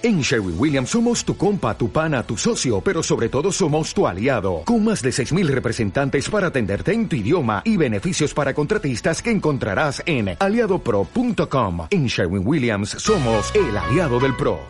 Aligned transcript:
En 0.00 0.20
Sherwin 0.20 0.54
Williams 0.56 0.90
somos 0.90 1.24
tu 1.24 1.36
compa, 1.36 1.76
tu 1.76 1.90
pana, 1.90 2.22
tu 2.22 2.36
socio, 2.36 2.80
pero 2.80 3.02
sobre 3.02 3.28
todo 3.28 3.50
somos 3.50 3.92
tu 3.92 4.06
aliado, 4.06 4.62
con 4.64 4.84
más 4.84 5.02
de 5.02 5.10
6.000 5.10 5.48
representantes 5.48 6.30
para 6.30 6.46
atenderte 6.46 6.92
en 6.92 7.08
tu 7.08 7.16
idioma 7.16 7.62
y 7.64 7.76
beneficios 7.76 8.32
para 8.32 8.54
contratistas 8.54 9.20
que 9.20 9.32
encontrarás 9.32 10.00
en 10.06 10.36
aliadopro.com. 10.38 11.88
En 11.90 12.06
Sherwin 12.06 12.46
Williams 12.46 12.90
somos 12.90 13.52
el 13.56 13.76
aliado 13.76 14.20
del 14.20 14.36
PRO. 14.36 14.60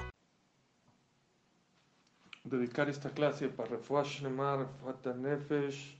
Dedicar 2.44 2.88
esta 2.88 3.10
clase 3.10 3.48
para 3.48 3.68
Refuash 3.68 4.22
Nemar, 4.22 4.66
Fata 4.82 5.12
Nefesh, 5.12 5.94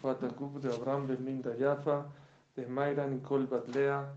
Fata 0.00 0.28
Gub 0.28 0.60
de 0.60 0.72
Abraham 0.72 1.08
Linda 1.26 1.56
Yafa, 1.58 2.06
de 2.54 2.66
Mayra 2.68 3.08
Nicole 3.08 3.46
Badlea, 3.46 4.12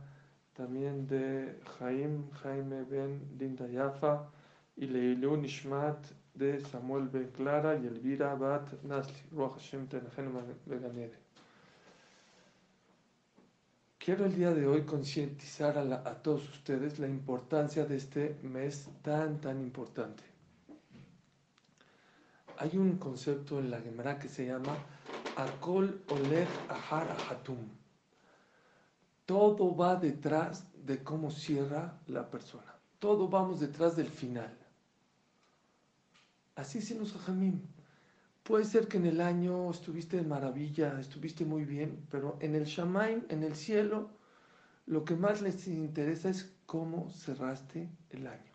también 0.57 1.07
de 1.07 1.59
Jaime, 1.77 2.23
Jaime 2.41 2.83
Ben 2.83 3.21
Linda 3.37 3.67
Yafa 3.67 4.27
y 4.75 4.87
Leilu 4.87 5.37
Nishmat 5.37 6.03
de 6.33 6.59
Samuel 6.65 7.09
Ben 7.09 7.29
Clara 7.31 7.75
y 7.75 7.85
Elvira 7.85 8.33
Bat 8.33 8.81
Nasli, 8.83 9.21
Ruach 9.31 9.53
Hashem 9.53 9.87
Quiero 13.99 14.25
el 14.25 14.35
día 14.35 14.51
de 14.51 14.65
hoy 14.65 14.81
concientizar 14.81 15.77
a, 15.77 16.09
a, 16.09 16.23
todos 16.23 16.49
ustedes 16.49 16.97
la 16.97 17.07
importancia 17.07 17.85
de 17.85 17.97
este 17.97 18.37
mes 18.41 18.89
tan, 19.03 19.39
tan 19.39 19.61
importante. 19.61 20.23
Hay 22.57 22.75
un 22.77 22.97
concepto 22.97 23.59
en 23.59 23.69
la 23.69 23.79
Gemara 23.79 24.17
que 24.17 24.27
se 24.27 24.47
llama 24.47 24.75
Akol 25.35 26.01
Oleg 26.09 26.47
Ahar 26.69 27.15
Hatum 27.29 27.76
todo 29.27 29.75
va 29.75 29.97
detrás 29.97 30.65
de 30.85 31.03
cómo 31.03 31.29
cierra 31.29 31.99
la 32.07 32.31
persona. 32.31 32.73
Todo 32.97 33.27
vamos 33.27 33.59
detrás 33.59 33.97
del 33.97 34.09
final. 34.09 34.57
Así 36.55 36.81
se 36.81 36.95
nos 36.95 37.11
jamín. 37.11 37.61
Puede 38.43 38.63
ser 38.63 38.87
que 38.87 38.95
en 38.95 39.05
el 39.05 39.19
año 39.19 39.69
estuviste 39.69 40.15
de 40.15 40.23
maravilla, 40.23 40.97
estuviste 40.97 41.43
muy 41.43 41.65
bien, 41.65 42.07
pero 42.09 42.37
en 42.39 42.55
el 42.55 42.63
Shamaim, 42.63 43.25
en 43.27 43.43
el 43.43 43.55
cielo, 43.55 44.09
lo 44.85 45.03
que 45.03 45.17
más 45.17 45.41
les 45.41 45.67
interesa 45.67 46.29
es 46.29 46.55
cómo 46.65 47.09
cerraste 47.11 47.89
el 48.09 48.27
año. 48.27 48.53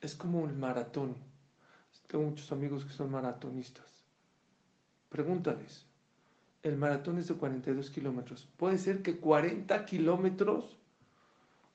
Es 0.00 0.14
como 0.14 0.48
el 0.48 0.56
maratón. 0.56 1.14
Tengo 2.06 2.24
muchos 2.24 2.50
amigos 2.50 2.86
que 2.86 2.94
son 2.94 3.10
maratonistas. 3.10 4.06
Pregúntales, 5.10 5.86
el 6.64 6.78
maratón 6.78 7.18
es 7.18 7.28
de 7.28 7.34
42 7.34 7.90
kilómetros. 7.90 8.48
Puede 8.56 8.78
ser 8.78 9.02
que 9.02 9.18
40 9.18 9.84
kilómetros, 9.84 10.78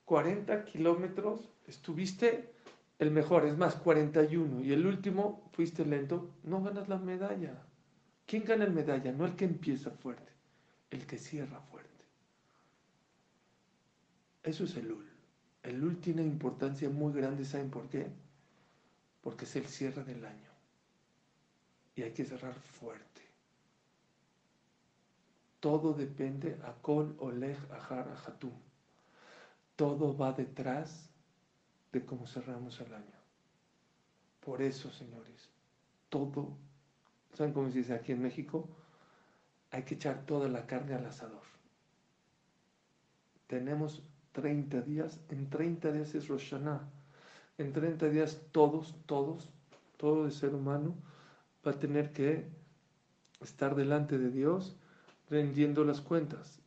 40 0.06 0.66
kilómetros 0.66 1.48
estuviste 1.68 2.52
el 2.98 3.12
mejor, 3.12 3.46
es 3.46 3.56
más, 3.56 3.76
41, 3.76 4.66
y 4.66 4.74
el 4.74 4.86
último 4.88 5.48
fuiste 5.54 5.86
lento, 5.86 6.32
no 6.44 6.64
ganas 6.64 6.90
la 6.90 6.98
medalla. 6.98 7.62
¿Quién 8.26 8.44
gana 8.44 8.66
la 8.66 8.72
medalla? 8.72 9.12
No 9.12 9.26
el 9.26 9.36
que 9.36 9.46
empieza 9.46 9.92
fuerte, 9.92 10.32
el 10.90 11.06
que 11.06 11.20
cierra 11.20 11.62
fuerte. 11.62 11.90
Eso 14.42 14.64
es 14.64 14.76
el 14.76 14.92
UL. 14.92 15.08
El 15.62 15.84
UL 15.84 15.98
tiene 16.00 16.24
importancia 16.24 16.90
muy 16.90 17.14
grande, 17.14 17.46
¿saben 17.46 17.70
por 17.70 17.88
qué? 17.90 18.08
Porque 19.22 19.46
es 19.46 19.56
el 19.56 19.68
cierre 19.68 20.04
del 20.04 20.26
año. 20.26 20.50
Y 21.96 22.02
hay 22.02 22.12
que 22.12 22.26
cerrar 22.26 22.56
fuerte. 22.56 23.29
Todo 25.60 25.94
depende 25.94 26.58
a 26.64 26.74
Kol 26.74 27.16
Oleg 27.20 27.58
Ahar 27.72 28.16
Hatum. 28.26 28.54
Todo 29.76 30.16
va 30.18 30.32
detrás 30.32 31.10
de 31.92 32.06
cómo 32.06 32.28
cerramos 32.28 32.80
el 32.82 32.94
año. 32.94 33.20
Por 34.40 34.62
eso, 34.62 34.90
señores, 34.92 35.50
todo, 36.10 36.58
¿saben 37.34 37.54
cómo 37.54 37.70
se 37.70 37.80
dice 37.80 37.94
aquí 37.94 38.14
en 38.14 38.22
México? 38.22 38.68
Hay 39.72 39.84
que 39.84 39.96
echar 39.96 40.26
toda 40.26 40.48
la 40.48 40.66
carne 40.66 40.96
al 40.96 41.06
asador. 41.06 41.44
Tenemos 43.48 44.02
30 44.32 44.82
días, 44.82 45.20
en 45.30 45.50
30 45.50 45.92
días 45.92 46.16
es 46.16 46.28
Rosh 46.28 46.54
En 47.58 47.74
30 47.74 48.10
días 48.10 48.42
todos, 48.52 48.96
todos, 49.06 49.50
todo 49.98 50.26
el 50.26 50.32
ser 50.32 50.56
humano 50.56 50.96
va 51.66 51.72
a 51.72 51.80
tener 51.80 52.14
que 52.14 52.48
estar 53.42 53.76
delante 53.76 54.18
de 54.18 54.30
Dios 54.30 54.76
rendiendo 55.30 55.84
las 55.84 56.02
cuentas. 56.02 56.60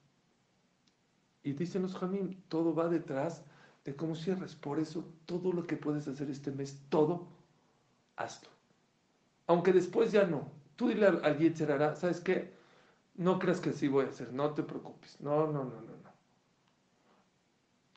Y 1.43 1.53
dicen 1.53 1.83
los 1.83 1.97
Jamín, 1.97 2.43
todo 2.49 2.75
va 2.75 2.89
detrás 2.89 3.43
de 3.85 3.97
cómo 3.97 4.15
cierras. 4.15 4.55
Por 4.55 4.79
eso, 4.79 5.05
todo 5.27 5.53
lo 5.53 5.67
que 5.67 5.77
puedes 5.77 6.07
hacer 6.07 6.31
este 6.31 6.53
mes, 6.53 6.81
todo, 6.89 7.27
hazlo. 8.17 8.49
Aunque 9.47 9.73
después 9.73 10.13
ya 10.13 10.25
no. 10.25 10.51
Tú 10.77 10.89
dile 10.89 11.07
al 11.07 11.39
Yetzerara, 11.39 11.97
¿sabes 11.97 12.21
qué? 12.21 12.55
No 13.15 13.39
creas 13.39 13.61
que 13.61 13.73
sí 13.73 13.89
voy 13.89 14.07
a 14.07 14.09
hacer, 14.09 14.33
no 14.33 14.55
te 14.55 14.63
preocupes. 14.63 15.21
No, 15.21 15.47
no, 15.47 15.65
no, 15.65 15.81
no, 15.81 15.81
no. 15.81 16.13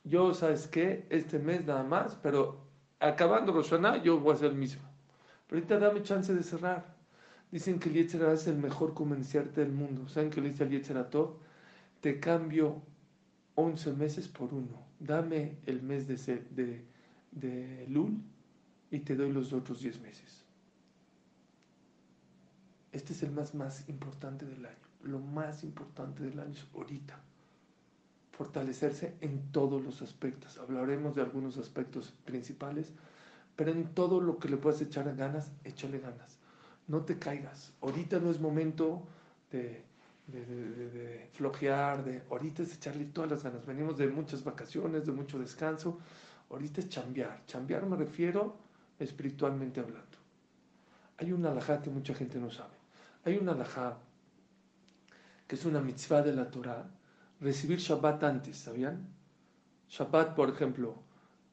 Yo, 0.03 0.33
¿sabes 0.33 0.67
qué? 0.67 1.07
Este 1.09 1.39
mes 1.39 1.65
nada 1.65 1.83
más, 1.83 2.15
pero 2.21 2.59
acabando 2.99 3.53
Roshaná, 3.53 4.01
yo 4.03 4.19
voy 4.19 4.33
a 4.33 4.35
hacer 4.35 4.51
el 4.51 4.57
mismo. 4.57 4.83
Pero 5.47 5.59
ahorita 5.59 5.79
dame 5.79 6.03
chance 6.03 6.33
de 6.33 6.43
cerrar. 6.43 6.94
Dicen 7.51 7.79
que 7.79 7.89
el 7.89 7.95
Yetzirah 7.95 8.33
es 8.33 8.47
el 8.47 8.57
mejor 8.57 8.93
comerciante 8.93 9.61
del 9.61 9.71
mundo. 9.71 10.07
¿Saben 10.09 10.29
qué 10.29 10.41
le 10.41 10.49
dice 10.49 10.93
al? 10.93 11.09
Te 12.01 12.19
cambio 12.19 12.81
11 13.55 13.93
meses 13.93 14.27
por 14.27 14.53
uno. 14.53 14.83
Dame 14.99 15.57
el 15.65 15.81
mes 15.81 16.07
de, 16.07 16.15
de, 16.51 16.85
de 17.31 17.85
Lul 17.87 18.21
y 18.91 18.99
te 18.99 19.15
doy 19.15 19.31
los 19.31 19.53
otros 19.53 19.81
10 19.81 19.99
meses. 20.01 20.43
Este 22.91 23.13
es 23.13 23.23
el 23.23 23.31
más, 23.31 23.53
más 23.53 23.87
importante 23.89 24.45
del 24.45 24.65
año. 24.65 24.75
Lo 25.03 25.19
más 25.19 25.63
importante 25.63 26.23
del 26.23 26.39
año 26.39 26.53
es 26.53 26.65
ahorita. 26.73 27.19
Fortalecerse 28.31 29.15
en 29.21 29.51
todos 29.51 29.83
los 29.83 30.01
aspectos. 30.01 30.57
Hablaremos 30.57 31.15
de 31.15 31.21
algunos 31.21 31.57
aspectos 31.57 32.13
principales, 32.25 32.93
pero 33.55 33.71
en 33.71 33.93
todo 33.93 34.19
lo 34.19 34.39
que 34.39 34.49
le 34.49 34.57
puedas 34.57 34.81
echar 34.81 35.13
ganas, 35.15 35.51
échale 35.63 35.99
ganas 35.99 36.34
no 36.87 37.01
te 37.01 37.17
caigas. 37.17 37.73
Ahorita 37.81 38.19
no 38.19 38.31
es 38.31 38.39
momento 38.39 39.03
de, 39.51 39.83
flojear, 41.33 42.03
de 42.03 42.23
ahorita 42.29 42.63
es 42.63 42.75
echarle 42.75 43.05
todas 43.05 43.29
las 43.29 43.43
ganas. 43.43 43.65
Venimos 43.65 43.97
de 43.97 44.07
muchas 44.07 44.43
vacaciones, 44.43 45.05
de 45.05 45.11
mucho 45.11 45.39
descanso. 45.39 45.99
Ahorita 46.49 46.81
es 46.81 46.89
chambear. 46.89 47.45
Chambear 47.47 47.85
me 47.85 47.95
refiero 47.95 48.57
espiritualmente 48.99 49.79
hablando. 49.79 50.17
Hay 51.17 51.31
una 51.31 51.51
alajá 51.51 51.81
que 51.81 51.89
mucha 51.89 52.13
gente 52.13 52.39
no 52.39 52.51
sabe. 52.51 52.75
Hay 53.23 53.37
una 53.37 53.53
alajá 53.53 53.97
que 55.47 55.55
es 55.55 55.65
una 55.65 55.79
mitzvah 55.79 56.21
de 56.21 56.33
la 56.33 56.49
Torah, 56.49 56.89
recibir 57.39 57.79
Shabbat 57.79 58.23
antes, 58.23 58.57
¿sabían? 58.57 59.07
Shabbat, 59.89 60.35
por 60.35 60.49
ejemplo, 60.49 60.95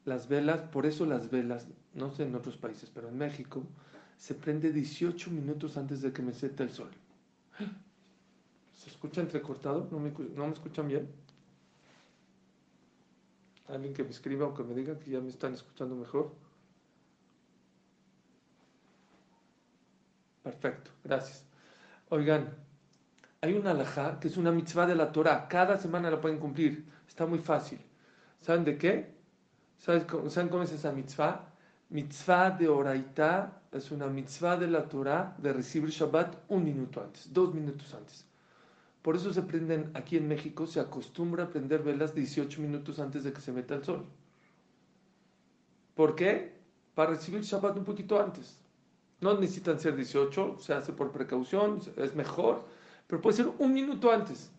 las 0.05 0.27
velas, 0.27 0.61
por 0.61 0.85
eso 0.85 1.05
las 1.05 1.29
velas, 1.29 1.67
no 1.93 2.11
sé 2.11 2.23
en 2.23 2.35
otros 2.35 2.57
países, 2.57 2.89
pero 2.93 3.09
en 3.09 3.17
México, 3.17 3.63
se 4.17 4.35
prende 4.35 4.71
18 4.71 5.31
minutos 5.31 5.77
antes 5.77 6.01
de 6.01 6.11
que 6.11 6.21
me 6.21 6.33
seta 6.33 6.63
el 6.63 6.71
sol. 6.71 6.91
¿Se 8.77 8.89
escucha 8.89 9.21
entrecortado? 9.21 9.87
¿No 9.91 9.99
me, 9.99 10.11
¿No 10.35 10.47
me 10.47 10.53
escuchan 10.53 10.87
bien? 10.87 11.09
Alguien 13.67 13.93
que 13.93 14.03
me 14.03 14.09
escriba 14.09 14.47
o 14.47 14.53
que 14.53 14.63
me 14.63 14.73
diga 14.73 14.99
que 14.99 15.11
ya 15.11 15.21
me 15.21 15.29
están 15.29 15.53
escuchando 15.53 15.95
mejor. 15.95 16.33
Perfecto, 20.43 20.91
gracias. 21.03 21.45
Oigan, 22.09 22.53
hay 23.41 23.53
una 23.53 23.71
alajá 23.71 24.19
que 24.19 24.27
es 24.27 24.37
una 24.37 24.51
mitzvah 24.51 24.85
de 24.85 24.95
la 24.95 25.11
Torah. 25.11 25.47
Cada 25.47 25.77
semana 25.77 26.11
la 26.11 26.19
pueden 26.19 26.39
cumplir. 26.39 26.85
Está 27.07 27.25
muy 27.25 27.39
fácil. 27.39 27.79
¿Saben 28.41 28.65
de 28.65 28.77
qué? 28.77 29.13
¿Saben 29.77 30.49
cómo 30.49 30.63
es 30.63 30.71
esa 30.71 30.91
mitzvah? 30.91 31.52
Mitzvah 31.93 32.49
de 32.49 32.67
oraita 32.67 33.61
es 33.71 33.91
una 33.91 34.07
mitzvah 34.07 34.57
de 34.57 34.65
la 34.65 34.89
Torah 34.89 35.35
de 35.37 35.53
recibir 35.53 35.91
Shabbat 35.91 36.45
un 36.47 36.63
minuto 36.63 36.99
antes, 36.99 37.31
dos 37.31 37.53
minutos 37.53 37.93
antes. 37.93 38.25
Por 39.03 39.15
eso 39.15 39.31
se 39.31 39.43
prenden 39.43 39.91
aquí 39.93 40.17
en 40.17 40.27
México, 40.27 40.65
se 40.65 40.79
acostumbra 40.79 41.43
a 41.43 41.49
prender 41.49 41.83
velas 41.83 42.15
18 42.15 42.59
minutos 42.61 42.97
antes 42.97 43.23
de 43.23 43.31
que 43.31 43.41
se 43.41 43.51
meta 43.51 43.75
el 43.75 43.83
sol. 43.83 44.05
¿Por 45.93 46.15
qué? 46.15 46.55
Para 46.95 47.11
recibir 47.11 47.43
Shabbat 47.43 47.77
un 47.77 47.85
poquito 47.85 48.19
antes. 48.19 48.57
No 49.21 49.35
necesitan 49.35 49.79
ser 49.79 49.95
18, 49.95 50.57
se 50.57 50.73
hace 50.73 50.93
por 50.93 51.11
precaución, 51.11 51.79
es 51.97 52.15
mejor, 52.15 52.63
pero 53.05 53.21
puede 53.21 53.37
ser 53.37 53.51
un 53.59 53.71
minuto 53.71 54.11
antes. 54.11 54.49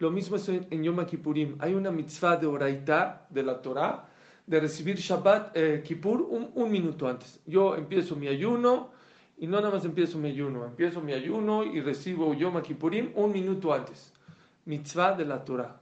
Lo 0.00 0.10
mismo 0.10 0.36
es 0.36 0.46
en 0.50 0.82
Yom 0.82 1.02
Kippurim. 1.06 1.56
Hay 1.60 1.72
una 1.72 1.90
mitzvah 1.90 2.36
de 2.36 2.46
oraita 2.46 3.26
de 3.30 3.42
la 3.42 3.62
Torah 3.62 4.10
de 4.46 4.60
recibir 4.60 4.96
Shabbat 4.96 5.56
eh, 5.56 5.82
Kippur 5.82 6.22
un, 6.22 6.70
minuto 6.70 7.08
antes. 7.08 7.40
Yo 7.46 7.76
empiezo 7.76 8.14
mi 8.16 8.28
ayuno 8.28 8.90
y 9.38 9.46
no 9.46 9.60
nada 9.60 9.70
más 9.70 9.84
empiezo 9.84 10.18
mi 10.18 10.28
ayuno, 10.28 10.64
empiezo 10.64 11.00
mi 11.00 11.12
ayuno 11.12 11.64
y 11.64 11.80
recibo 11.80 12.34
Yom 12.34 12.60
Kippurim 12.62 13.12
un 13.14 13.32
minuto 13.32 13.72
antes. 13.72 14.12
Mitzvah 14.66 15.14
de 15.14 15.24
la 15.24 15.44
Torah, 15.44 15.80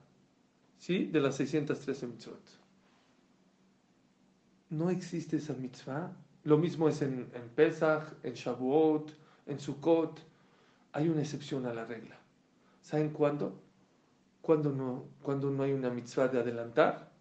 ¿sí? 0.79 1.07
De 1.07 1.21
las 1.21 1.37
613 1.37 2.07
mitzvot. 2.07 2.41
no 4.71 4.91
existe 4.91 5.37
esa 5.37 5.55
mitzvah. 5.55 6.11
Lo 6.45 6.59
mismo 6.59 6.89
es 6.89 7.03
en, 7.03 7.31
en 7.35 7.49
Pesach, 7.55 8.05
en 8.23 8.35
Shavuot, 8.35 9.13
en 9.47 9.61
Sukkot. 9.61 10.21
Hay 10.93 11.09
una 11.09 11.21
excepción 11.21 11.67
a 11.67 11.75
la 11.75 11.85
regla. 11.85 12.17
¿Saben 12.81 13.11
cuándo? 13.11 13.61
Cuando 14.41 14.73
no, 14.73 15.05
cuando 15.23 15.51
no 15.51 15.63
hay 15.63 15.73
una 15.73 15.91
mitzvah 15.91 16.29
de 16.29 16.41
adelantar. 16.41 17.12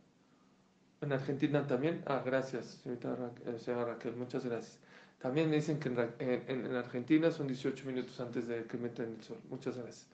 En 1.01 1.11
Argentina 1.11 1.65
también. 1.65 2.03
Ah, 2.05 2.21
gracias, 2.23 2.79
señorita 2.83 3.17
eh, 3.45 3.59
señora 3.59 3.85
Raquel, 3.93 4.15
muchas 4.15 4.45
gracias. 4.45 4.77
También 5.19 5.51
dicen 5.51 5.79
que 5.79 5.89
en, 5.89 6.43
en, 6.47 6.75
Argentina 6.75 7.29
son 7.31 7.47
18 7.47 7.85
minutos 7.85 8.19
antes 8.19 8.47
de 8.47 8.63
que 8.65 8.77
metan 8.77 9.15
el 9.17 9.23
sol. 9.23 9.37
Muchas 9.49 9.77
gracias. 9.77 10.07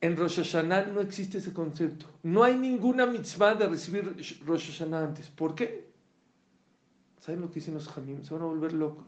En 0.00 0.16
Rosh 0.16 0.36
Hashanah 0.36 0.86
no 0.86 1.00
existe 1.00 1.38
ese 1.38 1.52
concepto. 1.52 2.06
No 2.22 2.42
hay 2.42 2.56
ninguna 2.56 3.06
mitzvah 3.06 3.54
de 3.54 3.68
recibir 3.68 4.04
Rosh 4.44 4.70
Hashanah 4.70 5.04
antes. 5.04 5.28
¿Por 5.30 5.54
qué? 5.54 5.92
¿Saben 7.20 7.40
lo 7.40 7.48
que 7.48 7.56
dicen 7.56 7.74
los 7.74 7.88
jamim? 7.88 8.24
Se 8.24 8.34
van 8.34 8.42
a 8.42 8.46
volver 8.46 8.72
locos. 8.72 9.06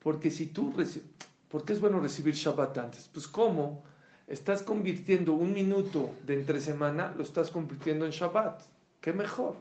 Porque 0.00 0.30
si 0.30 0.46
tú 0.46 0.72
recibes... 0.76 1.08
¿Por 1.48 1.64
qué 1.64 1.72
es 1.72 1.80
bueno 1.80 2.00
recibir 2.00 2.34
Shabbat 2.34 2.76
antes? 2.78 3.08
Pues 3.12 3.28
¿cómo? 3.28 3.84
Estás 4.26 4.62
convirtiendo 4.62 5.34
un 5.34 5.52
minuto 5.54 6.10
de 6.26 6.34
entre 6.34 6.60
semana, 6.60 7.14
lo 7.16 7.22
estás 7.22 7.50
convirtiendo 7.50 8.04
en 8.04 8.10
Shabbat. 8.10 8.73
¿Qué 9.04 9.12
mejor? 9.12 9.58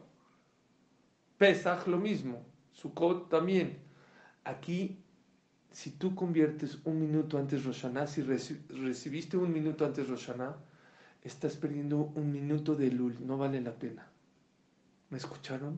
Pesach 1.38 1.86
lo 1.88 1.98
mismo. 1.98 2.45
Sukkot 2.72 3.28
también. 3.28 3.78
Aquí, 4.45 5.04
si 5.69 5.92
tú 5.92 6.16
conviertes 6.16 6.80
un 6.86 7.01
minuto 7.01 7.38
antes 7.38 7.66
Roshaná, 7.66 8.07
si 8.07 8.22
recibiste 8.22 9.36
un 9.36 9.51
minuto 9.51 9.86
antes 9.86 10.07
Roshaná, 10.07 10.56
estás 11.22 11.57
perdiendo 11.57 12.13
un 12.16 12.31
minuto 12.31 12.74
de 12.74 12.90
Lul. 12.90 13.18
No 13.19 13.38
vale 13.38 13.60
la 13.60 13.74
pena. 13.74 14.07
¿Me 15.10 15.18
escucharon? 15.18 15.78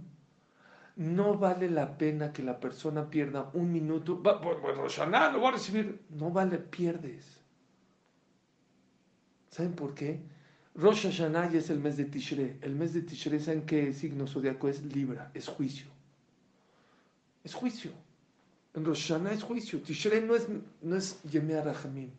No 0.95 1.35
vale 1.35 1.67
la 1.67 1.97
pena 1.97 2.31
que 2.33 2.43
la 2.43 2.59
persona 2.59 3.09
pierda 3.09 3.49
un 3.53 3.73
minuto. 3.73 4.21
Pues 4.21 4.77
Roshaná 4.77 5.31
lo 5.31 5.39
voy 5.39 5.47
a 5.47 5.51
recibir. 5.53 6.05
No 6.11 6.29
vale, 6.29 6.59
pierdes. 6.59 7.41
¿Saben 9.49 9.73
por 9.73 9.95
qué? 9.95 10.34
Rosh 10.75 11.03
Hashanah 11.03 11.53
es 11.53 11.69
el 11.69 11.79
mes 11.79 11.97
de 11.97 12.05
Tishrei. 12.05 12.57
El 12.61 12.75
mes 12.75 12.93
de 12.93 13.01
Tishrei, 13.01 13.39
¿saben 13.39 13.65
qué 13.65 13.93
signo 13.93 14.27
zodiaco 14.27 14.67
es? 14.67 14.83
Libra, 14.83 15.31
es 15.33 15.47
juicio 15.47 15.87
es 17.45 17.53
juicio. 17.53 17.91
En 18.73 18.83
Rosh 18.83 19.07
Hashanah 19.07 19.31
es 19.31 19.43
juicio. 19.43 19.79
Tishrei 19.81 20.21
no 20.21 20.35
es, 20.35 20.47
no 20.81 20.97
es 20.97 21.21
Yemea 21.23 21.61
Rahamim. 21.61 22.09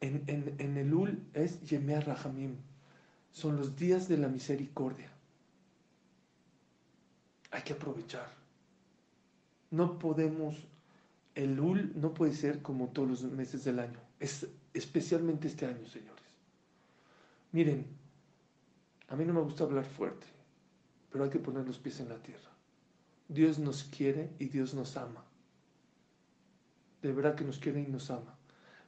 En, 0.00 0.24
en, 0.26 0.54
en 0.58 0.76
Elul 0.76 1.22
es 1.32 1.62
Yemea 1.62 2.00
Rahamim. 2.00 2.56
Son 3.32 3.56
los 3.56 3.76
días 3.76 4.08
de 4.08 4.18
la 4.18 4.28
misericordia. 4.28 5.10
Hay 7.52 7.62
que 7.62 7.72
aprovechar. 7.72 8.28
No 9.70 9.98
podemos, 9.98 10.56
Elul 11.34 11.92
no 11.94 12.12
puede 12.12 12.34
ser 12.34 12.60
como 12.60 12.88
todos 12.88 13.08
los 13.08 13.22
meses 13.22 13.64
del 13.64 13.78
año. 13.78 14.00
Es, 14.18 14.46
especialmente 14.74 15.46
este 15.46 15.66
año, 15.66 15.86
señores. 15.86 16.17
Miren, 17.52 17.86
a 19.08 19.16
mí 19.16 19.24
no 19.24 19.32
me 19.32 19.40
gusta 19.40 19.64
hablar 19.64 19.84
fuerte, 19.84 20.26
pero 21.10 21.24
hay 21.24 21.30
que 21.30 21.38
poner 21.38 21.66
los 21.66 21.78
pies 21.78 22.00
en 22.00 22.10
la 22.10 22.22
tierra. 22.22 22.50
Dios 23.28 23.58
nos 23.58 23.84
quiere 23.84 24.30
y 24.38 24.46
Dios 24.46 24.74
nos 24.74 24.96
ama. 24.96 25.24
De 27.02 27.12
verdad 27.12 27.34
que 27.34 27.44
nos 27.44 27.58
quiere 27.58 27.80
y 27.80 27.86
nos 27.86 28.10
ama. 28.10 28.36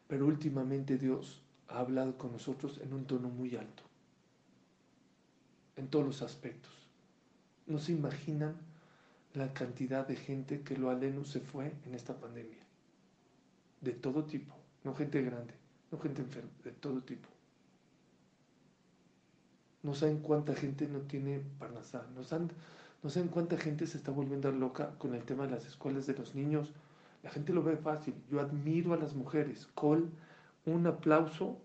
Pero 0.09 0.27
últimamente 0.27 0.99
Dios 0.99 1.43
ha 1.69 1.79
hablado 1.79 2.19
con 2.19 2.33
nosotros 2.33 2.81
en 2.83 2.93
un 2.93 3.07
tono 3.07 3.29
muy 3.29 3.57
alto. 3.57 3.83
En 5.77 5.89
todos 5.89 6.05
los 6.05 6.23
aspectos. 6.23 6.73
No 7.67 7.79
se 7.79 7.93
imaginan 7.93 8.57
la 9.35 9.55
cantidad 9.55 10.07
de 10.07 10.17
gente 10.17 10.63
que 10.63 10.77
lo 10.77 10.91
aleno 10.91 11.25
se 11.25 11.41
fue 11.41 11.73
en 11.87 11.95
esta 11.95 12.19
pandemia. 12.19 12.59
De 13.81 13.93
todo 13.93 14.25
tipo. 14.25 14.55
No 14.83 14.95
gente 14.95 15.23
grande, 15.23 15.55
no 15.93 15.99
gente 15.99 16.23
enferma, 16.23 16.51
de 16.65 16.73
todo 16.73 17.03
tipo. 17.03 17.29
No 19.83 19.95
saben 19.95 20.19
cuánta 20.19 20.55
gente 20.55 20.87
no 20.87 21.01
tiene 21.01 21.43
parnasá. 21.59 22.05
Nos 22.15 22.33
han 22.33 22.51
no 23.03 23.09
sé 23.09 23.21
en 23.21 23.29
cuánta 23.29 23.57
gente 23.57 23.87
se 23.87 23.97
está 23.97 24.13
volviendo 24.13 24.53
loca 24.53 24.91
con 24.99 25.15
el 25.15 25.25
tema 25.25 25.45
de 25.45 25.53
las 25.53 25.65
escuelas 25.65 26.07
de 26.07 26.15
los 26.15 26.35
niños. 26.35 26.71
La 27.23 27.31
gente 27.31 27.53
lo 27.53 27.63
ve 27.63 27.77
fácil. 27.77 28.15
Yo 28.31 28.41
admiro 28.41 28.93
a 28.93 28.99
las 28.99 29.15
mujeres. 29.15 29.69
Col, 29.75 30.11
un 30.67 30.87
aplauso 30.87 31.57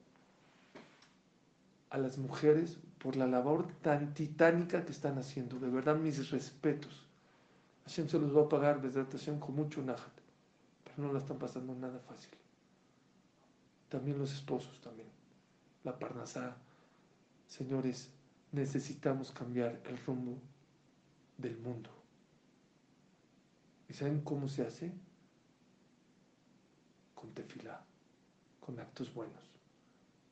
a 1.90 1.98
las 1.98 2.18
mujeres 2.18 2.78
por 3.00 3.18
la 3.18 3.28
labor 3.28 3.68
tan 3.82 4.14
titánica 4.14 4.86
que 4.86 4.92
están 4.92 5.18
haciendo. 5.18 5.60
De 5.60 5.70
verdad, 5.70 5.98
mis 5.98 6.32
respetos. 6.32 7.06
Hashem 7.86 8.08
se 8.08 8.18
los 8.18 8.36
va 8.36 8.44
a 8.44 8.50
pagar 8.50 8.82
desde 8.82 9.06
con 9.40 9.56
mucho 9.56 9.82
najat. 9.82 10.14
Pero 10.86 11.08
no 11.08 11.14
la 11.14 11.20
están 11.20 11.38
pasando 11.38 11.76
nada 11.76 12.00
fácil. 12.00 12.32
También 13.90 14.18
los 14.18 14.34
esposos, 14.34 14.80
también. 14.80 15.08
La 15.84 16.00
parnasá. 16.00 16.56
Señores, 17.48 18.10
necesitamos 18.52 19.32
cambiar 19.32 19.82
el 19.86 19.98
rumbo 20.06 20.38
del 21.38 21.58
mundo. 21.58 21.90
¿Y 23.88 23.94
saben 23.94 24.22
cómo 24.22 24.48
se 24.48 24.66
hace? 24.66 24.92
Con 27.14 27.32
tefilá, 27.34 27.84
con 28.60 28.80
actos 28.80 29.14
buenos. 29.14 29.44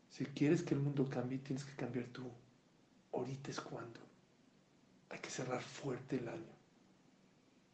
Si 0.09 0.25
quieres 0.25 0.63
que 0.63 0.73
el 0.73 0.79
mundo 0.79 1.07
cambie, 1.09 1.39
tienes 1.39 1.65
que 1.65 1.75
cambiar 1.75 2.05
tú. 2.07 2.23
Ahorita 3.13 3.51
es 3.51 3.59
cuando. 3.59 3.99
Hay 5.09 5.19
que 5.19 5.29
cerrar 5.29 5.61
fuerte 5.61 6.17
el 6.17 6.27
año. 6.27 6.53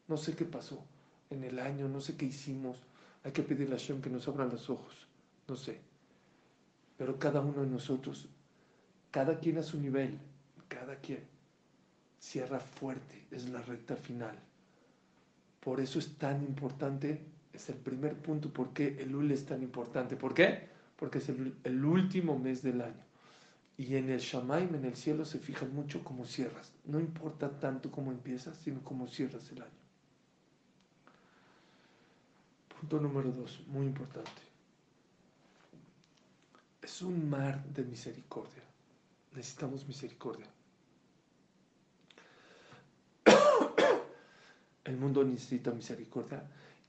No 0.07 0.17
sé 0.17 0.35
qué 0.35 0.45
pasó 0.45 0.83
en 1.29 1.43
el 1.43 1.59
año, 1.59 1.87
no 1.87 2.01
sé 2.01 2.15
qué 2.15 2.25
hicimos. 2.25 2.77
Hay 3.23 3.31
que 3.31 3.43
pedirle 3.43 3.75
a 3.75 3.77
Hashem 3.77 4.01
que 4.01 4.09
nos 4.09 4.27
abra 4.27 4.45
los 4.45 4.69
ojos. 4.69 5.07
No 5.47 5.55
sé. 5.55 5.81
Pero 6.97 7.19
cada 7.19 7.41
uno 7.41 7.61
de 7.61 7.67
nosotros, 7.67 8.27
cada 9.11 9.39
quien 9.39 9.57
a 9.57 9.63
su 9.63 9.79
nivel, 9.79 10.19
cada 10.67 10.95
quien 10.97 11.23
cierra 12.19 12.59
fuerte, 12.59 13.25
es 13.31 13.49
la 13.49 13.61
recta 13.61 13.95
final. 13.95 14.37
Por 15.59 15.79
eso 15.79 15.99
es 15.99 16.15
tan 16.17 16.43
importante, 16.43 17.21
es 17.53 17.69
el 17.69 17.75
primer 17.75 18.15
punto, 18.15 18.51
por 18.51 18.73
qué 18.73 18.95
el 18.99 19.15
UL 19.15 19.31
es 19.31 19.45
tan 19.45 19.61
importante. 19.63 20.15
¿Por 20.15 20.33
qué? 20.33 20.69
Porque 20.95 21.17
es 21.17 21.29
el, 21.29 21.85
último 21.85 22.37
mes 22.37 22.61
del 22.61 22.81
año. 22.81 23.03
Y 23.77 23.95
en 23.95 24.09
el 24.09 24.19
Shamaim, 24.19 24.75
en 24.75 24.85
el 24.85 24.95
cielo, 24.95 25.25
se 25.25 25.39
fija 25.39 25.65
mucho 25.65 26.03
cómo 26.03 26.25
cierras. 26.25 26.71
No 26.85 26.99
importa 26.99 27.49
tanto 27.59 27.89
cómo 27.89 28.11
empiezas, 28.11 28.57
sino 28.57 28.83
cómo 28.83 29.07
cierras 29.07 29.49
el 29.51 29.61
año. 29.61 29.71
Punto 32.79 32.99
número 32.99 33.31
dos, 33.31 33.61
muy 33.67 33.85
importante. 33.85 34.41
Es 36.81 37.01
un 37.01 37.29
mar 37.29 37.63
de 37.65 37.83
misericordia. 37.83 38.63
Necesitamos 39.33 39.87
misericordia. 39.87 40.47
El 44.83 44.97
mundo 44.97 45.23
necesita 45.23 45.71
misericordia 45.71 46.43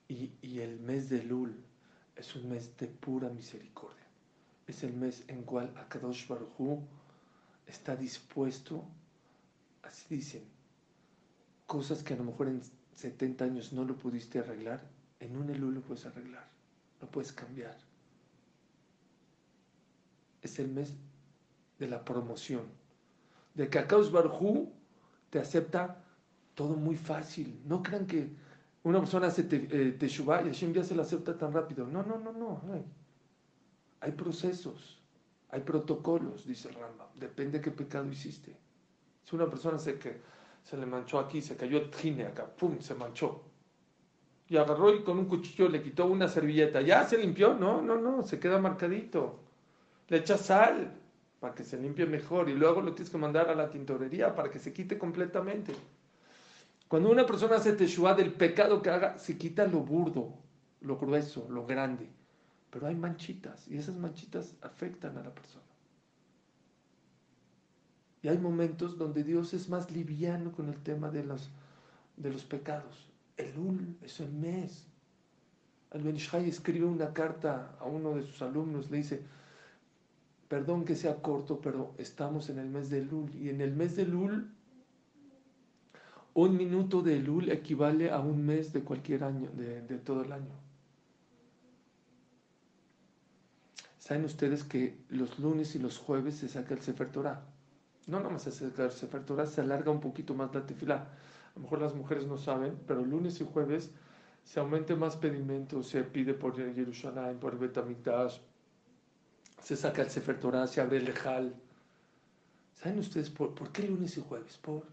y, 0.09 0.59
el 0.59 0.81
mes 0.81 1.11
de 1.11 1.23
Lul 1.23 1.55
es 2.17 2.35
un 2.35 2.49
mes 2.49 2.77
de 2.79 2.87
pura 2.87 3.29
misericordia. 3.29 4.07
Es 4.67 4.83
el 4.83 4.95
mes 4.95 5.23
en 5.29 5.43
cual 5.43 5.73
Akadosh 5.77 6.27
Baruj 6.27 6.81
está 7.67 7.97
dispuesto, 7.97 8.85
así 9.83 10.17
dicen, 10.17 10.43
cosas 11.67 12.03
que 12.03 12.15
a 12.15 12.17
lo 12.17 12.25
mejor 12.25 12.49
en 12.49 12.63
70 12.95 13.45
años 13.45 13.73
no 13.73 13.85
lo 13.85 13.97
pudiste 13.97 14.39
arreglar, 14.39 14.83
en 15.21 15.37
un 15.37 15.51
Elul 15.51 15.75
lo 15.75 15.81
puedes 15.83 16.07
arreglar, 16.07 16.49
lo 17.01 17.11
puedes 17.11 17.33
cambiar. 17.33 17.77
Es 20.43 20.59
el 20.59 20.69
mes 20.69 20.95
de 21.81 21.89
la 21.89 22.05
promoción, 22.05 22.63
de 23.55 23.69
que 23.69 23.79
Akadosh 23.79 24.11
Baruj 24.11 24.69
te 25.31 25.41
acepta 25.41 26.05
todo 26.55 26.77
muy 26.77 26.97
fácil. 26.97 27.61
No 27.65 27.83
crean 27.83 28.07
que 28.07 28.31
una 28.85 29.01
persona 29.01 29.29
hace 29.29 29.49
eh, 29.51 29.97
Teshuvah 29.99 30.43
y 30.43 30.49
Hashem 30.49 30.75
ya 30.75 30.85
se 30.85 30.95
la 30.95 31.03
acepta 31.03 31.37
tan 31.37 31.53
rápido. 31.53 31.87
No, 31.87 32.03
no, 32.03 32.19
no, 32.19 32.33
no. 32.33 32.61
Hay 34.01 34.13
procesos, 34.13 35.03
hay 35.49 35.63
protocolos, 35.63 36.47
dice 36.47 36.69
el 36.69 36.75
Rambam. 36.75 37.09
Depende 37.15 37.59
de 37.59 37.65
qué 37.65 37.71
pecado 37.71 38.07
hiciste. 38.11 38.55
Si 39.25 39.35
una 39.35 39.49
persona 39.49 39.79
se, 39.79 39.99
que, 39.99 40.21
se 40.63 40.77
le 40.77 40.87
manchó 40.87 41.19
aquí, 41.19 41.41
se 41.41 41.57
cayó 41.57 41.79
el 41.79 41.91
trine 41.91 42.27
acá, 42.27 42.47
pum, 42.47 42.79
se 42.81 42.95
manchó. 42.95 43.43
Y 44.49 44.57
agarró 44.57 44.95
y 44.95 45.03
con 45.03 45.19
un 45.19 45.27
cuchillo 45.27 45.69
le 45.69 45.83
quitó 45.83 46.07
una 46.07 46.29
servilleta. 46.29 46.83
¿Ya 46.83 47.07
se 47.07 47.17
limpió? 47.17 47.55
No, 47.55 47.81
no, 47.81 47.97
no, 47.97 48.25
se 48.25 48.39
queda 48.39 48.59
marcadito. 48.59 49.39
Le 50.09 50.19
echa 50.19 50.37
sal 50.37 51.01
para 51.41 51.55
que 51.55 51.65
se 51.65 51.79
limpie 51.79 52.07
mejor 52.07 52.49
y 52.51 52.55
luego 52.55 52.83
lo 52.83 52.93
tienes 52.93 53.11
que 53.11 53.19
mandar 53.19 53.49
a 53.49 53.55
la 53.55 53.71
tintorería 53.71 54.35
para 54.35 54.51
que 54.51 54.59
se 54.59 54.73
quite 54.73 54.99
completamente. 54.99 55.75
Cuando 56.87 57.11
una 57.11 57.25
persona 57.25 57.57
hace 57.57 57.73
teshuva 57.73 58.15
del 58.15 58.33
pecado 58.33 58.83
que 58.83 58.91
haga, 58.91 59.19
se 59.19 59.39
quita 59.39 59.67
lo 59.67 59.81
burdo, 59.81 60.35
lo 60.83 60.99
grueso, 60.99 61.47
lo 61.49 61.65
grande. 61.65 62.09
Pero 62.71 62.87
hay 62.87 62.95
manchitas 62.95 63.67
y 63.69 63.79
esas 63.79 63.97
manchitas 63.97 64.55
afectan 64.61 65.17
a 65.17 65.23
la 65.23 65.35
persona. 65.35 65.65
Y 68.23 68.29
hay 68.29 68.37
momentos 68.37 68.99
donde 68.99 69.25
Dios 69.25 69.55
es 69.55 69.69
más 69.69 69.91
liviano 69.91 70.53
con 70.53 70.69
el 70.69 70.79
tema 70.83 71.11
de 71.11 71.25
los, 71.25 71.51
de 72.17 72.31
los 72.31 72.45
pecados. 72.45 73.09
El 73.39 73.57
Ul 73.59 73.97
es 74.03 74.21
el 74.21 74.31
mes. 74.31 74.85
Al 75.91 76.03
Benishai 76.03 76.49
escribe 76.49 76.85
una 76.85 77.15
carta 77.15 77.77
a 77.81 77.87
uno 77.87 78.15
de 78.15 78.23
sus 78.23 78.43
alumnos, 78.43 78.91
le 78.91 78.99
dice, 78.99 79.25
perdón 80.50 80.85
que 80.85 80.97
sea 80.97 81.23
corto, 81.23 81.61
pero 81.61 81.95
estamos 81.97 82.50
en 82.50 82.59
el 82.59 82.69
mes 82.69 82.90
de 82.90 83.04
Lul. 83.04 83.33
Y 83.37 83.50
en 83.50 83.61
el 83.61 83.73
mes 83.73 83.95
de 83.95 84.04
Lul, 84.04 84.50
un 86.35 86.57
minuto 86.57 87.02
de 87.02 87.21
Lul 87.21 87.50
equivale 87.50 88.11
a 88.11 88.19
un 88.19 88.45
mes 88.45 88.73
de 88.73 88.83
cualquier 88.83 89.23
año, 89.23 89.49
de, 89.52 89.99
todo 89.99 90.23
el 90.25 90.33
año. 90.33 90.52
Saben 94.00 94.25
ustedes 94.25 94.64
que 94.64 94.99
los 95.09 95.38
lunes 95.38 95.76
y 95.76 95.78
los 95.78 95.99
jueves 95.99 96.38
se 96.38 96.49
saca 96.49 96.75
el 96.75 96.80
Sefer 96.80 97.12
Torah. 97.12 97.45
No 98.09 98.19
nada 98.19 98.30
más 98.30 98.42
se 98.42 98.50
saca 98.50 98.87
el 98.87 98.90
Sefer 98.90 99.25
Torah, 99.25 99.47
se 99.47 99.61
alarga 99.61 99.92
un 99.92 100.00
poquito 100.00 100.35
más 100.35 100.52
la 100.52 100.66
tefilá. 100.66 100.97
A 100.97 101.52
lo 101.54 101.62
mejor 101.62 101.80
las 101.80 101.95
mujeres 101.95 102.26
no 102.26 102.38
saben, 102.38 102.76
pero 102.88 103.04
lunes 103.04 103.40
y 103.40 103.45
jueves 103.45 103.92
se 104.42 104.59
aumenta 104.59 104.97
más 104.97 105.14
pedimento, 105.14 105.85
se 105.85 106.02
pide 106.02 106.35
por 106.35 106.57
Jerusalén, 106.57 107.38
por 107.38 107.52
el 107.52 107.61
se 109.62 109.76
saca 109.76 110.02
el 110.02 110.11
Sefer 110.11 110.38
Torah, 110.40 110.67
se 110.67 110.81
abre 110.81 110.99
el 110.99 111.09
Ejal. 111.09 111.55
¿Saben 112.75 112.99
ustedes 112.99 113.31
por, 113.31 113.55
por 113.55 113.73
qué 113.73 113.83
lunes 113.83 114.17
y 114.17 114.23
jueves? 114.23 114.57
¿Por? 114.59 114.87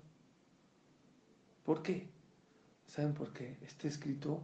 ¿Por 1.64 1.82
qué? 1.82 2.08
¿Saben 2.86 3.14
por 3.14 3.34
qué? 3.34 3.58
Está 3.62 3.88
escrito 3.88 4.44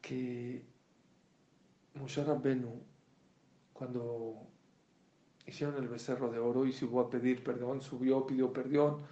que 0.00 0.62
Moshe 1.94 2.24
Rabbenu 2.24 2.82
cuando 3.72 4.46
hicieron 5.46 5.76
el 5.76 5.88
becerro 5.88 6.30
de 6.30 6.38
oro 6.38 6.66
y 6.66 6.72
subió 6.72 7.00
a 7.00 7.10
pedir 7.10 7.42
perdón, 7.42 7.80
subió, 7.80 8.26
pidió 8.26 8.52
perdón, 8.52 9.02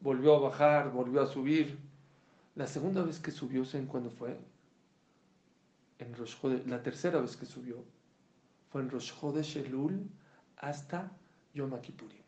volvió 0.00 0.36
a 0.36 0.40
bajar, 0.40 0.90
volvió 0.90 1.22
a 1.22 1.26
subir. 1.26 1.78
La 2.54 2.66
segunda 2.66 3.02
vez 3.02 3.18
que 3.18 3.30
subió, 3.30 3.64
¿saben 3.64 3.86
cuándo 3.86 4.10
fue? 4.10 4.38
En 5.98 6.14
Rosh 6.14 6.36
la 6.66 6.82
tercera 6.82 7.20
vez 7.20 7.36
que 7.36 7.46
subió 7.46 7.84
fue 8.74 8.82
en 8.82 8.90
Rosh 8.90 9.12
Chodesh 9.20 9.56
hasta 10.56 11.12
Yom 11.54 11.80
Kippurim. 11.80 12.24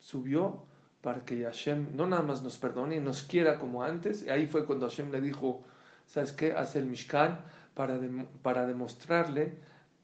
Subió 0.00 0.64
para 1.02 1.24
que 1.24 1.44
Hashem 1.44 1.94
no 1.94 2.08
nada 2.08 2.22
más 2.22 2.42
nos 2.42 2.58
perdone 2.58 2.96
y 2.96 3.00
nos 3.00 3.22
quiera 3.22 3.60
como 3.60 3.84
antes. 3.84 4.24
Y 4.24 4.28
ahí 4.28 4.48
fue 4.48 4.66
cuando 4.66 4.88
Hashem 4.88 5.12
le 5.12 5.20
dijo, 5.20 5.62
¿sabes 6.04 6.32
qué? 6.32 6.50
Haz 6.50 6.74
el 6.74 6.86
Mishkan 6.86 7.38
para, 7.74 7.96
para 8.42 8.66
demostrarle 8.66 9.56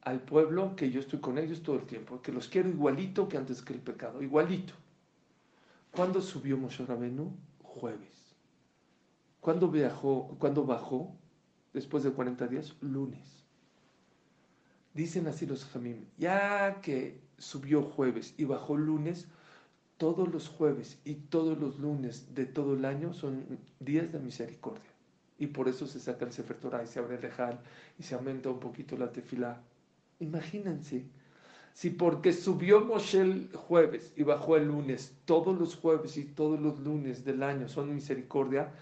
al 0.03 0.21
pueblo 0.21 0.77
que 0.77 0.93
yo 0.93 1.01
estoy 1.01 1.19
con 1.19 1.39
ellos 1.39 1.61
todo 1.65 1.81
el 1.81 1.87
tiempo, 1.87 2.23
que 2.23 2.31
los 2.31 2.47
quiero 2.47 2.69
igualito 2.69 3.29
que 3.29 3.37
antes 3.37 3.63
que 3.63 3.73
el 3.73 3.81
pecado, 3.81 4.23
igualito. 4.23 4.75
¿Cuándo 5.91 6.21
subió 6.21 6.57
Moshe 6.57 6.87
Rabenu? 6.87 7.37
Jueves. 7.65 8.37
¿Cuándo 9.41 9.67
viajó, 9.67 10.37
cuándo 10.39 10.65
bajó? 10.65 11.19
Después 11.73 12.05
de 12.05 12.13
40 12.13 12.47
días, 12.49 12.75
lunes. 12.81 13.45
Dicen 14.95 15.27
así 15.27 15.47
los 15.47 15.65
jamim, 15.65 16.05
ya 16.19 16.81
que 16.83 17.21
subió 17.39 17.83
jueves 17.83 18.35
y 18.37 18.45
bajó 18.45 18.77
lunes, 18.77 19.27
todos 19.97 20.29
los 20.29 20.49
jueves 20.49 20.99
y 21.05 21.15
todos 21.15 21.59
los 21.59 21.79
lunes 21.79 22.35
de 22.35 22.45
todo 22.45 22.75
el 22.75 22.85
año 22.85 23.15
son 23.15 23.59
días 23.81 24.13
de 24.13 24.19
misericordia 24.19 24.93
y 25.43 25.49
por 25.49 25.69
eso 25.69 25.89
se 25.89 25.99
saca 25.99 26.25
el 26.25 26.33
Sefer 26.33 26.57
Torah 26.57 26.85
y 26.85 26.87
se 26.87 27.01
abre 27.01 27.17
el 27.17 27.25
Ejal 27.25 27.59
y 27.99 28.05
se 28.05 28.15
aumenta 28.15 28.49
un 28.49 28.61
poquito 28.61 28.97
la 28.97 29.11
tefilá. 29.11 29.61
Imagínense, 30.21 31.05
si 31.75 31.91
porque 31.91 32.33
subió 32.33 32.85
Moshe 32.85 33.21
el 33.21 33.51
jueves 33.53 34.13
y 34.15 34.23
bajó 34.23 34.57
el 34.57 34.69
lunes, 34.69 35.13
todos 35.25 35.59
los 35.59 35.75
jueves 35.75 36.17
y 36.17 36.27
todos 36.27 36.61
los 36.61 36.79
lunes 36.79 37.25
del 37.25 37.43
año 37.43 37.69
son 37.69 37.93
misericordia, 37.93 38.73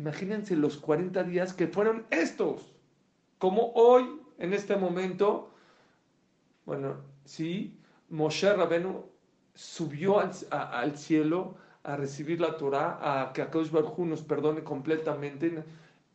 imagínense 0.00 0.56
los 0.56 0.78
40 0.78 1.24
días 1.24 1.52
que 1.52 1.68
fueron 1.68 2.06
estos, 2.10 2.72
como 3.38 3.72
hoy, 3.74 4.18
en 4.38 4.54
este 4.54 4.76
momento, 4.76 5.50
bueno, 6.64 6.96
sí, 7.24 7.78
Moshe 8.08 8.52
Rabenu 8.54 9.04
subió 9.54 10.18
al, 10.20 10.96
cielo 10.96 11.56
a 11.82 11.96
recibir 11.96 12.40
la 12.40 12.56
Torah, 12.56 12.98
a 13.02 13.32
que 13.32 13.42
Akadosh 13.42 13.70
Baruj 13.70 13.98
nos 14.00 14.22
perdone 14.22 14.64
completamente 14.64 15.64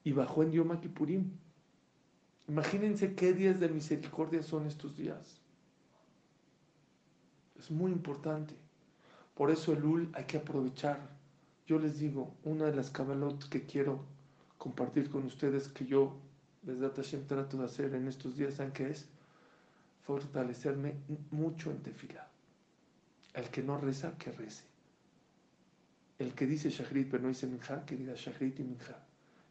y 0.03 0.11
bajó 0.13 0.41
en 0.41 0.51
Yom 0.51 0.79
Kippurim. 0.79 1.31
Imagínense 2.47 3.15
qué 3.15 3.33
días 3.33 3.59
de 3.59 3.69
misericordia 3.69 4.41
son 4.41 4.65
estos 4.65 4.95
días. 4.95 5.39
Es 7.59 7.69
muy 7.69 7.91
importante. 7.91 8.55
Por 9.35 9.51
eso 9.51 9.73
el 9.73 9.83
UL 9.83 10.09
hay 10.13 10.25
que 10.25 10.37
aprovechar. 10.37 11.14
Yo 11.65 11.79
les 11.79 11.97
digo, 11.99 12.35
una 12.43 12.65
de 12.65 12.75
las 12.75 12.91
cabalot 12.91 13.49
que 13.49 13.65
quiero 13.65 14.05
compartir 14.57 15.09
con 15.09 15.25
ustedes, 15.25 15.67
que 15.69 15.85
yo, 15.85 16.15
desde 16.61 16.89
Hashem, 16.89 17.25
trato 17.25 17.57
de 17.57 17.65
hacer 17.65 17.95
en 17.95 18.07
estos 18.07 18.37
días, 18.37 18.55
¿saben 18.55 18.71
qué 18.71 18.91
es? 18.91 19.07
Fortalecerme 20.03 20.95
mucho 21.31 21.71
en 21.71 21.81
tefila. 21.81 22.27
El 23.33 23.49
que 23.49 23.63
no 23.63 23.79
reza, 23.79 24.15
que 24.17 24.31
rece. 24.31 24.63
El 26.19 26.33
que 26.33 26.45
dice 26.45 26.69
Shahrit 26.69 27.09
pero 27.09 27.23
no 27.23 27.29
dice 27.29 27.47
Minja, 27.47 27.83
que 27.85 27.95
diga 27.95 28.13
Shahrit 28.15 28.59
y 28.59 28.63
Minja. 28.63 29.03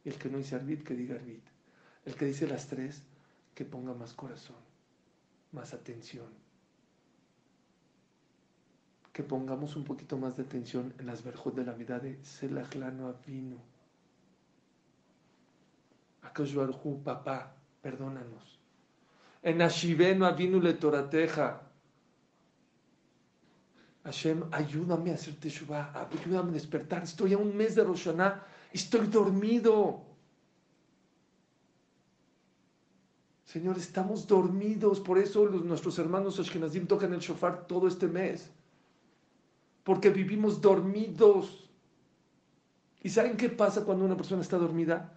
El 0.04 0.14
que 0.14 0.30
no 0.30 0.38
dice 0.38 0.54
Arbit, 0.54 0.84
que 0.84 0.94
diga 0.94 1.16
Arbit. 1.16 1.42
El 2.04 2.14
que 2.14 2.26
dice 2.26 2.46
las 2.46 2.66
tres, 2.68 3.02
que 3.54 3.64
ponga 3.64 3.92
más 3.92 4.14
corazón, 4.14 4.56
más 5.52 5.74
atención. 5.74 6.43
Que 9.14 9.22
pongamos 9.22 9.76
un 9.76 9.84
poquito 9.84 10.18
más 10.18 10.36
de 10.36 10.42
atención 10.42 10.92
en 10.98 11.06
las 11.06 11.24
verjot 11.24 11.54
de 11.54 11.64
la 11.64 11.72
vida 11.72 11.98
de 11.98 12.22
Selachlano 12.22 13.08
Avino. 13.08 13.56
Akashbarhu, 16.22 17.02
papá, 17.02 17.54
perdónanos. 17.80 18.58
En 19.42 19.62
Ashiveno 19.62 20.26
Avinu 20.26 20.60
le 20.60 20.74
Torateja. 20.74 21.62
Hashem, 24.04 24.42
ayúdame 24.50 25.12
a 25.12 25.14
hacer 25.14 25.34
Teshuvah, 25.36 26.08
ayúdame 26.12 26.50
a 26.50 26.54
despertar. 26.54 27.04
Estoy 27.04 27.32
a 27.32 27.38
un 27.38 27.56
mes 27.56 27.74
de 27.74 27.84
Roshaná 27.84 28.42
Estoy 28.74 29.06
dormido. 29.06 30.02
Señor, 33.44 33.78
estamos 33.78 34.26
dormidos. 34.26 34.98
Por 34.98 35.16
eso 35.16 35.48
nuestros 35.48 35.96
hermanos 36.00 36.40
Ashkenazim 36.40 36.88
tocan 36.88 37.14
el 37.14 37.20
shofar 37.20 37.68
todo 37.68 37.86
este 37.86 38.08
mes. 38.08 38.50
Porque 39.84 40.10
vivimos 40.10 40.60
dormidos. 40.60 41.70
¿Y 43.02 43.10
saben 43.10 43.36
qué 43.36 43.50
pasa 43.50 43.84
cuando 43.84 44.04
una 44.04 44.16
persona 44.16 44.42
está 44.42 44.58
dormida? 44.58 45.12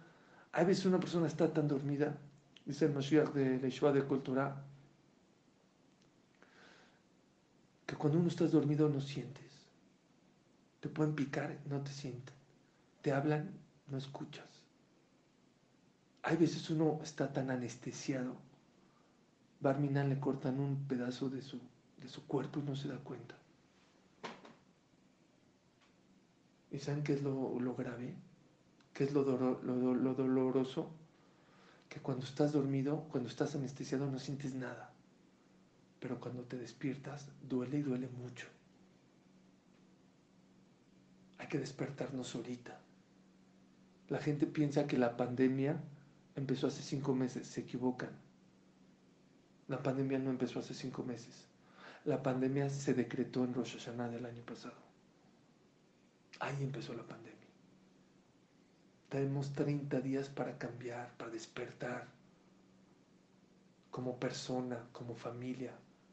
Hay 0.52 0.64
veces 0.64 0.86
una 0.86 1.00
persona 1.00 1.26
está 1.26 1.52
tan 1.52 1.66
dormida, 1.66 2.16
dice 2.64 2.86
el 2.86 2.92
Mashiach 2.92 3.32
de 3.32 3.58
la 3.60 3.92
de 3.92 4.02
Cultura, 4.04 4.64
que 7.86 7.96
cuando 7.96 8.18
uno 8.18 8.28
está 8.28 8.46
dormido 8.46 8.88
no 8.88 9.00
sientes. 9.00 9.44
Te 10.80 10.88
pueden 10.88 11.14
picar, 11.14 11.58
no 11.66 11.80
te 11.80 11.90
sientes 11.90 12.38
te 13.08 13.14
hablan, 13.14 13.50
no 13.86 13.96
escuchas. 13.96 14.44
Hay 16.22 16.36
veces 16.36 16.68
uno 16.68 17.00
está 17.02 17.32
tan 17.32 17.50
anestesiado. 17.50 18.36
Barminan 19.60 20.10
le 20.10 20.20
cortan 20.20 20.60
un 20.60 20.86
pedazo 20.86 21.30
de 21.30 21.40
su, 21.40 21.58
de 21.96 22.08
su 22.08 22.26
cuerpo 22.26 22.60
y 22.60 22.64
no 22.64 22.76
se 22.76 22.88
da 22.88 22.98
cuenta. 22.98 23.37
¿Y 26.70 26.78
saben 26.78 27.02
qué 27.02 27.14
es 27.14 27.22
lo, 27.22 27.74
grave? 27.76 28.14
¿Qué 28.92 29.04
es 29.04 29.12
lo 29.12 29.24
doloroso? 29.24 30.90
Que 31.88 32.00
cuando 32.00 32.26
estás 32.26 32.52
dormido, 32.52 33.06
cuando 33.10 33.28
estás 33.28 33.54
anestesiado, 33.54 34.10
no 34.10 34.18
sientes 34.18 34.54
nada. 34.54 34.92
Pero 36.00 36.20
cuando 36.20 36.42
te 36.42 36.58
despiertas, 36.58 37.28
duele 37.48 37.78
y 37.78 37.82
duele 37.82 38.08
mucho. 38.08 38.46
Hay 41.38 41.48
que 41.48 41.58
despertarnos 41.58 42.34
ahorita. 42.34 42.78
La 44.08 44.18
gente 44.18 44.46
piensa 44.46 44.86
que 44.86 44.98
la 44.98 45.16
pandemia 45.16 45.80
empezó 46.36 46.66
hace 46.66 46.82
cinco 46.82 47.14
meses. 47.14 47.46
Se 47.46 47.62
equivocan. 47.62 48.10
La 49.68 49.82
pandemia 49.82 50.18
no 50.18 50.30
empezó 50.30 50.60
hace 50.60 50.74
cinco 50.74 51.02
meses. 51.02 51.46
La 52.04 52.22
pandemia 52.22 52.70
se 52.70 52.94
decretó 52.94 53.44
en 53.44 53.54
Rosh 53.54 53.74
Hashanah 53.74 54.08
del 54.08 54.26
año 54.26 54.42
pasado. 54.42 54.87
Ahí 56.40 56.56
empezó 56.60 56.94
la 56.94 57.02
pandemia. 57.02 57.34
Tenemos 59.08 59.52
30 59.52 60.00
días 60.00 60.28
para 60.28 60.58
cambiar, 60.58 61.16
para 61.16 61.30
despertar. 61.30 62.06
Como 63.90 64.18
persona, 64.18 64.86
como 64.92 65.14
familia, 65.14 65.72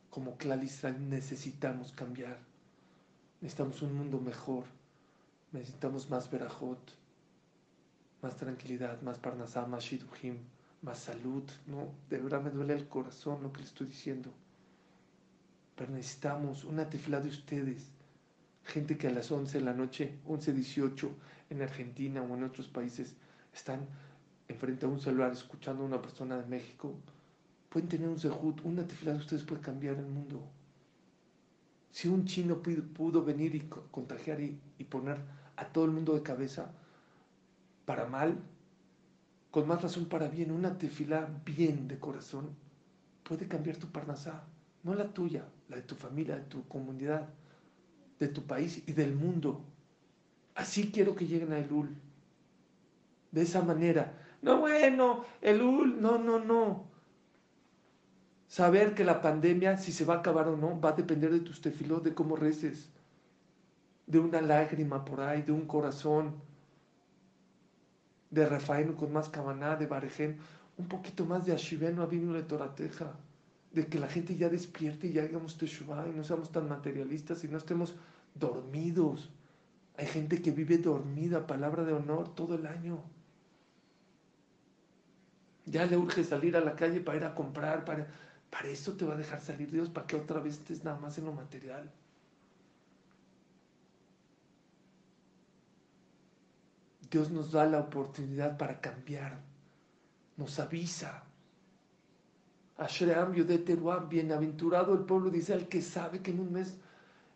como 0.09 0.37
Clalistra 0.37 0.91
necesitamos 0.91 1.91
cambiar. 1.91 2.39
Necesitamos 3.41 3.81
un 3.81 3.93
mundo 3.93 4.19
mejor. 4.19 4.63
Necesitamos 5.51 6.09
más 6.09 6.31
verajot 6.31 6.79
más 8.25 8.37
tranquilidad, 8.37 9.01
más 9.01 9.19
parnasá, 9.19 9.67
más 9.67 9.83
más 10.81 10.97
salud. 10.99 11.43
No, 11.67 11.89
de 12.09 12.17
verdad 12.17 12.41
me 12.41 12.49
duele 12.49 12.73
el 12.73 12.87
corazón 12.87 13.43
lo 13.43 13.51
que 13.53 13.59
le 13.59 13.65
estoy 13.65 13.87
diciendo. 13.87 14.31
pero 15.75 15.91
necesitamos 15.91 16.63
una 16.63 16.89
tefla 16.89 17.19
de 17.19 17.29
ustedes. 17.29 17.91
Gente 18.65 18.97
que 18.97 19.07
a 19.07 19.11
las 19.11 19.31
11 19.31 19.59
de 19.59 19.63
la 19.63 19.73
noche, 19.73 20.19
11, 20.25 20.53
18, 20.53 21.11
en 21.51 21.61
Argentina 21.61 22.21
o 22.21 22.35
en 22.35 22.43
otros 22.43 22.67
países, 22.67 23.15
están 23.53 23.87
enfrente 24.47 24.85
a 24.85 24.89
un 24.89 24.99
celular 24.99 25.31
escuchando 25.31 25.83
a 25.83 25.85
una 25.85 26.01
persona 26.01 26.37
de 26.37 26.47
México, 26.47 26.93
pueden 27.69 27.89
tener 27.89 28.07
un 28.07 28.19
sehut, 28.19 28.61
una 28.63 28.87
tefla 28.87 29.13
de 29.13 29.19
ustedes 29.19 29.43
puede 29.43 29.61
cambiar 29.61 29.95
el 29.95 30.05
mundo. 30.05 30.41
Si 31.91 32.07
un 32.07 32.25
chino 32.25 32.61
pudo, 32.61 33.23
venir 33.23 33.55
y 33.55 33.61
contagiar 33.91 34.41
y, 34.41 34.59
poner 34.89 35.17
a 35.55 35.65
todo 35.65 35.85
el 35.85 35.91
mundo 35.91 36.13
de 36.13 36.21
cabeza 36.21 36.71
para 37.85 38.05
mal, 38.05 38.37
con 39.51 39.67
más 39.67 39.81
razón 39.81 40.05
para 40.05 40.27
bien, 40.27 40.51
una 40.51 40.77
tefila 40.77 41.29
bien 41.45 41.87
de 41.87 41.97
corazón, 41.97 42.49
puede 43.23 43.47
cambiar 43.47 43.77
tu 43.77 43.87
parnasá, 43.87 44.43
no 44.83 44.93
la 44.93 45.13
tuya, 45.13 45.45
la 45.69 45.77
de 45.77 45.83
tu 45.83 45.95
familia, 45.95 46.35
de 46.35 46.43
tu 46.43 46.67
comunidad, 46.67 47.29
de 48.19 48.27
tu 48.27 48.43
país 48.43 48.83
y 48.87 48.93
del 48.93 49.15
mundo. 49.15 49.61
Así 50.55 50.91
quiero 50.91 51.15
que 51.15 51.27
lleguen 51.27 51.53
a 51.53 51.59
Elul. 51.59 51.95
De 53.31 53.41
esa 53.41 53.61
manera. 53.61 54.13
No, 54.41 54.59
bueno, 54.59 55.25
Elul, 55.41 56.01
no, 56.01 56.17
no, 56.17 56.39
no. 56.39 56.85
Saber 58.47 58.93
que 58.93 59.03
la 59.03 59.21
pandemia, 59.21 59.77
si 59.77 59.91
se 59.91 60.05
va 60.05 60.15
a 60.15 60.17
acabar 60.19 60.47
o 60.47 60.55
no, 60.55 60.79
va 60.79 60.89
a 60.89 60.93
depender 60.93 61.31
de 61.31 61.41
tus 61.41 61.59
tefilos, 61.61 62.03
de 62.03 62.13
cómo 62.13 62.35
reces, 62.35 62.89
de 64.07 64.19
una 64.19 64.41
lágrima 64.41 65.03
por 65.03 65.21
ahí, 65.21 65.41
de 65.41 65.51
un 65.51 65.65
corazón, 65.65 66.35
de 68.29 68.45
Rafael 68.45 68.93
con 68.95 69.11
más 69.11 69.29
cabaná, 69.29 69.75
de 69.75 69.87
Barején, 69.87 70.37
un 70.77 70.87
poquito 70.87 71.25
más 71.25 71.45
de 71.45 71.53
Ashiveno, 71.53 72.03
Avinu 72.03 72.33
de 72.33 72.43
Torateja, 72.43 73.13
de 73.75 73.87
que 73.87 73.99
la 73.99 74.07
gente 74.07 74.35
ya 74.35 74.49
despierte 74.49 75.07
y 75.07 75.13
ya 75.13 75.23
hagamos 75.23 75.57
Teshuvah 75.57 76.07
y 76.07 76.13
no 76.13 76.23
seamos 76.23 76.51
tan 76.51 76.67
materialistas 76.67 77.43
y 77.43 77.47
no 77.47 77.57
estemos 77.57 77.93
dormidos. 78.33 79.29
Hay 79.97 80.07
gente 80.07 80.41
que 80.41 80.51
vive 80.51 80.77
dormida, 80.77 81.45
palabra 81.45 81.83
de 81.83 81.93
honor, 81.93 82.33
todo 82.33 82.55
el 82.55 82.65
año. 82.65 83.03
Ya 85.65 85.85
le 85.85 85.97
urge 85.97 86.23
salir 86.23 86.55
a 86.57 86.61
la 86.61 86.75
calle 86.75 87.01
para 87.01 87.17
ir 87.17 87.23
a 87.25 87.35
comprar, 87.35 87.85
para 87.85 88.07
para 88.55 88.69
eso 88.69 88.93
te 88.93 89.03
va 89.03 89.15
a 89.15 89.17
dejar 89.17 89.41
salir 89.41 89.69
Dios, 89.69 89.89
para 89.89 90.07
que 90.07 90.15
otra 90.15 90.39
vez 90.39 90.53
estés 90.53 90.81
nada 90.81 90.97
más 90.97 91.17
en 91.17 91.25
lo 91.25 91.33
material. 91.33 91.91
Dios 97.11 97.29
nos 97.31 97.51
da 97.51 97.65
la 97.65 97.79
oportunidad 97.81 98.57
para 98.57 98.79
cambiar, 98.79 99.41
nos 100.37 100.57
avisa. 100.57 101.24
Ashream 102.77 103.33
de 103.33 103.57
Teruam, 103.59 104.09
bienaventurado 104.09 104.93
el 104.93 105.05
pueblo 105.05 105.29
dice 105.29 105.53
el 105.53 105.67
que 105.67 105.81
sabe 105.81 106.21
que 106.21 106.31
en 106.31 106.41
un 106.41 106.51
mes 106.51 106.75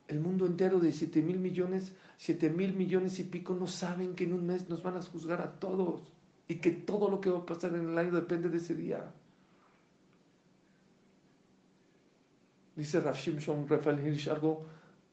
el 0.10 0.20
mundo 0.20 0.46
entero 0.46 0.80
de 0.80 0.92
7 0.92 1.22
mil 1.22 1.40
millones, 1.40 1.94
7 2.18 2.50
mil 2.50 2.74
millones 2.74 3.20
y 3.20 3.24
pico 3.24 3.54
no 3.54 3.68
saben 3.68 4.16
que 4.16 4.26
en 4.26 4.34
un 4.34 4.46
mes 4.46 4.68
nos 4.68 4.84
van 4.84 4.98
a 4.98 5.02
juzgar 5.02 5.40
a 5.42 5.52
todos 5.60 6.02
y 6.48 6.56
que 6.56 6.72
todo 6.72 7.10
lo 7.10 7.22
que 7.22 7.30
va 7.30 7.40
a 7.40 7.46
pasar 7.46 7.74
en 7.76 7.90
el 7.90 7.98
año 7.98 8.12
depende 8.12 8.50
de 8.50 8.58
ese 8.58 8.76
día. 8.76 9.14
Dice 12.76 13.00
Rav 13.00 13.16
Shimshon 13.16 13.68
Rafael 13.68 14.06
Hirsch 14.06 14.28
algo 14.28 14.66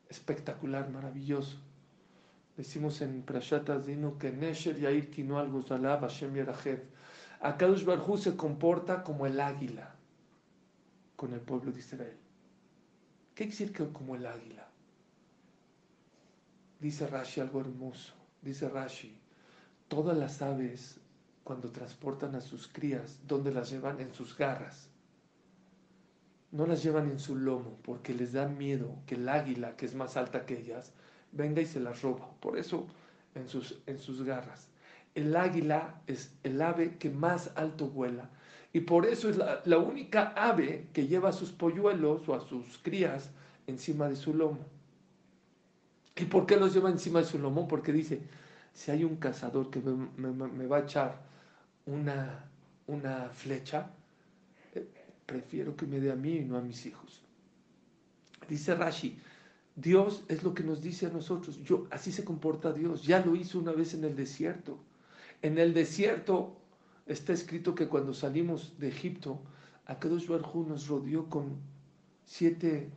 espectacular, 0.08 0.90
maravilloso. 0.90 1.58
Decimos 2.56 3.00
en 3.02 3.22
Prashat 3.22 3.68
Azinu 3.68 4.16
que 4.18 4.32
Nesher 4.32 4.80
Yair 4.80 5.10
Kinoal 5.10 5.50
Guzalab 5.50 6.00
Hashem 6.00 6.34
Yerachev. 6.34 6.80
Akadosh 7.40 7.84
Barhu 7.84 8.16
se 8.16 8.34
comporta 8.34 9.04
como 9.04 9.26
el 9.26 9.38
águila 9.38 9.95
con 11.16 11.32
el 11.32 11.40
pueblo 11.40 11.72
de 11.72 11.80
Israel. 11.80 12.16
¿Qué 13.34 13.48
quiere 13.48 13.72
como 13.92 14.14
el 14.14 14.26
águila? 14.26 14.68
Dice 16.80 17.06
Rashi 17.06 17.40
algo 17.40 17.60
hermoso. 17.60 18.14
Dice 18.42 18.68
Rashi, 18.68 19.16
todas 19.88 20.16
las 20.16 20.40
aves 20.42 21.00
cuando 21.42 21.70
transportan 21.70 22.34
a 22.34 22.40
sus 22.40 22.68
crías, 22.68 23.18
¿dónde 23.26 23.52
las 23.52 23.70
llevan? 23.70 24.00
En 24.00 24.12
sus 24.12 24.36
garras 24.36 24.88
no 26.56 26.66
las 26.66 26.82
llevan 26.82 27.10
en 27.10 27.18
su 27.18 27.36
lomo 27.36 27.78
porque 27.82 28.14
les 28.14 28.32
da 28.32 28.48
miedo 28.48 28.96
que 29.06 29.16
el 29.16 29.28
águila, 29.28 29.76
que 29.76 29.86
es 29.86 29.94
más 29.94 30.16
alta 30.16 30.46
que 30.46 30.58
ellas, 30.58 30.92
venga 31.32 31.60
y 31.60 31.66
se 31.66 31.80
las 31.80 32.02
roba. 32.02 32.30
Por 32.40 32.56
eso 32.56 32.86
en 33.34 33.48
sus, 33.48 33.78
en 33.86 33.98
sus 33.98 34.22
garras. 34.22 34.68
El 35.14 35.36
águila 35.36 36.00
es 36.06 36.32
el 36.44 36.60
ave 36.62 36.96
que 36.98 37.10
más 37.10 37.50
alto 37.56 37.88
vuela 37.88 38.30
y 38.72 38.80
por 38.80 39.06
eso 39.06 39.28
es 39.28 39.36
la, 39.36 39.78
única 39.78 40.34
ave 40.36 40.88
que 40.92 41.06
lleva 41.06 41.30
a 41.30 41.32
sus 41.32 41.50
polluelos 41.50 42.28
o 42.28 42.34
a 42.34 42.40
sus 42.40 42.78
crías 42.78 43.30
encima 43.66 44.08
de 44.08 44.16
su 44.16 44.34
lomo. 44.34 44.58
¿Y 46.16 46.24
por 46.24 46.46
qué 46.46 46.56
los 46.56 46.74
lleva 46.74 46.90
encima 46.90 47.20
de 47.20 47.26
su 47.26 47.38
lomo? 47.38 47.68
Porque 47.68 47.92
dice, 47.92 48.20
si 48.72 48.90
hay 48.90 49.04
un 49.04 49.16
cazador 49.16 49.70
que 49.70 49.80
me, 49.80 50.66
va 50.66 50.78
a 50.78 50.80
echar 50.80 51.20
una, 51.86 52.44
una 52.86 53.30
flecha, 53.30 53.90
prefiero 55.24 55.76
que 55.76 55.86
me 55.86 56.00
dé 56.00 56.12
a 56.12 56.16
mí 56.16 56.36
y 56.36 56.44
no 56.44 56.56
a 56.56 56.60
mis 56.60 56.84
hijos. 56.86 57.22
Dice 58.48 58.74
Rashi, 58.74 59.18
Dios 59.74 60.24
es 60.28 60.42
lo 60.42 60.54
que 60.54 60.62
nos 60.62 60.82
dice 60.82 61.06
a 61.06 61.10
nosotros. 61.10 61.62
Yo, 61.62 61.86
así 61.90 62.12
se 62.12 62.24
comporta 62.24 62.72
Dios. 62.72 63.04
Ya 63.04 63.24
lo 63.24 63.36
hizo 63.36 63.58
una 63.58 63.72
vez 63.72 63.94
en 63.94 64.04
el 64.04 64.16
desierto. 64.16 64.78
En 65.42 65.58
el 65.58 65.74
desierto 65.74 66.56
está 67.06 67.32
escrito 67.32 67.74
que 67.74 67.88
cuando 67.88 68.12
salimos 68.12 68.78
de 68.78 68.88
Egipto, 68.88 69.40
Akadosh 69.86 70.26
Barjú 70.26 70.64
nos 70.64 70.88
rodeó 70.88 71.28
con 71.30 71.56
siete 72.24 72.90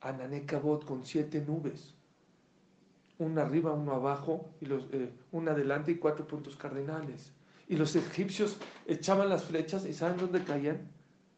ananekabot, 0.00 0.84
con 0.84 1.04
siete 1.04 1.40
nubes. 1.40 1.94
Una 3.18 3.42
arriba, 3.42 3.72
uno 3.72 3.92
abajo, 3.92 4.50
y 4.60 4.66
los, 4.66 4.86
eh, 4.92 5.10
una 5.32 5.52
adelante 5.52 5.92
y 5.92 5.96
cuatro 5.96 6.26
puntos 6.26 6.56
cardinales. 6.56 7.32
Y 7.68 7.76
los 7.76 7.96
egipcios 7.96 8.58
echaban 8.86 9.28
las 9.28 9.44
flechas 9.44 9.86
y 9.86 9.92
¿saben 9.92 10.18
dónde 10.18 10.44
caían? 10.44 10.88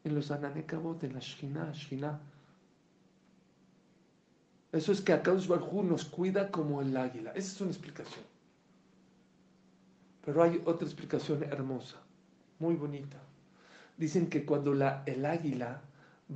en 0.05 0.15
los 0.15 0.31
Ananekabot, 0.31 1.03
en 1.05 1.15
la 1.15 1.21
Shina, 1.21 1.73
Shina. 1.73 2.21
Eso 4.73 4.93
es 4.93 5.01
que 5.01 5.13
Akadosh 5.13 5.47
Barjú 5.47 5.83
nos 5.83 6.05
cuida 6.05 6.51
como 6.51 6.83
el 6.83 6.97
águila. 6.97 7.31
Esa 7.33 7.53
es 7.53 7.61
una 7.61 7.71
explicación. 7.71 8.25
Pero 10.29 10.43
hay 10.43 10.61
otra 10.67 10.87
explicación 10.87 11.43
hermosa, 11.43 11.97
muy 12.59 12.75
bonita. 12.75 13.17
Dicen 13.97 14.29
que 14.29 14.45
cuando 14.45 14.75
la, 14.75 15.03
el 15.07 15.25
águila 15.25 15.81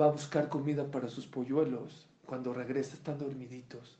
va 0.01 0.07
a 0.07 0.13
buscar 0.13 0.49
comida 0.49 0.91
para 0.91 1.11
sus 1.11 1.27
polluelos, 1.27 2.07
cuando 2.25 2.55
regresa 2.55 2.95
están 2.95 3.19
dormiditos 3.19 3.99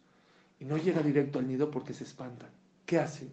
y 0.59 0.65
no 0.65 0.79
llega 0.79 1.03
directo 1.03 1.41
al 1.41 1.47
nido 1.47 1.71
porque 1.71 1.93
se 1.93 2.05
espantan. 2.05 2.49
¿Qué 2.87 3.01
hace? 3.01 3.29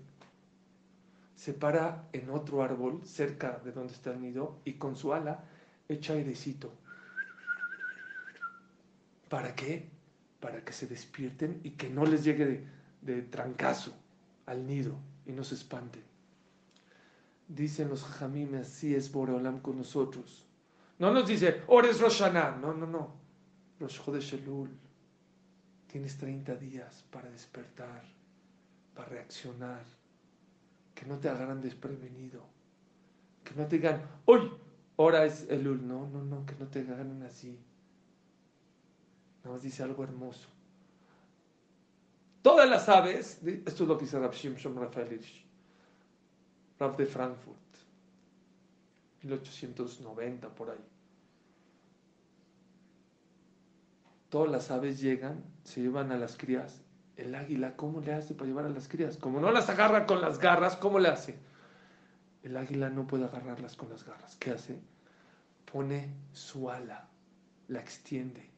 Se 1.34 1.54
para 1.54 2.10
en 2.12 2.30
otro 2.30 2.62
árbol 2.62 3.00
cerca 3.06 3.62
de 3.64 3.72
donde 3.72 3.94
está 3.94 4.12
el 4.12 4.20
nido 4.20 4.58
y 4.66 4.74
con 4.74 4.98
su 4.98 5.14
ala 5.14 5.46
echa 5.88 6.12
airecito. 6.12 6.74
¿Para 9.30 9.56
qué? 9.56 9.88
Para 10.42 10.66
que 10.66 10.74
se 10.74 10.88
despierten 10.88 11.62
y 11.64 11.70
que 11.70 11.90
no 11.90 12.06
les 12.06 12.26
llegue 12.26 12.66
de, 13.02 13.22
trancazo 13.22 13.94
al 14.46 14.68
nido 14.68 14.98
y 15.26 15.32
no 15.32 15.46
se 15.46 15.56
espanten. 15.56 16.09
Dicen 17.50 17.90
los 17.90 18.04
jamim, 18.04 18.54
así 18.56 18.94
es 18.94 19.12
Boreolam 19.12 19.60
con 19.60 19.78
nosotros. 19.78 20.46
No 21.00 21.12
nos 21.12 21.28
dice, 21.28 21.64
Ores 21.66 22.00
Roshaná. 22.00 22.56
No, 22.56 22.74
no, 22.76 22.86
no. 22.86 23.12
Rosh 23.80 24.00
Chodesh 24.04 24.36
Elul. 24.36 24.70
Tienes 25.92 26.16
30 26.18 26.56
días 26.58 27.04
para 27.10 27.28
despertar, 27.32 28.04
para 28.94 29.10
reaccionar. 29.10 29.84
Que 30.94 31.08
no 31.08 31.18
te 31.18 31.28
agarran 31.28 31.60
desprevenido. 31.60 32.44
Que 33.44 33.56
no 33.56 33.66
te 33.66 33.78
digan, 33.78 34.04
hoy 34.26 34.52
ahora 34.98 35.26
es 35.26 35.48
Elul. 35.50 35.88
No, 35.88 36.08
no, 36.08 36.24
no, 36.24 36.46
que 36.46 36.54
no 36.60 36.68
te 36.68 36.82
hagan 36.82 37.24
así. 37.24 37.58
Nada 39.44 39.56
más 39.56 39.64
dice 39.64 39.82
algo 39.82 40.04
hermoso. 40.04 40.50
Todas 42.44 42.70
las 42.70 42.88
aves, 42.88 43.40
esto 43.44 43.84
es 43.84 43.90
lo 43.90 43.98
que 43.98 44.06
dice 44.06 44.20
Rav 44.20 44.34
Shimshon 44.34 44.76
Rafael 44.76 45.20
Rav 46.80 46.96
de 46.96 47.06
Frankfurt, 47.06 47.58
1890 49.24 50.50
por 50.56 50.70
ahí. 50.70 50.86
Todas 54.30 54.50
las 54.50 54.72
aves 54.72 55.02
llegan, 55.02 55.44
se 55.64 55.82
llevan 55.82 56.12
a 56.12 56.18
las 56.18 56.38
crías. 56.38 56.82
El 57.18 57.36
águila, 57.36 57.76
¿cómo 57.76 58.00
le 58.00 58.14
hace 58.14 58.34
para 58.34 58.48
llevar 58.48 58.66
a 58.66 58.70
las 58.70 58.88
crías? 58.88 59.18
Como 59.18 59.42
no 59.42 59.52
las 59.52 59.70
agarra 59.70 60.06
con 60.06 60.22
las 60.22 60.40
garras, 60.40 60.78
¿cómo 60.78 61.00
le 61.00 61.10
hace? 61.10 61.38
El 62.44 62.56
águila 62.56 62.90
no 62.90 63.08
puede 63.08 63.26
agarrarlas 63.26 63.76
con 63.76 63.90
las 63.90 64.06
garras. 64.06 64.38
¿Qué 64.38 64.52
hace? 64.52 64.80
Pone 65.70 66.14
su 66.32 66.70
ala, 66.70 67.10
la 67.68 67.80
extiende. 67.80 68.50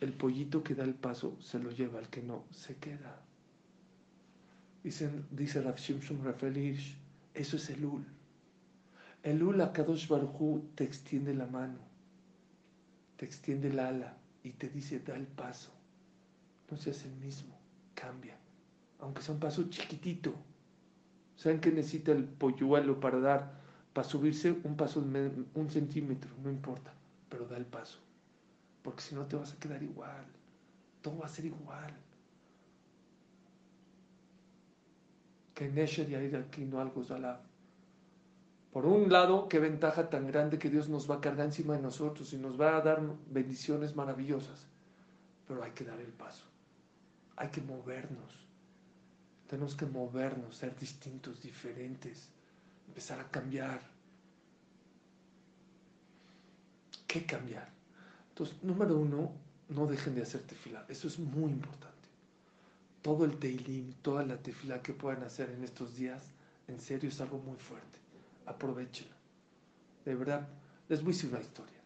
El 0.00 0.12
pollito 0.12 0.62
que 0.62 0.74
da 0.74 0.84
el 0.84 0.94
paso 0.94 1.36
se 1.40 1.58
lo 1.58 1.70
lleva, 1.70 1.98
el 1.98 2.08
que 2.08 2.22
no 2.22 2.44
se 2.50 2.76
queda. 2.76 3.22
Dicen, 4.82 5.26
dice 5.30 5.62
Rav 5.62 5.76
Shimshon 5.76 6.22
Rafael 6.24 6.56
eso 7.38 7.56
es 7.56 7.70
el 7.70 7.84
ul. 7.84 8.04
El 9.22 9.42
ul 9.42 9.60
a 9.60 9.72
Kadosh 9.72 10.08
Baruj 10.08 10.74
te 10.74 10.82
extiende 10.82 11.34
la 11.34 11.46
mano, 11.46 11.78
te 13.16 13.24
extiende 13.24 13.68
el 13.68 13.78
ala, 13.78 14.16
y 14.42 14.50
te 14.50 14.68
dice, 14.68 14.98
da 15.00 15.14
el 15.14 15.26
paso. 15.26 15.70
No 16.70 16.76
seas 16.76 17.04
el 17.04 17.14
mismo, 17.16 17.56
cambia. 17.94 18.36
Aunque 18.98 19.22
sea 19.22 19.34
un 19.34 19.40
paso 19.40 19.68
chiquitito. 19.68 20.34
¿Saben 21.36 21.60
qué 21.60 21.70
necesita 21.70 22.10
el 22.10 22.24
polluelo 22.24 22.98
para 22.98 23.20
dar, 23.20 23.60
para 23.92 24.08
subirse 24.08 24.50
un 24.64 24.76
paso, 24.76 25.00
un 25.00 25.70
centímetro? 25.70 26.30
No 26.42 26.50
importa, 26.50 26.92
pero 27.28 27.46
da 27.46 27.56
el 27.56 27.66
paso. 27.66 27.98
Porque 28.82 29.02
si 29.02 29.14
no 29.14 29.26
te 29.26 29.36
vas 29.36 29.52
a 29.52 29.58
quedar 29.58 29.82
igual. 29.82 30.26
Todo 31.02 31.18
va 31.18 31.26
a 31.26 31.28
ser 31.28 31.44
igual. 31.44 31.92
Que 35.58 35.66
Nesher 35.68 36.08
y 36.08 36.14
aquí 36.36 36.64
no 36.64 36.80
algo 36.80 37.02
la 37.18 37.40
por 38.72 38.86
un 38.86 39.10
lado, 39.10 39.48
qué 39.48 39.58
ventaja 39.58 40.08
tan 40.08 40.28
grande 40.28 40.56
que 40.56 40.70
Dios 40.70 40.88
nos 40.88 41.10
va 41.10 41.16
a 41.16 41.20
cargar 41.20 41.46
encima 41.46 41.74
de 41.74 41.82
nosotros 41.82 42.32
y 42.32 42.36
nos 42.36 42.60
va 42.60 42.76
a 42.76 42.80
dar 42.80 43.02
bendiciones 43.28 43.96
maravillosas. 43.96 44.68
Pero 45.48 45.64
hay 45.64 45.72
que 45.72 45.82
dar 45.82 45.98
el 45.98 46.12
paso. 46.12 46.44
Hay 47.34 47.48
que 47.48 47.60
movernos. 47.60 48.46
Tenemos 49.48 49.74
que 49.74 49.86
movernos, 49.86 50.58
ser 50.58 50.78
distintos, 50.78 51.42
diferentes, 51.42 52.28
empezar 52.86 53.18
a 53.18 53.28
cambiar. 53.28 53.80
¿Qué 57.08 57.26
cambiar? 57.26 57.68
Entonces, 58.28 58.62
número 58.62 58.96
uno, 58.96 59.32
no 59.70 59.86
dejen 59.86 60.14
de 60.14 60.22
hacer 60.22 60.42
tefila. 60.42 60.86
Eso 60.88 61.08
es 61.08 61.18
muy 61.18 61.50
importante. 61.50 61.97
Todo 63.02 63.24
el 63.24 63.38
teilim, 63.38 63.92
toda 64.02 64.24
la 64.24 64.36
tefila 64.36 64.82
que 64.82 64.92
puedan 64.92 65.22
hacer 65.22 65.50
en 65.50 65.64
estos 65.64 65.96
días, 65.96 66.24
en 66.66 66.80
serio 66.80 67.08
es 67.08 67.20
algo 67.20 67.38
muy 67.38 67.56
fuerte 67.56 67.98
aprovechenlo. 68.48 69.14
De 70.04 70.14
verdad, 70.14 70.48
les 70.88 71.02
voy 71.02 71.12
a 71.12 71.14
decir 71.14 71.30
una 71.30 71.40
historia. 71.40 71.78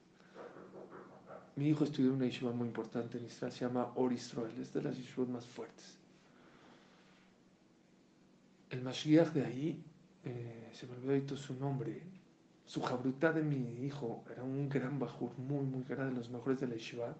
Mi 1.56 1.68
hijo 1.68 1.84
estudió 1.84 2.14
una 2.14 2.24
yeshiva 2.24 2.52
muy 2.52 2.68
importante 2.68 3.18
en 3.18 3.26
Israel, 3.26 3.52
se 3.52 3.60
llama 3.60 3.92
Or 3.96 4.12
Israel, 4.12 4.54
es 4.58 4.72
de 4.72 4.82
las 4.82 4.96
yeshivas 4.96 5.28
más 5.28 5.44
fuertes. 5.44 5.98
El 8.70 8.80
Mashiach 8.80 9.32
de 9.32 9.44
ahí, 9.44 9.84
eh, 10.24 10.70
se 10.72 10.86
me 10.86 10.94
olvidó 10.96 11.36
su 11.36 11.54
nombre, 11.54 12.02
su 12.64 12.80
jabruta 12.80 13.32
de 13.32 13.42
mi 13.42 13.84
hijo 13.84 14.24
era 14.30 14.42
un 14.42 14.68
gran 14.68 14.98
bajur, 14.98 15.36
muy, 15.36 15.66
muy 15.66 15.84
grande, 15.84 16.14
de 16.14 16.20
los 16.20 16.30
mejores 16.30 16.60
de 16.60 16.68
la 16.68 16.74
yeshiva, 16.74 17.14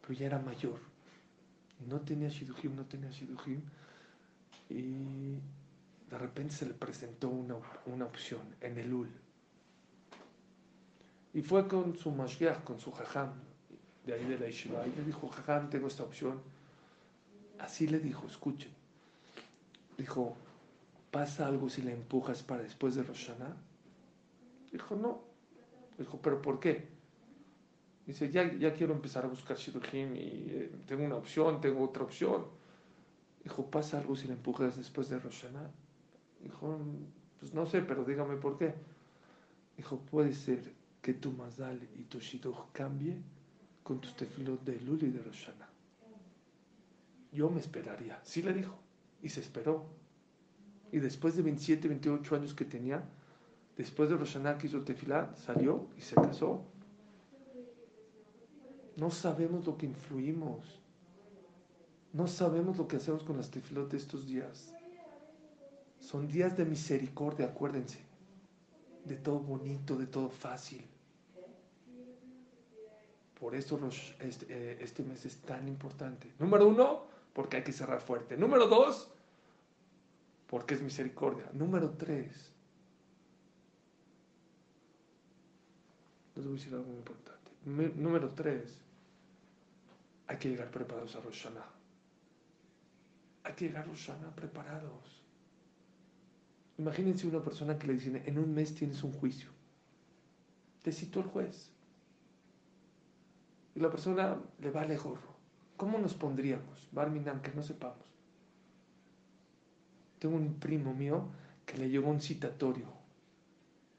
pero 0.00 0.12
ya 0.12 0.26
era 0.26 0.38
mayor. 0.38 0.78
No 1.88 2.00
tenía 2.00 2.28
shidujim, 2.28 2.74
no 2.74 2.84
tenía 2.84 3.10
shidujim. 3.10 3.60
Y 4.70 5.38
de 6.10 6.18
repente 6.18 6.54
se 6.54 6.66
le 6.66 6.74
presentó 6.74 7.28
una, 7.28 7.56
una 7.86 8.04
opción 8.04 8.42
en 8.60 8.78
el 8.78 8.92
UL. 8.92 9.10
Y 11.34 11.42
fue 11.42 11.66
con 11.66 11.96
su 11.96 12.10
mashgiach, 12.10 12.62
con 12.62 12.78
su 12.78 12.92
jajam, 12.92 13.32
de 14.06 14.14
ahí 14.14 14.24
de 14.24 14.38
la 14.38 14.46
Yeshiva, 14.46 14.86
y 14.86 14.94
le 14.94 15.04
dijo, 15.04 15.28
jajam, 15.28 15.68
tengo 15.68 15.88
esta 15.88 16.04
opción. 16.04 16.40
Así 17.58 17.88
le 17.88 17.98
dijo, 17.98 18.26
escuchen. 18.26 18.70
Dijo, 19.98 20.36
¿pasa 21.10 21.46
algo 21.46 21.68
si 21.68 21.82
le 21.82 21.92
empujas 21.92 22.42
para 22.42 22.62
después 22.62 22.94
de 22.94 23.02
Rosh 23.02 23.30
Dijo, 24.70 24.96
no. 24.96 25.22
Dijo, 25.98 26.18
¿pero 26.20 26.40
por 26.42 26.60
qué? 26.60 26.93
Dice, 28.06 28.30
ya, 28.30 28.52
ya 28.54 28.74
quiero 28.74 28.92
empezar 28.92 29.24
a 29.24 29.28
buscar 29.28 29.56
Shidujim 29.56 30.14
y 30.14 30.46
eh, 30.48 30.72
tengo 30.86 31.04
una 31.04 31.16
opción, 31.16 31.60
tengo 31.60 31.82
otra 31.82 32.04
opción. 32.04 32.44
Dijo, 33.42 33.70
¿pasa 33.70 33.98
algo 33.98 34.14
si 34.16 34.26
le 34.26 34.34
empujas 34.34 34.76
después 34.76 35.08
de 35.08 35.18
Rosh 35.18 35.44
Dijo, 36.42 36.78
pues 37.40 37.54
no 37.54 37.66
sé, 37.66 37.82
pero 37.82 38.04
dígame 38.04 38.36
por 38.36 38.58
qué. 38.58 38.74
Dijo, 39.76 39.98
puede 39.98 40.34
ser 40.34 40.72
que 41.00 41.14
tu 41.14 41.32
mazal 41.32 41.86
y 41.98 42.02
tu 42.04 42.18
shidduch 42.20 42.72
cambie 42.72 43.16
con 43.82 44.00
tus 44.00 44.16
tefilot 44.16 44.62
de 44.64 44.80
Luli 44.80 45.06
y 45.06 45.10
de 45.10 45.22
Roshana. 45.22 45.68
Yo 47.32 47.50
me 47.50 47.60
esperaría. 47.60 48.18
Sí 48.24 48.42
le 48.42 48.52
dijo. 48.52 48.78
Y 49.22 49.28
se 49.28 49.40
esperó. 49.40 49.86
Y 50.92 50.98
después 50.98 51.36
de 51.36 51.42
27, 51.42 51.88
28 51.88 52.36
años 52.36 52.54
que 52.54 52.64
tenía, 52.64 53.04
después 53.76 54.08
de 54.08 54.16
Roshana 54.16 54.56
que 54.56 54.68
hizo 54.68 54.82
salió 55.36 55.88
y 55.98 56.00
se 56.00 56.14
casó. 56.14 56.64
No 58.96 59.10
sabemos 59.10 59.66
lo 59.66 59.76
que 59.76 59.86
influimos. 59.86 60.60
No 62.12 62.28
sabemos 62.28 62.76
lo 62.76 62.86
que 62.86 62.96
hacemos 62.96 63.24
con 63.24 63.36
las 63.36 63.50
tefilot 63.50 63.90
de 63.90 63.96
estos 63.96 64.26
días. 64.26 64.72
Son 66.00 66.28
días 66.28 66.56
de 66.56 66.64
misericordia, 66.64 67.46
acuérdense. 67.46 67.98
De 69.04 69.16
todo 69.16 69.40
bonito, 69.40 69.96
de 69.96 70.06
todo 70.06 70.28
fácil. 70.28 70.84
Por 73.38 73.54
eso 73.54 73.78
este, 74.20 74.46
eh, 74.48 74.78
este, 74.80 75.02
mes 75.02 75.26
es 75.26 75.36
tan 75.38 75.66
importante. 75.66 76.32
Número 76.38 76.68
uno, 76.68 77.04
porque 77.32 77.58
hay 77.58 77.64
que 77.64 77.72
cerrar 77.72 78.00
fuerte. 78.00 78.36
Número 78.36 78.68
dos, 78.68 79.10
porque 80.46 80.74
es 80.74 80.82
misericordia. 80.82 81.50
Número 81.52 81.90
tres, 81.90 82.52
les 86.36 86.44
voy 86.44 86.54
a 86.54 86.56
decir 86.58 86.74
algo 86.74 86.86
muy 86.86 86.98
importante. 86.98 88.00
número 88.00 88.30
tres, 88.30 88.83
hay 90.26 90.36
que 90.38 90.48
llegar 90.48 90.70
preparados 90.70 91.14
a 91.16 91.20
Rosh 91.20 91.46
Hay 93.44 93.52
que 93.54 93.66
llegar 93.66 93.84
a 93.84 93.86
Rosh 93.86 94.10
preparados. 94.34 95.22
Imagínense 96.78 97.26
una 97.26 97.42
persona 97.42 97.78
que 97.78 97.86
le 97.86 97.94
dice, 97.94 98.22
en 98.24 98.38
un 98.38 98.52
mes 98.54 98.74
tienes 98.74 99.02
un 99.02 99.12
juicio. 99.12 99.48
Te 100.82 100.92
citó 100.92 101.20
el 101.20 101.26
juez. 101.26 101.70
Y 103.74 103.80
la 103.80 103.90
persona 103.90 104.36
le 104.60 104.70
vale 104.70 104.96
gorro. 104.96 105.34
¿Cómo 105.76 105.98
nos 105.98 106.14
pondríamos? 106.14 106.88
Barminan, 106.92 107.42
que 107.42 107.52
no 107.52 107.62
sepamos. 107.62 108.04
Tengo 110.18 110.36
un 110.36 110.54
primo 110.54 110.94
mío 110.94 111.28
que 111.66 111.76
le 111.78 111.88
llegó 111.88 112.10
un 112.10 112.20
citatorio. 112.20 112.86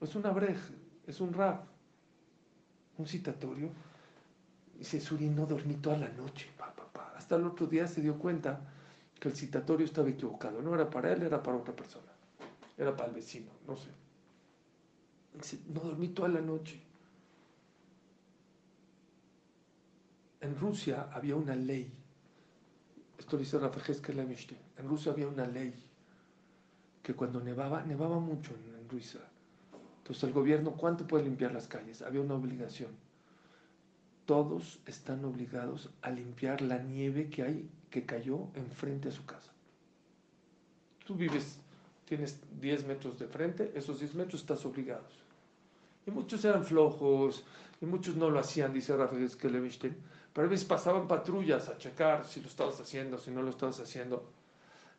Es 0.02 0.16
una 0.16 0.32
brej, 0.32 0.58
es 1.08 1.20
un 1.22 1.34
rap. 1.34 1.66
Un 2.98 3.06
citatorio. 3.06 3.70
Y 4.80 4.84
se 4.84 5.00
surinó, 5.00 5.46
dormí 5.46 5.76
toda 5.76 5.98
la 5.98 6.10
noche. 6.10 6.50
Hasta 7.16 7.36
el 7.36 7.46
otro 7.46 7.66
día 7.68 7.88
se 7.88 8.02
dio 8.02 8.20
cuenta 8.20 8.60
que 9.20 9.30
el 9.30 9.36
citatorio 9.36 9.86
estaba 9.86 10.10
equivocado. 10.10 10.62
No 10.62 10.76
era 10.76 10.90
para 10.90 11.12
él, 11.12 11.24
era 11.24 11.42
para 11.42 11.58
otra 11.58 11.76
persona 11.76 12.16
era 12.78 12.96
para 12.96 13.10
el 13.10 13.16
vecino, 13.16 13.52
no 13.68 13.76
sé. 13.78 13.90
no 15.68 15.82
dormí 15.82 16.10
toda 16.10 16.30
la 16.30 16.42
noche. 16.42 16.80
En 20.42 20.56
Rusia 20.58 21.10
había 21.12 21.36
una 21.36 21.56
ley, 21.56 21.92
esto 23.18 23.38
dice 23.38 23.58
Rafael 23.58 24.00
Lemishtin, 24.16 24.58
en 24.78 24.88
Rusia 24.88 25.12
había 25.12 25.28
una 25.28 25.48
ley 25.48 25.74
que 27.02 27.14
cuando 27.16 27.40
nevaba, 27.40 27.84
nevaba 27.84 28.20
mucho 28.20 28.54
en, 28.54 28.76
en 28.80 28.90
Rusia. 28.90 29.22
Entonces 30.00 30.24
el 30.24 30.34
gobierno, 30.34 30.74
¿cuánto 30.74 31.08
puede 31.08 31.24
limpiar 31.24 31.52
las 31.52 31.68
calles? 31.68 32.04
Había 32.04 32.22
una 32.22 32.36
obligación. 32.36 32.92
Todos 34.26 34.80
están 34.86 35.24
obligados 35.26 35.90
a 36.02 36.10
limpiar 36.10 36.62
la 36.62 36.80
nieve 36.80 37.30
que 37.30 37.44
hay, 37.44 37.70
que 37.90 38.06
cayó 38.06 38.48
enfrente 38.56 39.10
a 39.10 39.12
su 39.12 39.26
casa. 39.26 39.52
Tú 41.06 41.16
vives 41.16 41.60
tienes 42.06 42.40
10 42.62 42.86
metros 42.86 43.20
de 43.20 43.28
frente, 43.28 43.72
esos 43.76 44.00
10 44.00 44.16
metros 44.16 44.42
estás 44.42 44.66
obligados. 44.66 45.24
Y 46.06 46.12
muchos 46.12 46.46
eran 46.46 46.64
flojos, 46.64 47.44
y 47.82 47.86
muchos 47.86 48.16
no 48.16 48.30
lo 48.30 48.40
hacían, 48.40 48.72
dice 48.74 48.96
Rafael 48.96 49.30
Skelevishtin, 49.30 49.96
pero 50.32 50.48
a 50.48 50.50
veces 50.50 50.66
pasaban 50.66 51.08
patrullas 51.08 51.68
a 51.68 51.78
checar 51.78 52.26
si 52.26 52.42
lo 52.42 52.48
estabas 52.48 52.80
haciendo, 52.80 53.18
si 53.18 53.32
no 53.32 53.42
lo 53.42 53.50
estabas 53.50 53.80
haciendo. 53.80 54.32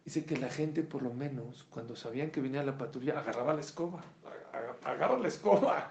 Dice 0.04 0.24
que 0.24 0.36
la 0.36 0.48
gente, 0.48 0.82
por 0.82 1.02
lo 1.02 1.12
menos, 1.12 1.64
cuando 1.70 1.96
sabían 1.96 2.30
que 2.30 2.40
venía 2.40 2.62
la 2.62 2.76
patrulla, 2.76 3.18
agarraba 3.18 3.54
la 3.54 3.60
escoba. 3.60 4.04
Agarra 4.84 5.18
la 5.18 5.28
escoba. 5.28 5.90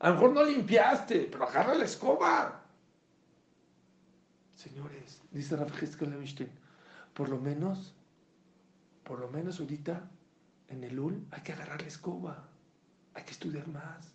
A 0.00 0.08
lo 0.08 0.14
mejor 0.14 0.32
no 0.32 0.44
limpiaste, 0.44 1.28
pero 1.30 1.48
agarra 1.48 1.74
la 1.74 1.84
escoba. 1.84 2.63
Señores, 4.64 5.20
dice 5.30 5.56
Rafael 5.56 5.86
Skelevishtin, 5.86 6.48
por 7.12 7.28
lo 7.28 7.38
menos, 7.38 7.94
por 9.04 9.20
lo 9.20 9.28
menos 9.28 9.60
ahorita 9.60 10.08
en 10.68 10.82
el 10.82 10.98
UL 10.98 11.26
hay 11.32 11.42
que 11.42 11.52
agarrar 11.52 11.82
la 11.82 11.88
escoba, 11.88 12.48
hay 13.12 13.24
que 13.24 13.32
estudiar 13.32 13.68
más. 13.68 14.14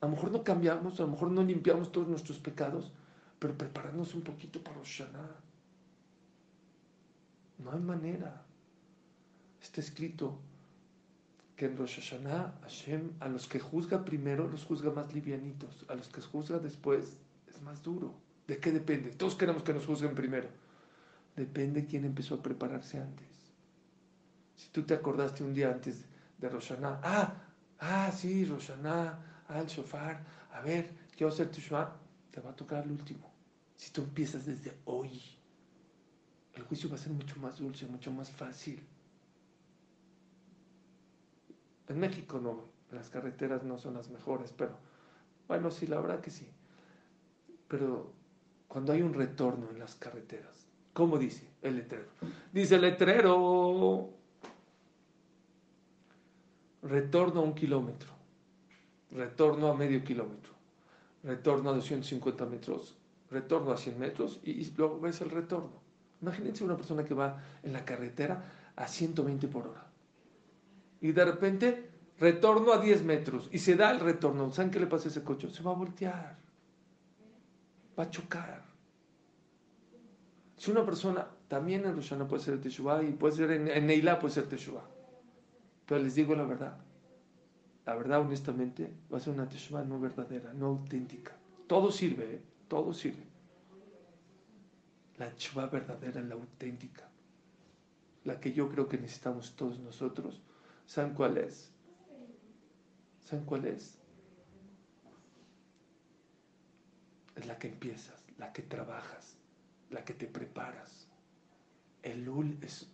A 0.00 0.06
lo 0.06 0.12
mejor 0.12 0.30
no 0.30 0.44
cambiamos, 0.44 1.00
a 1.00 1.02
lo 1.02 1.08
mejor 1.08 1.32
no 1.32 1.42
limpiamos 1.42 1.90
todos 1.90 2.06
nuestros 2.06 2.38
pecados, 2.38 2.92
pero 3.40 3.58
prepararnos 3.58 4.14
un 4.14 4.22
poquito 4.22 4.62
para 4.62 4.76
Rosh 4.76 5.02
No 7.58 7.72
hay 7.72 7.80
manera. 7.80 8.40
Está 9.60 9.80
escrito 9.80 10.38
que 11.56 11.66
en 11.66 11.76
Rosh 11.76 11.96
Hashanah 11.96 12.60
Hashem 12.62 13.14
a 13.18 13.28
los 13.28 13.48
que 13.48 13.58
juzga 13.58 14.04
primero 14.04 14.48
los 14.48 14.64
juzga 14.64 14.92
más 14.92 15.12
livianitos, 15.12 15.84
a 15.88 15.96
los 15.96 16.06
que 16.06 16.20
juzga 16.20 16.60
después 16.60 17.16
es 17.48 17.60
más 17.62 17.82
duro. 17.82 18.23
¿De 18.46 18.58
qué 18.58 18.72
depende? 18.72 19.10
Todos 19.12 19.34
queremos 19.34 19.62
que 19.62 19.72
nos 19.72 19.86
juzguen 19.86 20.14
primero. 20.14 20.48
Depende 21.36 21.86
quién 21.86 22.04
empezó 22.04 22.36
a 22.36 22.42
prepararse 22.42 22.98
antes. 22.98 23.26
Si 24.56 24.68
tú 24.68 24.82
te 24.82 24.94
acordaste 24.94 25.42
un 25.42 25.54
día 25.54 25.70
antes 25.70 26.04
de 26.38 26.48
Roshaná, 26.48 27.00
ah, 27.02 27.34
ah, 27.80 28.12
sí, 28.12 28.44
Roshaná, 28.44 29.44
ah, 29.48 29.60
el 29.60 29.66
shofar, 29.66 30.24
a 30.52 30.60
ver, 30.60 30.90
quiero 31.16 31.32
hacer 31.32 31.50
Tushma, 31.50 31.96
te 32.30 32.40
va 32.40 32.50
a 32.50 32.56
tocar 32.56 32.84
el 32.84 32.92
último. 32.92 33.32
Si 33.76 33.90
tú 33.90 34.02
empiezas 34.02 34.46
desde 34.46 34.76
hoy, 34.84 35.20
el 36.54 36.62
juicio 36.62 36.88
va 36.88 36.94
a 36.94 36.98
ser 36.98 37.12
mucho 37.12 37.38
más 37.40 37.58
dulce, 37.58 37.86
mucho 37.86 38.12
más 38.12 38.30
fácil. 38.30 38.80
En 41.88 41.98
México 41.98 42.38
no, 42.40 42.68
las 42.92 43.10
carreteras 43.10 43.64
no 43.64 43.78
son 43.78 43.94
las 43.94 44.08
mejores, 44.08 44.52
pero 44.56 44.78
bueno, 45.48 45.70
sí, 45.70 45.86
la 45.86 46.00
verdad 46.00 46.20
que 46.20 46.30
sí. 46.30 46.48
Pero 47.68 48.12
cuando 48.74 48.92
hay 48.92 49.02
un 49.02 49.14
retorno 49.14 49.70
en 49.70 49.78
las 49.78 49.94
carreteras, 49.94 50.66
¿cómo 50.92 51.16
dice 51.16 51.46
el 51.62 51.76
letrero? 51.76 52.08
Dice 52.52 52.74
el 52.74 52.80
letrero, 52.80 54.10
retorno 56.82 57.38
a 57.38 57.44
un 57.44 57.54
kilómetro, 57.54 58.10
retorno 59.12 59.68
a 59.68 59.76
medio 59.76 60.02
kilómetro, 60.02 60.54
retorno 61.22 61.70
a 61.70 61.74
250 61.74 62.46
metros, 62.46 62.96
retorno 63.30 63.70
a 63.70 63.76
100 63.76 63.96
metros 63.96 64.40
y 64.42 64.68
luego 64.76 64.98
ves 64.98 65.20
el 65.20 65.30
retorno. 65.30 65.80
Imagínense 66.20 66.64
una 66.64 66.76
persona 66.76 67.04
que 67.04 67.14
va 67.14 67.44
en 67.62 67.72
la 67.72 67.84
carretera 67.84 68.72
a 68.74 68.88
120 68.88 69.46
por 69.46 69.68
hora 69.68 69.86
y 71.00 71.12
de 71.12 71.24
repente 71.24 71.90
retorno 72.18 72.72
a 72.72 72.80
10 72.80 73.04
metros 73.04 73.48
y 73.52 73.58
se 73.60 73.76
da 73.76 73.92
el 73.92 74.00
retorno. 74.00 74.50
¿Saben 74.50 74.72
qué 74.72 74.80
le 74.80 74.88
pasa 74.88 75.06
a 75.06 75.10
ese 75.12 75.22
coche? 75.22 75.48
Se 75.48 75.62
va 75.62 75.70
a 75.70 75.74
voltear, 75.74 76.43
va 77.98 78.04
a 78.04 78.10
chocar. 78.10 78.64
Si 80.56 80.70
una 80.70 80.84
persona, 80.84 81.28
también 81.48 81.84
en 81.84 81.94
Roshana 81.94 82.26
puede 82.26 82.42
ser 82.42 82.60
Teshuvah 82.60 83.02
y 83.02 83.12
puede 83.12 83.36
ser 83.36 83.50
en, 83.50 83.68
en 83.68 84.18
puede 84.18 84.32
ser 84.32 84.48
Teshuvah. 84.48 84.84
Pero 85.86 86.02
les 86.02 86.14
digo 86.14 86.34
la 86.34 86.44
verdad. 86.44 86.76
La 87.86 87.94
verdad, 87.94 88.22
honestamente, 88.22 88.90
va 89.12 89.18
a 89.18 89.20
ser 89.20 89.34
una 89.34 89.48
Teshuvah 89.48 89.84
no 89.84 90.00
verdadera, 90.00 90.52
no 90.54 90.66
auténtica. 90.66 91.32
Todo 91.66 91.90
sirve, 91.90 92.36
¿eh? 92.36 92.42
todo 92.68 92.94
sirve. 92.94 93.24
La 95.18 95.28
Teshuvah 95.30 95.66
verdadera, 95.66 96.22
la 96.22 96.34
auténtica. 96.34 97.08
La 98.24 98.40
que 98.40 98.52
yo 98.52 98.70
creo 98.70 98.88
que 98.88 98.96
necesitamos 98.96 99.54
todos 99.54 99.78
nosotros. 99.80 100.40
¿Saben 100.86 101.12
cuál 101.14 101.36
es? 101.36 101.70
¿Saben 103.24 103.44
cuál 103.44 103.66
es? 103.66 103.98
Es 107.36 107.46
la 107.46 107.58
que 107.58 107.68
empiezas, 107.68 108.24
la 108.38 108.52
que 108.52 108.62
trabajas, 108.62 109.36
la 109.90 110.04
que 110.04 110.14
te 110.14 110.26
preparas. 110.26 111.08
El 112.02 112.24
Lul 112.24 112.58
es. 112.62 112.88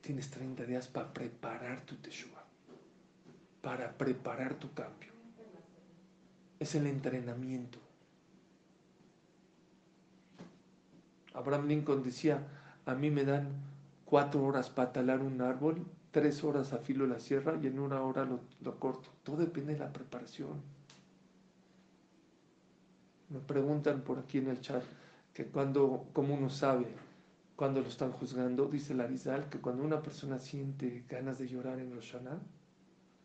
Tienes 0.00 0.30
30 0.30 0.64
días 0.64 0.88
para 0.88 1.12
preparar 1.12 1.82
tu 1.82 1.96
Teshuvah, 1.96 2.44
para 3.60 3.96
preparar 3.96 4.54
tu 4.54 4.72
cambio. 4.72 5.12
Es 6.58 6.74
el 6.74 6.86
entrenamiento. 6.86 7.78
Abraham 11.34 11.68
Lincoln 11.68 12.02
decía: 12.02 12.46
A 12.86 12.94
mí 12.94 13.10
me 13.10 13.24
dan 13.24 13.48
cuatro 14.04 14.42
horas 14.44 14.68
para 14.68 14.92
talar 14.92 15.20
un 15.20 15.40
árbol 15.40 15.86
tres 16.10 16.42
horas 16.42 16.72
afilo 16.72 17.06
la 17.06 17.20
sierra 17.20 17.58
y 17.62 17.66
en 17.66 17.78
una 17.78 18.02
hora 18.02 18.24
lo, 18.24 18.80
corto. 18.80 19.10
Todo 19.22 19.36
depende 19.36 19.74
de 19.74 19.80
la 19.80 19.92
preparación. 19.92 20.60
Me 23.30 23.38
preguntan 23.38 24.02
por 24.02 24.18
aquí 24.18 24.38
en 24.38 24.48
el 24.48 24.60
chat 24.60 24.82
que 25.32 25.46
cuando, 25.46 26.08
como 26.12 26.34
uno 26.34 26.50
sabe, 26.50 26.86
cuando 27.54 27.80
lo 27.80 27.88
están 27.88 28.10
juzgando, 28.10 28.66
dice 28.66 28.92
Larizal 28.92 29.48
que 29.48 29.60
cuando 29.60 29.84
una 29.84 30.02
persona 30.02 30.38
siente 30.38 31.04
ganas 31.08 31.38
de 31.38 31.46
llorar 31.46 31.78
en 31.78 31.94
Roshana, 31.94 32.40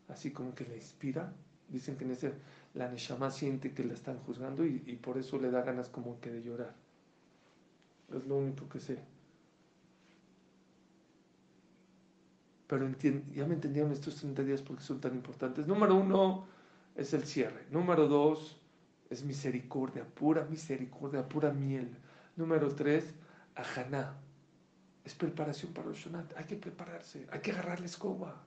así 0.08 0.30
como 0.30 0.54
que 0.54 0.64
le 0.64 0.76
inspira, 0.76 1.32
dicen 1.68 1.96
que 1.96 2.04
en 2.04 2.12
ese, 2.12 2.32
la 2.74 2.88
Neshama 2.88 3.32
siente 3.32 3.74
que 3.74 3.84
la 3.84 3.94
están 3.94 4.18
juzgando 4.18 4.64
y, 4.64 4.82
y 4.86 4.94
por 4.96 5.18
eso 5.18 5.38
le 5.38 5.50
da 5.50 5.62
ganas 5.62 5.88
como 5.88 6.20
que 6.20 6.30
de 6.30 6.42
llorar. 6.42 6.74
Es 8.14 8.24
lo 8.26 8.36
único 8.36 8.68
que 8.68 8.78
sé. 8.78 8.98
Pero 12.68 12.88
ya 13.34 13.46
me 13.46 13.54
entendieron 13.54 13.90
estos 13.90 14.16
30 14.16 14.42
días 14.44 14.62
porque 14.62 14.82
son 14.82 15.00
tan 15.00 15.14
importantes. 15.14 15.66
Número 15.66 15.96
uno 15.96 16.46
es 16.94 17.12
el 17.12 17.24
cierre. 17.24 17.66
Número 17.70 18.06
dos 18.06 18.60
es 19.10 19.22
misericordia, 19.24 20.04
pura 20.04 20.44
misericordia, 20.44 21.28
pura 21.28 21.52
miel. 21.52 21.96
Número 22.36 22.74
tres, 22.74 23.14
ajaná. 23.54 24.14
Es 25.04 25.14
preparación 25.14 25.72
para 25.72 25.88
los 25.88 25.98
shonat. 25.98 26.36
Hay 26.36 26.44
que 26.44 26.56
prepararse, 26.56 27.26
hay 27.30 27.40
que 27.40 27.52
agarrar 27.52 27.80
la 27.80 27.86
escoba. 27.86 28.42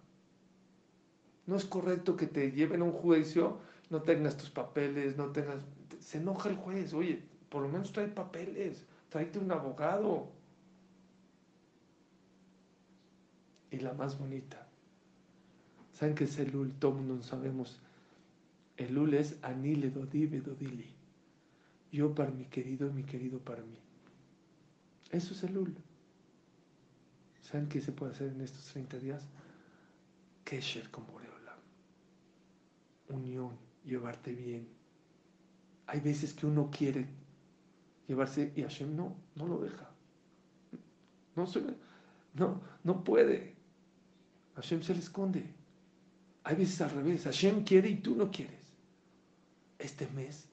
No 1.45 1.55
es 1.55 1.65
correcto 1.65 2.15
que 2.15 2.27
te 2.27 2.51
lleven 2.51 2.81
a 2.81 2.85
un 2.85 2.91
juicio, 2.91 3.59
no 3.89 4.01
tengas 4.01 4.37
tus 4.37 4.49
papeles, 4.49 5.17
no 5.17 5.31
tengas... 5.31 5.63
Se 5.99 6.17
enoja 6.17 6.49
el 6.49 6.55
juez, 6.55 6.93
oye, 6.93 7.23
por 7.49 7.63
lo 7.63 7.69
menos 7.69 7.91
trae 7.91 8.07
papeles, 8.07 8.85
tráete 9.09 9.39
un 9.39 9.51
abogado. 9.51 10.29
y 13.71 13.79
la 13.79 13.93
más 13.93 14.17
bonita. 14.17 14.67
¿Saben 15.93 16.15
qué 16.15 16.23
es 16.23 16.39
el? 16.39 16.51
Todo 16.79 16.99
no 17.01 17.21
sabemos. 17.21 17.79
El 18.79 18.93
Lul 18.93 19.13
es 19.13 19.37
Anile 19.41 19.91
Dodive 19.91 20.39
Dodili. 20.39 20.89
Yo 21.91 22.15
para 22.15 22.31
mi 22.31 22.45
querido 22.45 22.87
y 22.87 22.93
mi 22.93 23.03
querido 23.03 23.37
para 23.39 23.61
mí. 23.61 23.77
Eso 25.11 25.33
es 25.33 25.43
el 25.43 25.53
Lul. 25.53 25.75
¿Saben 27.41 27.67
qué 27.67 27.81
se 27.81 27.91
puede 27.91 28.13
hacer 28.13 28.29
en 28.29 28.39
estos 28.39 28.63
30 28.71 28.99
días? 28.99 29.27
Kesher 30.45 30.89
con 30.91 31.05
Boreola. 31.07 31.57
Unión, 33.09 33.51
llevarte 33.83 34.31
bien. 34.31 34.65
Hay 35.85 35.99
veces 35.99 36.33
que 36.33 36.45
uno 36.45 36.71
quiere 36.71 37.05
llevarse 38.07 38.53
y 38.55 38.61
Hashem 38.61 38.95
no, 38.95 39.13
no 39.35 39.45
lo 39.45 39.59
deja. 39.59 39.91
No, 41.35 41.45
no, 42.33 42.61
no 42.85 43.03
puede. 43.03 43.55
Hashem 44.55 44.81
se 44.83 44.93
le 44.93 44.99
esconde. 45.01 45.43
Hay 46.45 46.55
veces 46.55 46.79
al 46.79 46.91
revés, 46.91 47.25
Hashem 47.25 47.65
quiere 47.65 47.89
y 47.89 47.95
tú 47.97 48.15
no 48.15 48.31
quieres. 48.31 48.58
Este 49.79 50.07
mes 50.07 50.47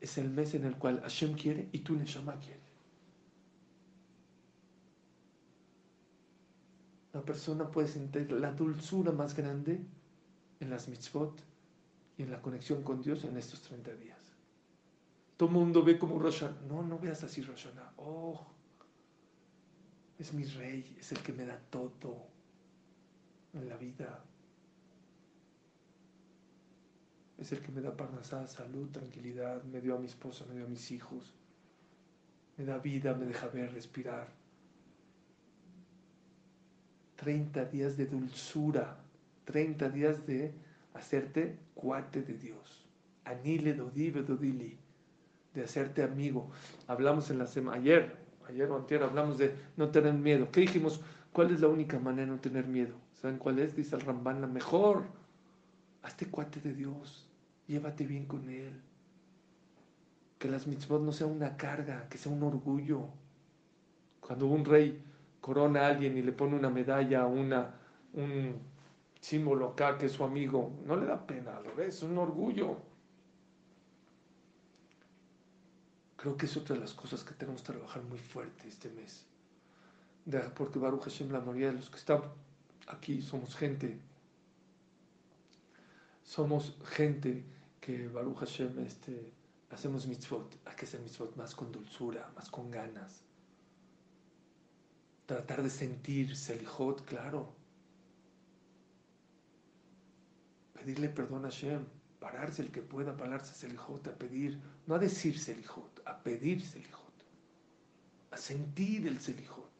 es 0.00 0.18
el 0.18 0.28
mes 0.28 0.54
en 0.54 0.64
el 0.64 0.76
cual 0.76 1.00
Hashem 1.00 1.34
quiere 1.34 1.68
y 1.72 1.78
tú 1.78 1.94
Neshama 1.94 2.38
quiere. 2.40 2.60
La 7.12 7.22
persona 7.22 7.70
puede 7.70 7.88
sentir 7.88 8.30
la 8.32 8.52
dulzura 8.52 9.12
más 9.12 9.36
grande 9.36 9.80
en 10.60 10.70
las 10.70 10.88
mitzvot 10.88 11.40
y 12.16 12.22
en 12.22 12.30
la 12.30 12.42
conexión 12.42 12.82
con 12.82 13.02
Dios 13.02 13.24
en 13.24 13.36
estos 13.36 13.62
30 13.62 13.94
días. 13.94 14.18
Todo 15.36 15.48
el 15.48 15.54
mundo 15.54 15.84
ve 15.84 15.98
como 15.98 16.18
Roshan. 16.18 16.56
No, 16.68 16.82
no 16.82 16.98
veas 16.98 17.22
así 17.22 17.42
Roshan. 17.42 17.72
Oh, 17.96 18.46
es 20.18 20.32
mi 20.32 20.44
rey, 20.44 20.96
es 20.98 21.12
el 21.12 21.18
que 21.18 21.32
me 21.32 21.44
da 21.44 21.58
todo 21.70 22.26
en 23.52 23.68
la 23.68 23.76
vida. 23.76 24.24
Es 27.42 27.50
el 27.50 27.58
que 27.58 27.72
me 27.72 27.80
da 27.80 27.96
parnasada, 27.96 28.46
salud, 28.46 28.88
tranquilidad, 28.90 29.64
me 29.64 29.80
dio 29.80 29.96
a 29.96 29.98
mi 29.98 30.06
esposa, 30.06 30.44
me 30.48 30.54
dio 30.54 30.64
a 30.64 30.68
mis 30.68 30.92
hijos, 30.92 31.34
me 32.56 32.64
da 32.64 32.78
vida, 32.78 33.14
me 33.14 33.26
deja 33.26 33.48
ver, 33.48 33.72
respirar. 33.72 34.28
30 37.16 37.64
días 37.64 37.96
de 37.96 38.06
dulzura, 38.06 38.96
30 39.46 39.88
días 39.88 40.24
de 40.24 40.54
hacerte 40.94 41.58
cuate 41.74 42.22
de 42.22 42.34
Dios. 42.34 42.86
Anile 43.24 43.74
dodive 43.74 44.22
dodili, 44.22 44.78
de 45.52 45.64
hacerte 45.64 46.04
amigo. 46.04 46.48
Hablamos 46.86 47.28
en 47.30 47.38
la 47.38 47.48
semana, 47.48 47.78
ayer, 47.78 48.18
ayer 48.48 48.70
o 48.70 48.76
anterior, 48.76 49.08
hablamos 49.08 49.36
de 49.36 49.52
no 49.76 49.90
tener 49.90 50.14
miedo. 50.14 50.48
¿Qué 50.52 50.60
dijimos? 50.60 51.00
¿Cuál 51.32 51.50
es 51.50 51.60
la 51.60 51.66
única 51.66 51.98
manera 51.98 52.26
de 52.26 52.36
no 52.36 52.40
tener 52.40 52.68
miedo? 52.68 52.94
¿Saben 53.14 53.38
cuál 53.38 53.58
es? 53.58 53.74
Dice 53.74 53.96
el 53.96 54.02
Rambán, 54.02 54.40
la 54.40 54.46
mejor. 54.46 55.02
Hazte 56.04 56.26
cuate 56.26 56.60
de 56.60 56.74
Dios. 56.74 57.28
Llévate 57.72 58.06
bien 58.06 58.26
con 58.26 58.50
Él. 58.50 58.82
Que 60.38 60.46
las 60.46 60.66
mitzvot 60.66 61.00
no 61.00 61.10
sean 61.10 61.30
una 61.30 61.56
carga, 61.56 62.06
que 62.10 62.18
sea 62.18 62.30
un 62.30 62.42
orgullo. 62.42 63.08
Cuando 64.20 64.46
un 64.46 64.62
rey 64.62 65.02
corona 65.40 65.80
a 65.80 65.86
alguien 65.86 66.18
y 66.18 66.20
le 66.20 66.32
pone 66.32 66.54
una 66.54 66.68
medalla, 66.68 67.24
una, 67.24 67.74
un 68.12 68.60
símbolo 69.18 69.68
acá 69.68 69.96
que 69.96 70.04
es 70.04 70.12
su 70.12 70.22
amigo, 70.22 70.70
no 70.84 70.96
le 70.96 71.06
da 71.06 71.26
pena, 71.26 71.60
lo 71.60 71.74
ves, 71.74 71.96
es 71.96 72.02
un 72.02 72.18
orgullo. 72.18 72.76
Creo 76.16 76.36
que 76.36 76.44
es 76.44 76.54
otra 76.58 76.74
de 76.74 76.82
las 76.82 76.92
cosas 76.92 77.24
que 77.24 77.32
tenemos 77.32 77.62
que 77.62 77.72
trabajar 77.72 78.02
muy 78.02 78.18
fuerte 78.18 78.68
este 78.68 78.90
mes. 78.90 79.24
Porque 80.54 80.78
Baruch 80.78 81.04
Hashem, 81.04 81.30
la 81.30 81.40
mayoría 81.40 81.68
de 81.68 81.78
los 81.78 81.88
que 81.88 81.96
están 81.96 82.20
aquí 82.86 83.22
somos 83.22 83.56
gente, 83.56 83.98
somos 86.22 86.76
gente 86.84 87.46
que 87.82 88.08
Baruch 88.08 88.38
Hashem 88.38 88.78
este, 88.78 89.32
hacemos 89.70 90.06
mitzvot, 90.06 90.56
hay 90.64 90.76
que 90.76 90.86
hacer 90.86 91.00
mitzvot 91.00 91.36
más 91.36 91.52
con 91.54 91.72
dulzura, 91.72 92.32
más 92.36 92.48
con 92.48 92.70
ganas. 92.70 93.24
Tratar 95.26 95.62
de 95.64 95.68
sentir 95.70 96.36
selijot, 96.36 97.04
claro. 97.04 97.52
Pedirle 100.74 101.08
perdón 101.08 101.44
a 101.44 101.48
Hashem. 101.50 101.84
pararse 102.20 102.62
el 102.62 102.70
que 102.70 102.82
pueda, 102.82 103.16
pararse 103.16 103.52
Selijot, 103.52 104.06
a 104.06 104.14
pedir, 104.16 104.60
no 104.86 104.94
a 104.94 104.98
decir 105.00 105.36
Selijot, 105.36 106.00
a 106.04 106.22
pedir 106.22 106.62
Selijot, 106.64 107.16
a 108.30 108.36
sentir 108.36 109.08
el 109.08 109.18
Selijot. 109.18 109.72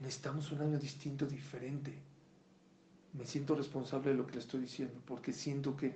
Necesitamos 0.00 0.52
un 0.52 0.60
año 0.60 0.78
distinto, 0.78 1.24
diferente. 1.26 1.94
Me 3.14 3.24
siento 3.24 3.54
responsable 3.54 4.10
de 4.10 4.16
lo 4.18 4.26
que 4.26 4.34
le 4.34 4.40
estoy 4.40 4.60
diciendo, 4.60 5.00
porque 5.06 5.32
siento 5.32 5.74
que 5.74 5.94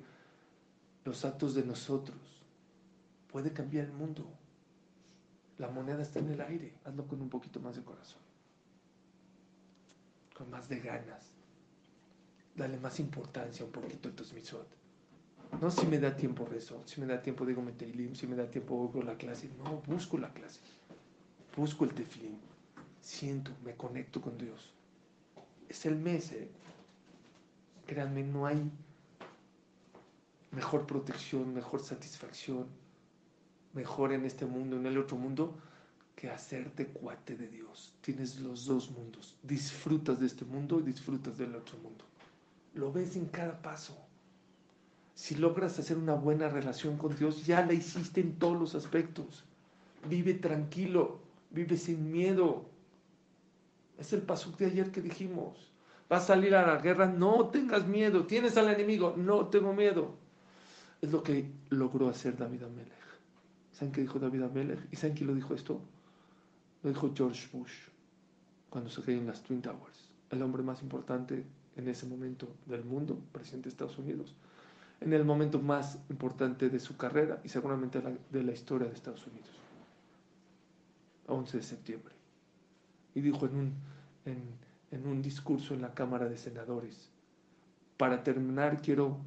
los 1.05 1.25
actos 1.25 1.55
de 1.55 1.65
nosotros 1.65 2.19
puede 3.31 3.53
cambiar 3.53 3.87
el 3.87 3.93
mundo. 3.93 4.25
La 5.59 5.69
moneda 5.69 6.03
está 6.03 6.19
en 6.19 6.31
el 6.31 6.41
aire, 6.41 6.75
hazlo 6.85 7.07
con 7.07 7.21
un 7.21 7.29
poquito 7.29 7.61
más 7.61 7.77
de 7.77 7.83
corazón, 7.83 8.21
con 10.37 10.51
más 10.51 10.69
de 10.69 10.81
ganas. 10.81 11.31
Dale 12.55 12.79
más 12.79 13.01
importancia 13.01 13.65
un 13.65 13.73
poquito 13.73 14.09
a 14.09 14.12
tus 14.12 14.33
misot. 14.33 14.67
No 15.61 15.71
si 15.71 15.87
me 15.87 15.99
da 15.99 16.17
tiempo 16.17 16.47
rezo, 16.47 16.83
si 16.87 17.01
me 17.01 17.07
da 17.07 17.23
tiempo 17.23 17.45
digo 17.45 17.62
meteilim, 17.62 18.15
si 18.15 18.27
me 18.27 18.37
da 18.37 18.51
tiempo 18.51 18.75
oigo 18.75 19.03
la 19.03 19.17
clase. 19.17 19.51
No, 19.59 19.83
busco 19.87 20.19
la 20.19 20.33
clase. 20.33 20.61
Busco 21.57 21.85
el 21.85 21.95
tefilín. 21.95 22.38
Siento, 23.01 23.51
me 23.65 23.75
conecto 23.75 24.21
con 24.21 24.38
Dios. 24.38 24.73
Es 25.69 25.85
el 25.87 25.97
mes, 25.97 26.33
¿eh? 26.33 26.49
Créanme, 27.87 28.23
no 28.23 28.47
hay 28.47 28.71
mejor 30.53 30.87
protección, 30.87 31.53
mejor 31.53 31.83
satisfacción, 31.83 32.67
mejor 33.73 34.12
en 34.12 34.25
este 34.25 34.47
mundo, 34.47 34.77
en 34.77 34.87
el 34.87 34.99
otro 34.99 35.17
mundo, 35.17 35.59
que 36.15 36.31
hacerte 36.31 36.87
cuate 36.87 37.37
de 37.37 37.49
Dios. 37.49 37.95
Tienes 38.03 38.38
los 38.38 38.67
dos 38.67 38.91
mundos. 38.91 39.37
Disfrutas 39.43 40.21
de 40.21 40.27
este 40.27 40.45
mundo 40.45 40.79
y 40.79 40.83
disfrutas 40.83 41.37
del 41.38 41.57
otro 41.57 41.79
mundo. 41.79 42.05
Lo 42.75 42.93
ves 42.93 43.17
en 43.17 43.27
cada 43.27 43.61
paso. 43.61 43.97
Si 45.15 45.35
logras 45.35 45.79
hacer 45.79 45.99
una 45.99 46.15
buena 46.15 46.49
relación 46.49 46.97
con 46.97 47.17
Dios, 47.17 47.45
ya 47.47 47.65
la 47.65 47.73
hiciste 47.73 48.21
en 48.21 48.38
todos 48.38 48.59
los 48.59 48.75
aspectos. 48.75 49.45
Vive 50.09 50.35
tranquilo, 50.35 51.21
vive 51.51 51.77
sin 51.77 52.11
miedo. 52.11 52.65
Es 53.99 54.12
el 54.12 54.23
paso 54.23 54.51
de 54.53 54.67
ayer 54.67 54.91
que 54.91 55.01
dijimos. 55.01 55.71
Vas 56.09 56.25
a 56.25 56.27
salir 56.29 56.55
a 56.55 56.67
la 56.67 56.81
guerra, 56.81 57.07
no 57.07 57.49
tengas 57.49 57.87
miedo. 57.87 58.27
Tienes 58.27 58.57
al 58.57 58.69
enemigo, 58.69 59.15
no 59.17 59.49
tengo 59.49 59.73
miedo. 59.73 60.22
Es 61.03 61.11
lo 61.11 61.23
que 61.23 61.51
logró 61.69 62.09
hacer 62.09 62.37
David 62.37 62.62
Amelech. 62.62 62.93
¿Saben 63.73 63.93
qué 63.93 64.01
dijo 64.01 64.19
David 64.19 64.45
Amelech? 64.45 64.79
¿Y 64.91 64.97
saben 64.97 65.17
quién 65.17 65.27
lo 65.27 65.35
dijo 65.35 65.53
esto? 65.53 65.81
Lo 66.83 66.88
dijo 66.88 67.12
George 67.15 67.49
Bush 67.53 67.73
cuando 68.71 68.88
se 68.88 69.12
en 69.12 69.27
las 69.27 69.43
Twin 69.43 69.61
Towers. 69.61 70.09
El 70.31 70.43
hombre 70.43 70.62
más 70.62 70.81
importante 70.81 71.45
en 71.77 71.88
ese 71.88 72.07
momento 72.07 72.55
del 72.67 72.85
mundo, 72.85 73.19
presidente 73.33 73.69
de 73.69 73.71
Estados 73.71 73.99
Unidos. 73.99 74.37
En 75.01 75.12
el 75.12 75.25
momento 75.25 75.61
más 75.61 75.99
importante 76.09 76.71
de 76.71 76.79
su 76.79 76.97
carrera 76.97 77.41
y 77.43 77.49
seguramente 77.49 78.01
de 78.31 78.43
la 78.45 78.53
historia 78.53 78.87
de 78.87 78.95
Estados 78.95 79.27
Unidos. 79.27 79.51
11 81.27 81.57
de 81.57 81.62
septiembre. 81.65 82.15
Y 83.15 83.21
dijo 83.21 83.47
en 83.47 83.75
un 85.05 85.21
discurso 85.21 85.75
en 85.75 85.83
la 85.83 85.95
Cámara 85.95 86.29
de 86.29 86.38
Senadores, 86.38 87.11
para 87.97 88.23
terminar 88.23 88.81
quiero 88.81 89.19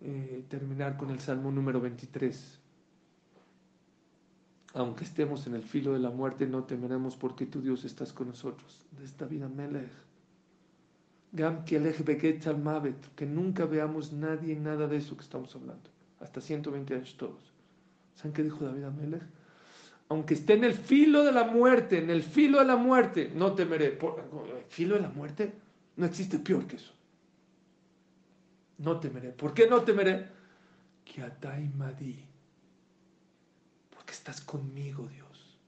eh, 0.00 0.44
terminar 0.48 0.96
con 0.96 1.10
el 1.10 1.20
Salmo 1.20 1.50
número 1.50 1.80
23. 1.80 2.60
Aunque 4.74 5.04
estemos 5.04 5.46
en 5.46 5.54
el 5.54 5.62
filo 5.62 5.94
de 5.94 6.00
la 6.00 6.10
muerte, 6.10 6.46
no 6.46 6.64
temeremos 6.64 7.16
porque 7.16 7.46
tu 7.46 7.62
Dios 7.62 7.84
estás 7.84 8.12
con 8.12 8.28
nosotros. 8.28 8.84
De 8.98 9.04
esta 9.04 9.24
vida 9.24 9.48
Melech. 9.48 9.90
Gam 11.32 11.64
que 11.64 13.26
nunca 13.26 13.64
veamos 13.64 14.12
nadie 14.12 14.54
nada 14.56 14.86
de 14.86 14.98
eso 14.98 15.16
que 15.16 15.22
estamos 15.22 15.54
hablando. 15.54 15.90
Hasta 16.20 16.40
120 16.40 16.94
años 16.94 17.16
todos. 17.16 17.52
¿Saben 18.14 18.32
qué 18.32 18.42
dijo 18.42 18.64
David 18.64 18.84
Amelech? 18.84 19.22
Aunque 20.08 20.34
esté 20.34 20.54
en 20.54 20.64
el 20.64 20.74
filo 20.74 21.24
de 21.24 21.32
la 21.32 21.44
muerte, 21.44 21.98
en 21.98 22.10
el 22.10 22.22
filo 22.22 22.58
de 22.58 22.66
la 22.66 22.76
muerte, 22.76 23.32
no 23.34 23.54
temeré. 23.54 23.90
Por, 23.90 24.20
¿El 24.20 24.64
filo 24.68 24.94
de 24.94 25.00
la 25.00 25.08
muerte? 25.08 25.52
No 25.96 26.06
existe 26.06 26.38
peor 26.38 26.66
que 26.66 26.76
eso 26.76 26.95
no 28.78 29.00
temeré. 29.00 29.30
¿Por 29.30 29.54
qué 29.54 29.68
no 29.68 29.82
temeré? 29.82 30.28
Porque 33.90 34.12
estás 34.12 34.40
conmigo, 34.40 35.06
Dios. 35.08 35.58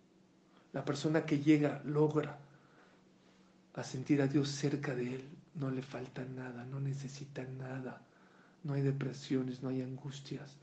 La 0.72 0.84
persona 0.84 1.24
que 1.24 1.40
llega, 1.40 1.80
logra 1.84 2.38
a 3.74 3.82
sentir 3.82 4.20
a 4.20 4.26
Dios 4.26 4.48
cerca 4.48 4.94
de 4.94 5.14
él, 5.14 5.24
no 5.54 5.70
le 5.70 5.82
falta 5.82 6.24
nada, 6.24 6.64
no 6.64 6.80
necesita 6.80 7.44
nada. 7.44 8.02
No 8.64 8.74
hay 8.74 8.82
depresiones, 8.82 9.62
no 9.62 9.68
hay 9.68 9.82
angustias. 9.82 10.56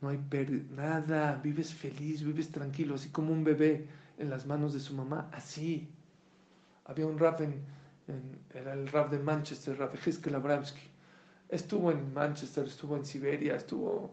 No 0.00 0.08
hay 0.08 0.18
nada. 0.70 1.36
Vives 1.36 1.74
feliz, 1.74 2.24
vives 2.24 2.50
tranquilo, 2.50 2.94
así 2.94 3.10
como 3.10 3.32
un 3.32 3.44
bebé 3.44 3.86
en 4.18 4.30
las 4.30 4.46
manos 4.46 4.72
de 4.72 4.80
su 4.80 4.94
mamá, 4.94 5.28
así. 5.32 5.88
Había 6.86 7.06
un 7.06 7.18
rap 7.18 7.42
en, 7.42 7.62
era 8.54 8.72
el 8.72 8.88
rap 8.88 9.10
de 9.10 9.18
Manchester, 9.18 9.78
Rap 9.78 9.94
Heskel 10.04 10.34
Abramsky. 10.34 10.82
Estuvo 11.48 11.90
en 11.90 12.12
Manchester, 12.12 12.66
estuvo 12.66 12.96
en 12.96 13.04
Siberia, 13.04 13.56
estuvo, 13.56 14.10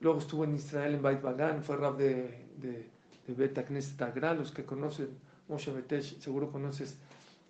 luego 0.00 0.18
estuvo 0.18 0.44
en 0.44 0.54
Israel, 0.54 0.94
en 0.94 1.02
Beit 1.02 1.22
Bagan, 1.22 1.62
fue 1.62 1.76
rap 1.76 1.96
de, 1.96 2.46
de, 2.58 2.90
de 3.26 3.34
Beta 3.34 3.64
Knesset 3.64 4.00
Agra, 4.02 4.34
los 4.34 4.52
que 4.52 4.64
conocen 4.64 5.08
Moshe 5.48 5.72
Betesh, 5.72 6.20
seguro 6.20 6.52
conoces 6.52 6.96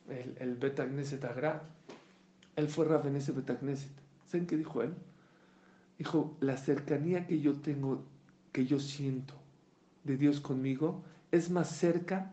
el, 0.09 0.37
el 0.39 0.57
Beta 0.57 0.87
Knesset 0.87 1.25
Agra. 1.25 1.63
Él 2.57 2.69
fue 2.69 2.87
rap 2.87 3.07
en 3.07 3.17
ese 3.17 3.33
Beta 3.33 3.59
Knesset. 3.59 3.91
¿Saben 4.27 4.47
qué 4.47 4.57
dijo 4.57 4.83
él? 4.83 4.95
Dijo, 5.99 6.37
la 6.41 6.57
cercanía 6.57 7.27
que 7.27 7.41
yo 7.41 7.55
tengo, 7.61 8.05
que 8.53 8.65
yo 8.65 8.79
siento 8.79 9.35
de 10.05 10.17
Dios 10.17 10.41
conmigo, 10.41 11.03
es 11.31 11.51
más 11.51 11.69
cerca 11.69 12.33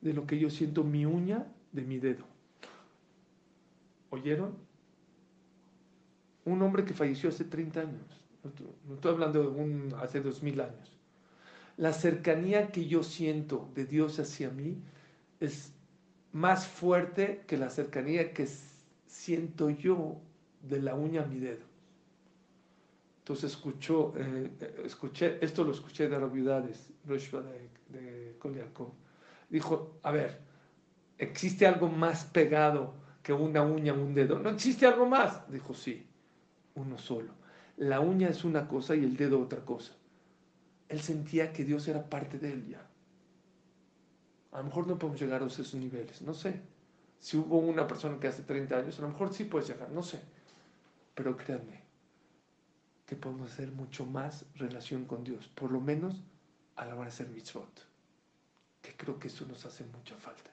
de 0.00 0.12
lo 0.12 0.26
que 0.26 0.38
yo 0.38 0.50
siento 0.50 0.84
mi 0.84 1.06
uña 1.06 1.46
de 1.72 1.82
mi 1.82 1.98
dedo. 1.98 2.24
¿Oyeron? 4.10 4.56
Un 6.44 6.62
hombre 6.62 6.84
que 6.84 6.94
falleció 6.94 7.30
hace 7.30 7.44
30 7.44 7.80
años. 7.80 8.22
No 8.86 8.94
estoy 8.94 9.12
hablando 9.12 9.42
de 9.42 9.48
un 9.48 9.94
hace 10.00 10.20
2000 10.20 10.60
años. 10.60 10.98
La 11.76 11.92
cercanía 11.92 12.70
que 12.70 12.86
yo 12.86 13.02
siento 13.02 13.70
de 13.74 13.86
Dios 13.86 14.18
hacia 14.18 14.50
mí 14.50 14.82
es 15.40 15.72
más 16.32 16.66
fuerte 16.66 17.44
que 17.46 17.56
la 17.56 17.70
cercanía 17.70 18.32
que 18.32 18.46
siento 19.06 19.70
yo 19.70 20.20
de 20.62 20.80
la 20.80 20.94
uña 20.94 21.22
a 21.22 21.26
mi 21.26 21.38
dedo. 21.38 21.64
Entonces 23.20 23.52
escuchó, 23.52 24.12
eh, 24.16 24.50
escuché, 24.84 25.38
esto 25.44 25.62
lo 25.62 25.72
escuché 25.72 26.08
de 26.08 26.18
las 26.18 26.32
viudades, 26.32 26.88
de, 27.04 27.18
de 27.88 28.36
Dijo, 29.48 29.98
a 30.02 30.10
ver, 30.10 30.40
¿existe 31.22 31.66
algo 31.66 31.88
más 31.88 32.24
pegado 32.24 32.94
que 33.22 33.32
una 33.32 33.62
uña 33.62 33.92
un 33.92 34.14
dedo? 34.14 34.38
¿No 34.38 34.50
existe 34.50 34.86
algo 34.86 35.06
más? 35.06 35.50
Dijo, 35.50 35.74
sí, 35.74 36.06
uno 36.74 36.98
solo. 36.98 37.32
La 37.76 38.00
uña 38.00 38.28
es 38.28 38.44
una 38.44 38.68
cosa 38.68 38.94
y 38.94 39.04
el 39.04 39.16
dedo 39.16 39.40
otra 39.40 39.64
cosa. 39.64 39.92
Él 40.88 41.00
sentía 41.00 41.52
que 41.52 41.64
Dios 41.64 41.88
era 41.88 42.08
parte 42.08 42.38
de 42.38 42.52
él 42.52 42.66
ya. 42.66 42.86
A 44.52 44.58
lo 44.58 44.64
mejor 44.64 44.86
no 44.86 44.98
podemos 44.98 45.20
llegar 45.20 45.42
a 45.42 45.46
esos 45.46 45.74
niveles, 45.74 46.20
no 46.22 46.34
sé. 46.34 46.60
Si 47.18 47.36
hubo 47.36 47.58
una 47.58 47.86
persona 47.86 48.18
que 48.18 48.28
hace 48.28 48.42
30 48.42 48.76
años, 48.76 48.98
a 48.98 49.02
lo 49.02 49.08
mejor 49.08 49.32
sí 49.32 49.44
puedes 49.44 49.68
llegar, 49.68 49.90
no 49.90 50.02
sé. 50.02 50.20
Pero 51.14 51.36
créanme, 51.36 51.82
que 53.06 53.16
podemos 53.16 53.50
hacer 53.50 53.70
mucho 53.70 54.04
más 54.04 54.44
relación 54.56 55.04
con 55.04 55.24
Dios, 55.24 55.48
por 55.48 55.70
lo 55.70 55.80
menos 55.80 56.22
a 56.76 56.84
la 56.84 56.94
hora 56.94 57.04
de 57.04 57.08
hacer 57.08 57.28
mitzvot, 57.28 57.86
que 58.82 58.96
creo 58.96 59.18
que 59.18 59.28
eso 59.28 59.46
nos 59.46 59.64
hace 59.64 59.84
mucha 59.84 60.16
falta. 60.16 60.50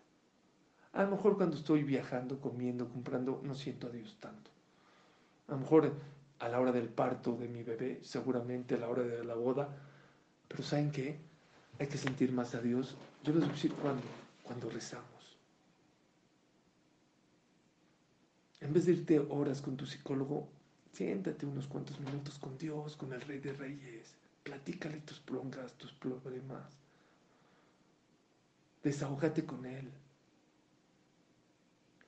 A 0.93 1.03
lo 1.03 1.11
mejor 1.11 1.37
cuando 1.37 1.55
estoy 1.55 1.83
viajando, 1.83 2.39
comiendo, 2.39 2.89
comprando, 2.89 3.41
no 3.43 3.55
siento 3.55 3.87
a 3.87 3.91
Dios 3.91 4.17
tanto. 4.19 4.49
A 5.47 5.51
lo 5.51 5.59
mejor 5.59 5.93
a 6.39 6.49
la 6.49 6.59
hora 6.59 6.71
del 6.71 6.89
parto 6.89 7.35
de 7.35 7.47
mi 7.47 7.63
bebé, 7.63 7.99
seguramente 8.03 8.75
a 8.75 8.79
la 8.79 8.89
hora 8.89 9.03
de 9.03 9.23
la 9.23 9.35
boda, 9.35 9.69
pero 10.47 10.63
¿saben 10.63 10.91
qué? 10.91 11.19
Hay 11.79 11.87
que 11.87 11.97
sentir 11.97 12.31
más 12.31 12.55
a 12.55 12.61
Dios. 12.61 12.97
Yo 13.23 13.33
les 13.33 13.41
voy 13.41 13.49
a 13.49 13.53
decir 13.53 13.73
cuando, 13.73 14.03
cuando 14.43 14.69
rezamos. 14.69 15.37
En 18.61 18.73
vez 18.73 18.85
de 18.85 18.93
irte 18.93 19.19
horas 19.19 19.61
con 19.61 19.77
tu 19.77 19.85
psicólogo, 19.85 20.49
siéntate 20.91 21.45
unos 21.45 21.67
cuantos 21.67 21.99
minutos 21.99 22.39
con 22.39 22.57
Dios, 22.57 22.95
con 22.97 23.13
el 23.13 23.21
Rey 23.21 23.39
de 23.39 23.53
Reyes. 23.53 24.15
Platícale 24.43 24.99
tus 25.01 25.23
brongas, 25.23 25.73
tus 25.73 25.93
problemas. 25.93 26.77
Desahógate 28.83 29.45
con 29.45 29.65
Él. 29.65 29.89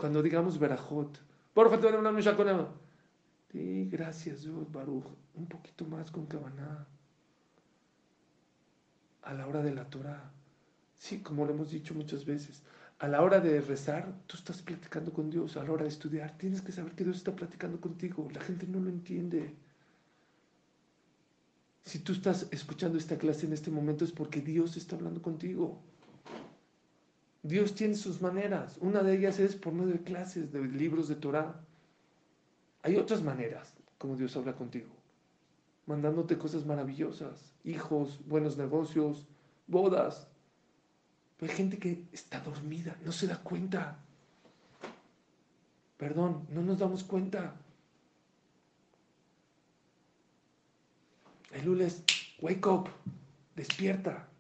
Cuando 0.02 0.24
digamos 0.24 0.58
Berajot. 0.58 1.20
Sí, 3.52 3.88
gracias 3.92 4.42
Dios, 4.42 4.72
Baruch. 4.72 5.06
Un 5.36 5.46
poquito 5.46 5.86
más 5.86 6.10
con 6.10 6.26
Kavaná. 6.26 6.88
A 9.22 9.34
la 9.36 9.46
hora 9.46 9.62
de 9.62 9.76
la 9.76 9.88
Torah. 9.92 10.32
Sí, 10.98 11.20
como 11.20 11.46
lo 11.46 11.54
hemos 11.54 11.70
dicho 11.70 11.94
muchas 11.94 12.26
veces. 12.26 12.64
a 12.98 13.08
la 13.08 13.22
hora 13.22 13.40
de 13.42 13.62
rezar, 13.62 14.12
tú 14.26 14.38
estás 14.38 14.64
platicando 14.64 15.14
con 15.14 15.30
Dios, 15.30 15.56
a 15.56 15.64
la 15.64 15.72
hora 15.72 15.84
de 15.84 15.90
estudiar, 15.90 16.36
tienes 16.36 16.64
que 16.64 16.72
saber 16.72 16.94
que 16.94 17.04
Dios 17.04 17.18
está 17.18 17.36
platicando 17.36 17.80
contigo. 17.80 18.28
La 18.34 18.42
gente 18.42 18.66
no 18.66 18.80
lo 18.80 18.90
entiende. 18.90 19.56
Si 21.86 22.00
tú 22.00 22.14
estás 22.14 22.48
escuchando 22.50 22.98
esta 22.98 23.20
clase 23.20 23.46
en 23.46 23.54
este 23.54 23.70
momento 23.70 24.04
es 24.04 24.12
porque 24.12 24.42
Dios 24.42 24.78
está 24.78 24.96
hablando 24.96 25.22
contigo. 25.22 25.80
Dios 27.44 27.74
tiene 27.74 27.96
sus 27.96 28.22
maneras. 28.22 28.78
Una 28.82 29.02
de 29.02 29.16
ellas 29.16 29.40
es 29.40 29.56
por 29.56 29.74
medio 29.74 29.94
de 29.94 30.04
clases, 30.04 30.52
de 30.52 30.62
libros 30.62 31.08
de 31.08 31.16
Torah. 31.16 31.60
Hay 32.84 32.98
otras 32.98 33.24
maneras 33.24 33.74
como 33.98 34.16
Dios 34.16 34.36
habla 34.36 34.54
contigo. 34.54 34.90
Mandándote 35.86 36.38
cosas 36.38 36.66
maravillosas. 36.66 37.54
Hijos, 37.64 38.20
buenos 38.26 38.58
negocios, 38.58 39.28
bodas. 39.68 40.28
hay 41.40 41.50
gente 41.50 41.78
que 41.78 42.04
está 42.12 42.40
dormida, 42.40 42.96
no 43.04 43.12
se 43.12 43.28
da 43.28 43.38
cuenta. 43.38 43.98
Perdón, 45.98 46.48
no 46.50 46.62
nos 46.62 46.80
damos 46.80 47.04
cuenta. 47.04 47.56
El 51.52 51.66
lunes, 51.66 52.04
wake 52.40 52.66
up, 52.68 52.90
despierta. 53.56 54.31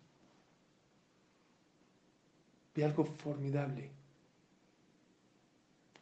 Vi 2.73 2.83
algo 2.83 3.05
formidable. 3.05 3.91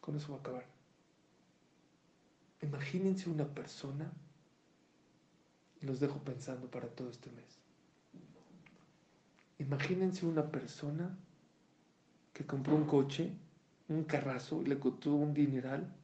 Con 0.00 0.16
eso 0.16 0.32
va 0.32 0.38
a 0.38 0.40
acabar. 0.40 0.66
Imagínense 2.62 3.30
una 3.30 3.46
persona, 3.46 4.10
y 5.80 5.86
los 5.86 5.98
dejo 5.98 6.18
pensando 6.18 6.70
para 6.70 6.88
todo 6.88 7.10
este 7.10 7.30
mes. 7.32 7.58
Imagínense 9.58 10.26
una 10.26 10.50
persona 10.50 11.16
que 12.32 12.44
compró 12.44 12.76
un 12.76 12.84
coche, 12.84 13.32
un 13.88 14.04
carrazo, 14.04 14.62
y 14.62 14.66
le 14.66 14.78
costó 14.78 15.14
un 15.14 15.32
dineral, 15.32 15.94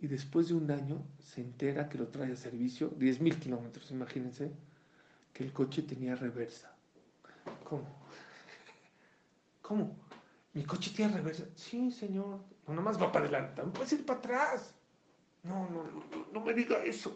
y 0.00 0.06
después 0.06 0.48
de 0.48 0.54
un 0.54 0.70
año 0.70 1.02
se 1.18 1.40
entera 1.40 1.88
que 1.88 1.98
lo 1.98 2.08
trae 2.08 2.32
a 2.32 2.36
servicio, 2.36 2.88
10 2.96 3.20
mil 3.20 3.38
kilómetros, 3.38 3.90
imagínense, 3.90 4.52
que 5.32 5.44
el 5.44 5.52
coche 5.52 5.82
tenía 5.82 6.14
reversa. 6.14 6.74
¿Cómo? 7.64 8.07
¿Cómo? 9.68 9.98
¿Mi 10.54 10.64
coche 10.64 10.90
tiene 10.96 11.12
reversa? 11.12 11.44
Sí, 11.54 11.90
señor. 11.90 12.40
No, 12.66 12.72
nomás 12.72 12.98
va 12.98 13.12
para 13.12 13.26
adelante. 13.26 13.62
No 13.62 13.70
puedes 13.70 13.92
ir 13.92 14.06
para 14.06 14.18
atrás. 14.18 14.74
No, 15.42 15.68
no, 15.68 15.84
no, 16.32 16.40
me 16.40 16.54
diga 16.54 16.82
eso. 16.84 17.14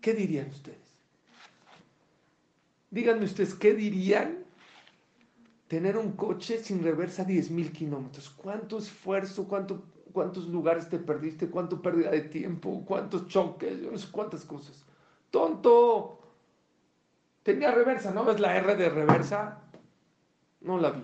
¿Qué 0.00 0.14
dirían 0.14 0.48
ustedes? 0.48 0.96
Díganme 2.90 3.26
ustedes, 3.26 3.54
¿qué 3.54 3.74
dirían 3.74 4.42
tener 5.68 5.98
un 5.98 6.12
coche 6.12 6.64
sin 6.64 6.82
reversa 6.82 7.22
10 7.22 7.50
mil 7.50 7.72
kilómetros? 7.72 8.30
¿Cuánto 8.30 8.78
esfuerzo, 8.78 9.46
cuánto, 9.46 9.84
cuántos 10.14 10.48
lugares 10.48 10.88
te 10.88 10.98
perdiste, 10.98 11.50
cuánto 11.50 11.82
pérdida 11.82 12.10
de 12.10 12.22
tiempo, 12.22 12.82
cuántos 12.86 13.28
choques, 13.28 14.06
cuántas 14.10 14.46
cosas? 14.46 14.82
¡Tonto! 15.30 16.21
Tenía 17.42 17.72
reversa, 17.72 18.12
¿no 18.12 18.24
ves 18.24 18.38
la 18.38 18.56
R 18.56 18.76
de 18.76 18.88
reversa? 18.88 19.60
No 20.60 20.78
la 20.78 20.90
vi. 20.90 21.02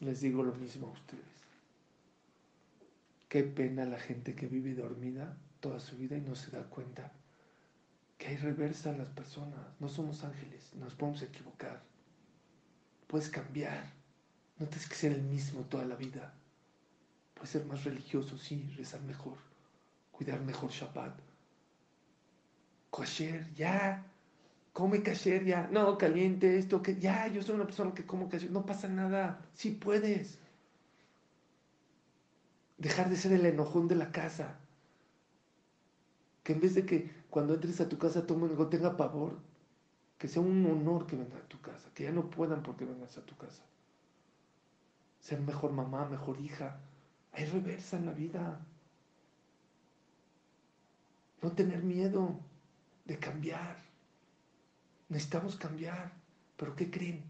Les 0.00 0.20
digo 0.20 0.42
lo 0.42 0.52
mismo 0.54 0.88
a 0.88 0.90
ustedes. 0.90 1.22
Qué 3.28 3.44
pena 3.44 3.84
la 3.84 4.00
gente 4.00 4.34
que 4.34 4.46
vive 4.46 4.74
dormida 4.74 5.36
toda 5.60 5.78
su 5.78 5.96
vida 5.96 6.16
y 6.16 6.20
no 6.20 6.34
se 6.34 6.50
da 6.50 6.64
cuenta 6.64 7.12
que 8.18 8.26
hay 8.26 8.36
reversa 8.36 8.90
en 8.90 8.98
las 8.98 9.08
personas. 9.10 9.60
No 9.78 9.88
somos 9.88 10.24
ángeles, 10.24 10.74
nos 10.74 10.94
podemos 10.94 11.22
equivocar. 11.22 11.80
Puedes 13.06 13.30
cambiar. 13.30 13.92
No 14.58 14.66
tienes 14.66 14.88
que 14.88 14.96
ser 14.96 15.12
el 15.12 15.22
mismo 15.22 15.62
toda 15.62 15.84
la 15.84 15.94
vida. 15.94 16.34
Puedes 17.34 17.50
ser 17.50 17.64
más 17.64 17.84
religioso, 17.84 18.36
sí, 18.38 18.74
rezar 18.76 19.00
mejor, 19.02 19.38
cuidar 20.10 20.40
mejor 20.40 20.70
Shabbat 20.70 21.31
Kosher, 22.92 23.50
ya. 23.54 24.04
Come 24.74 25.02
kasher, 25.02 25.44
ya. 25.44 25.66
No, 25.72 25.96
caliente, 25.96 26.58
esto, 26.58 26.82
que 26.82 26.96
ya. 27.00 27.26
Yo 27.28 27.42
soy 27.42 27.54
una 27.54 27.64
persona 27.64 27.94
que 27.94 28.04
como 28.04 28.28
kasher. 28.28 28.50
No 28.50 28.66
pasa 28.66 28.86
nada. 28.86 29.40
Sí 29.54 29.70
puedes. 29.70 30.38
Dejar 32.76 33.08
de 33.08 33.16
ser 33.16 33.32
el 33.32 33.46
enojón 33.46 33.88
de 33.88 33.94
la 33.94 34.12
casa. 34.12 34.58
Que 36.42 36.52
en 36.52 36.60
vez 36.60 36.74
de 36.74 36.84
que 36.84 37.10
cuando 37.30 37.54
entres 37.54 37.80
a 37.80 37.88
tu 37.88 37.96
casa 37.96 38.26
todo 38.26 38.38
mundo 38.38 38.68
tenga 38.68 38.96
pavor, 38.96 39.38
que 40.18 40.28
sea 40.28 40.42
un 40.42 40.66
honor 40.66 41.06
que 41.06 41.16
venga 41.16 41.38
a 41.38 41.48
tu 41.48 41.60
casa. 41.62 41.88
Que 41.94 42.04
ya 42.04 42.12
no 42.12 42.28
puedan 42.28 42.62
porque 42.62 42.84
vengas 42.84 43.16
a 43.16 43.24
tu 43.24 43.34
casa. 43.38 43.62
Ser 45.20 45.40
mejor 45.40 45.72
mamá, 45.72 46.06
mejor 46.10 46.38
hija. 46.40 46.78
Hay 47.32 47.46
reversa 47.46 47.96
en 47.96 48.06
la 48.06 48.12
vida. 48.12 48.60
No 51.40 51.52
tener 51.52 51.82
miedo 51.82 52.51
de 53.04 53.18
cambiar. 53.18 53.82
Necesitamos 55.08 55.56
cambiar. 55.56 56.12
Pero 56.56 56.76
¿qué 56.76 56.90
creen? 56.90 57.24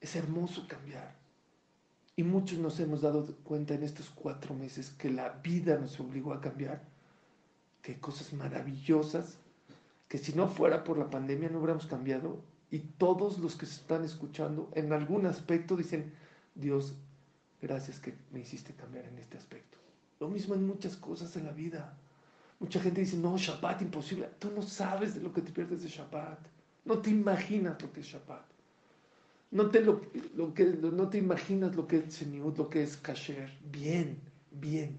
Es 0.00 0.16
hermoso 0.16 0.66
cambiar. 0.66 1.14
Y 2.16 2.24
muchos 2.24 2.58
nos 2.58 2.80
hemos 2.80 3.02
dado 3.02 3.26
cuenta 3.44 3.74
en 3.74 3.84
estos 3.84 4.10
cuatro 4.10 4.54
meses 4.54 4.90
que 4.90 5.08
la 5.08 5.28
vida 5.28 5.78
nos 5.78 6.00
obligó 6.00 6.32
a 6.32 6.40
cambiar, 6.40 6.82
que 7.80 7.92
hay 7.92 7.98
cosas 7.98 8.32
maravillosas, 8.32 9.38
que 10.08 10.18
si 10.18 10.32
no 10.32 10.48
fuera 10.48 10.82
por 10.82 10.98
la 10.98 11.10
pandemia 11.10 11.48
no 11.48 11.58
hubiéramos 11.58 11.86
cambiado. 11.86 12.42
Y 12.70 12.80
todos 12.80 13.38
los 13.38 13.54
que 13.54 13.66
se 13.66 13.76
están 13.76 14.04
escuchando 14.04 14.68
en 14.74 14.92
algún 14.92 15.26
aspecto 15.26 15.76
dicen, 15.76 16.12
Dios, 16.54 16.96
gracias 17.62 18.00
que 18.00 18.14
me 18.32 18.40
hiciste 18.40 18.74
cambiar 18.74 19.04
en 19.06 19.18
este 19.18 19.38
aspecto. 19.38 19.78
Lo 20.18 20.28
mismo 20.28 20.54
en 20.54 20.66
muchas 20.66 20.96
cosas 20.96 21.36
en 21.36 21.44
la 21.44 21.52
vida. 21.52 21.96
Mucha 22.60 22.80
gente 22.80 23.02
dice, 23.02 23.16
no, 23.16 23.36
Shabbat 23.36 23.82
imposible. 23.82 24.28
Tú 24.38 24.50
no 24.50 24.62
sabes 24.62 25.14
de 25.14 25.20
lo 25.20 25.32
que 25.32 25.42
te 25.42 25.52
pierdes 25.52 25.82
de 25.82 25.88
Shabbat. 25.88 26.38
No 26.84 26.98
te 26.98 27.10
imaginas 27.10 27.80
lo 27.80 27.92
que 27.92 28.00
es 28.00 28.06
Shabbat. 28.06 28.44
No 29.50 29.70
te, 29.70 29.80
lo, 29.80 30.00
que, 30.54 30.64
no 30.64 31.08
te 31.08 31.18
imaginas 31.18 31.74
lo 31.74 31.86
que 31.86 31.98
es 31.98 32.14
Seniut, 32.14 32.58
lo 32.58 32.68
que 32.68 32.82
es 32.82 32.96
Kasher. 32.96 33.50
Bien, 33.70 34.20
bien. 34.50 34.98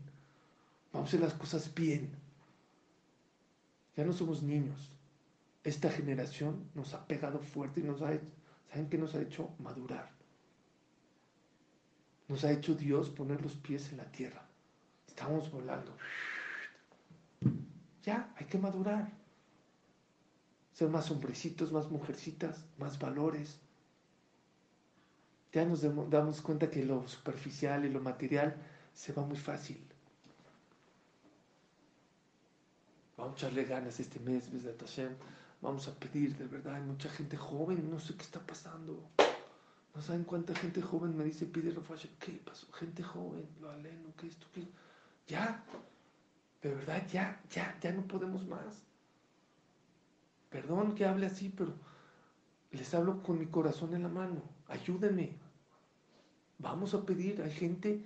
Vamos 0.92 1.08
a 1.08 1.10
hacer 1.10 1.20
las 1.20 1.34
cosas 1.34 1.74
bien. 1.74 2.10
Ya 3.96 4.06
no 4.06 4.14
somos 4.14 4.42
niños. 4.42 4.92
Esta 5.64 5.92
generación 5.92 6.70
nos 6.74 6.94
ha 6.94 7.06
pegado 7.06 7.40
fuerte 7.40 7.82
y 7.82 7.84
nos 7.84 8.02
ha 8.02 8.14
hecho, 8.14 8.26
¿saben 8.72 8.90
qué 8.90 8.98
nos 8.98 9.14
ha 9.14 9.22
hecho? 9.22 9.50
Madurar. 9.60 10.10
Nos 12.28 12.44
ha 12.44 12.52
hecho 12.52 12.74
Dios 12.74 13.10
poner 13.10 13.42
los 13.42 13.56
pies 13.56 13.92
en 13.92 13.98
la 13.98 14.06
tierra. 14.06 14.48
Estamos 15.08 15.52
volando. 15.52 15.96
Ya, 18.04 18.34
hay 18.38 18.46
que 18.46 18.58
madurar. 18.58 19.12
Ser 20.74 20.90
más 20.90 21.12
hombrecitos, 21.12 21.72
más 21.72 21.90
mujercitas, 21.90 22.66
más 22.78 22.98
valores. 23.00 23.60
Ya 25.52 25.66
nos 25.66 25.82
damos 26.10 26.42
cuenta 26.42 26.70
que 26.70 26.86
lo 26.86 27.08
superficial 27.08 27.86
y 27.86 27.90
lo 27.90 28.00
material 28.00 28.56
se 28.94 29.14
va 29.14 29.24
muy 29.24 29.38
fácil. 29.38 29.84
Vamos 33.18 33.34
a 33.34 33.38
echarle 33.38 33.66
ganas 33.66 34.00
este 34.00 34.20
mes, 34.20 34.50
Hashem. 34.80 35.14
Vamos 35.62 35.88
a 35.90 35.94
pedir, 35.96 36.38
de 36.38 36.48
verdad, 36.48 36.76
hay 36.76 36.84
mucha 36.84 37.10
gente 37.10 37.36
joven, 37.36 37.90
no 37.92 38.00
sé 38.00 38.16
qué 38.16 38.24
está 38.24 38.40
pasando. 38.40 39.04
No 39.94 40.02
saben 40.02 40.24
cuánta 40.24 40.56
gente 40.56 40.82
joven 40.82 41.18
me 41.18 41.26
dice, 41.26 41.46
pide 41.46 41.72
Rafael, 41.72 42.00
¿qué 42.20 42.40
pasó? 42.46 42.72
Gente 42.72 43.04
joven, 43.04 43.46
lo 43.60 43.70
aleno, 43.70 44.14
¿qué 44.16 44.28
esto? 44.28 44.48
¿Qué? 44.54 44.66
Ya, 45.28 45.62
de 46.62 46.76
verdad, 46.76 47.08
ya, 47.08 47.42
ya, 47.50 47.78
ya 47.80 47.92
no 47.94 48.06
podemos 48.06 48.46
más. 48.48 48.84
Perdón 50.50 50.96
que 50.96 51.06
hable 51.06 51.28
así, 51.28 51.50
pero 51.50 51.74
les 52.72 52.94
hablo 52.94 53.24
con 53.24 53.40
mi 53.40 53.46
corazón 53.46 53.94
en 53.94 54.04
la 54.04 54.10
mano. 54.10 54.42
Ayúdenme. 54.68 55.38
Vamos 56.58 56.94
a 56.94 57.06
pedir. 57.06 57.42
Hay 57.42 57.52
gente, 57.52 58.04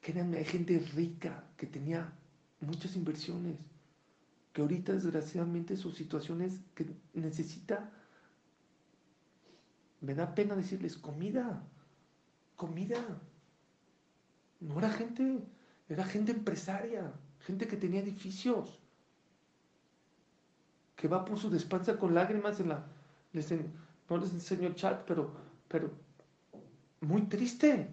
créanme, 0.00 0.38
hay 0.38 0.44
gente 0.44 0.78
rica 0.94 1.44
que 1.56 1.66
tenía 1.66 2.12
muchas 2.60 2.94
inversiones, 2.94 3.56
que 4.52 4.62
ahorita 4.62 4.92
desgraciadamente 4.92 5.76
su 5.76 5.90
situación 5.90 6.42
es 6.42 6.60
que 6.74 6.86
necesita, 7.14 7.90
me 10.00 10.14
da 10.14 10.34
pena 10.34 10.54
decirles, 10.54 10.96
comida, 10.96 11.64
comida. 12.54 13.02
No 14.60 14.78
era 14.78 14.90
gente, 14.90 15.42
era 15.88 16.04
gente 16.04 16.30
empresaria 16.30 17.12
gente 17.46 17.66
que 17.66 17.76
tenía 17.76 18.00
edificios, 18.00 18.78
que 20.96 21.08
va 21.08 21.24
por 21.24 21.38
su 21.38 21.50
despensa 21.50 21.98
con 21.98 22.14
lágrimas 22.14 22.60
en 22.60 22.68
la... 22.68 22.84
no 24.08 24.16
les 24.18 24.32
enseño 24.32 24.68
el 24.68 24.74
chat, 24.74 25.02
pero, 25.04 25.30
pero 25.68 25.90
muy 27.00 27.22
triste. 27.22 27.88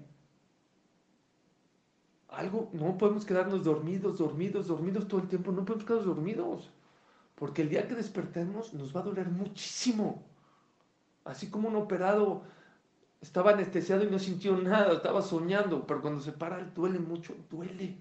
Algo, 2.30 2.70
no 2.74 2.98
podemos 2.98 3.26
quedarnos 3.26 3.64
dormidos, 3.64 4.20
dormidos, 4.20 4.68
dormidos 4.68 5.08
todo 5.08 5.22
el 5.22 5.28
tiempo, 5.28 5.52
no 5.52 5.66
podemos 5.66 5.86
quedarnos 5.86 6.16
dormidos. 6.16 6.70
Porque 7.36 7.64
el 7.64 7.70
día 7.70 7.88
que 7.88 7.96
despertemos 7.96 8.74
nos 8.74 8.96
va 8.96 9.00
a 9.00 9.04
doler 9.04 9.30
muchísimo. 9.30 10.24
Así 11.24 11.50
como 11.50 11.70
un 11.70 11.76
operado 11.78 12.44
estaba 13.22 13.52
anestesiado 13.52 14.04
y 14.04 14.12
no 14.12 14.20
sintió 14.20 14.56
nada, 14.58 14.94
estaba 14.94 15.22
soñando, 15.22 15.86
pero 15.88 16.02
cuando 16.02 16.22
se 16.22 16.32
para 16.32 16.64
duele 16.64 17.00
mucho, 17.00 17.36
duele. 17.50 17.98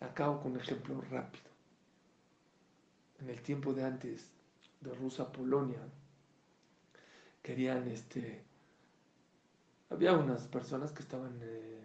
Acabo 0.00 0.40
con 0.40 0.52
un 0.52 0.60
ejemplo 0.60 1.00
rápido. 1.10 1.44
En 3.20 3.28
el 3.28 3.42
tiempo 3.42 3.74
de 3.74 3.84
antes 3.84 4.30
de 4.80 4.94
Rusia, 4.94 5.30
Polonia, 5.30 5.80
querían 7.42 7.86
este. 7.88 8.42
Había 9.90 10.14
unas 10.14 10.46
personas 10.46 10.92
que 10.92 11.02
estaban 11.02 11.38
eh, 11.42 11.80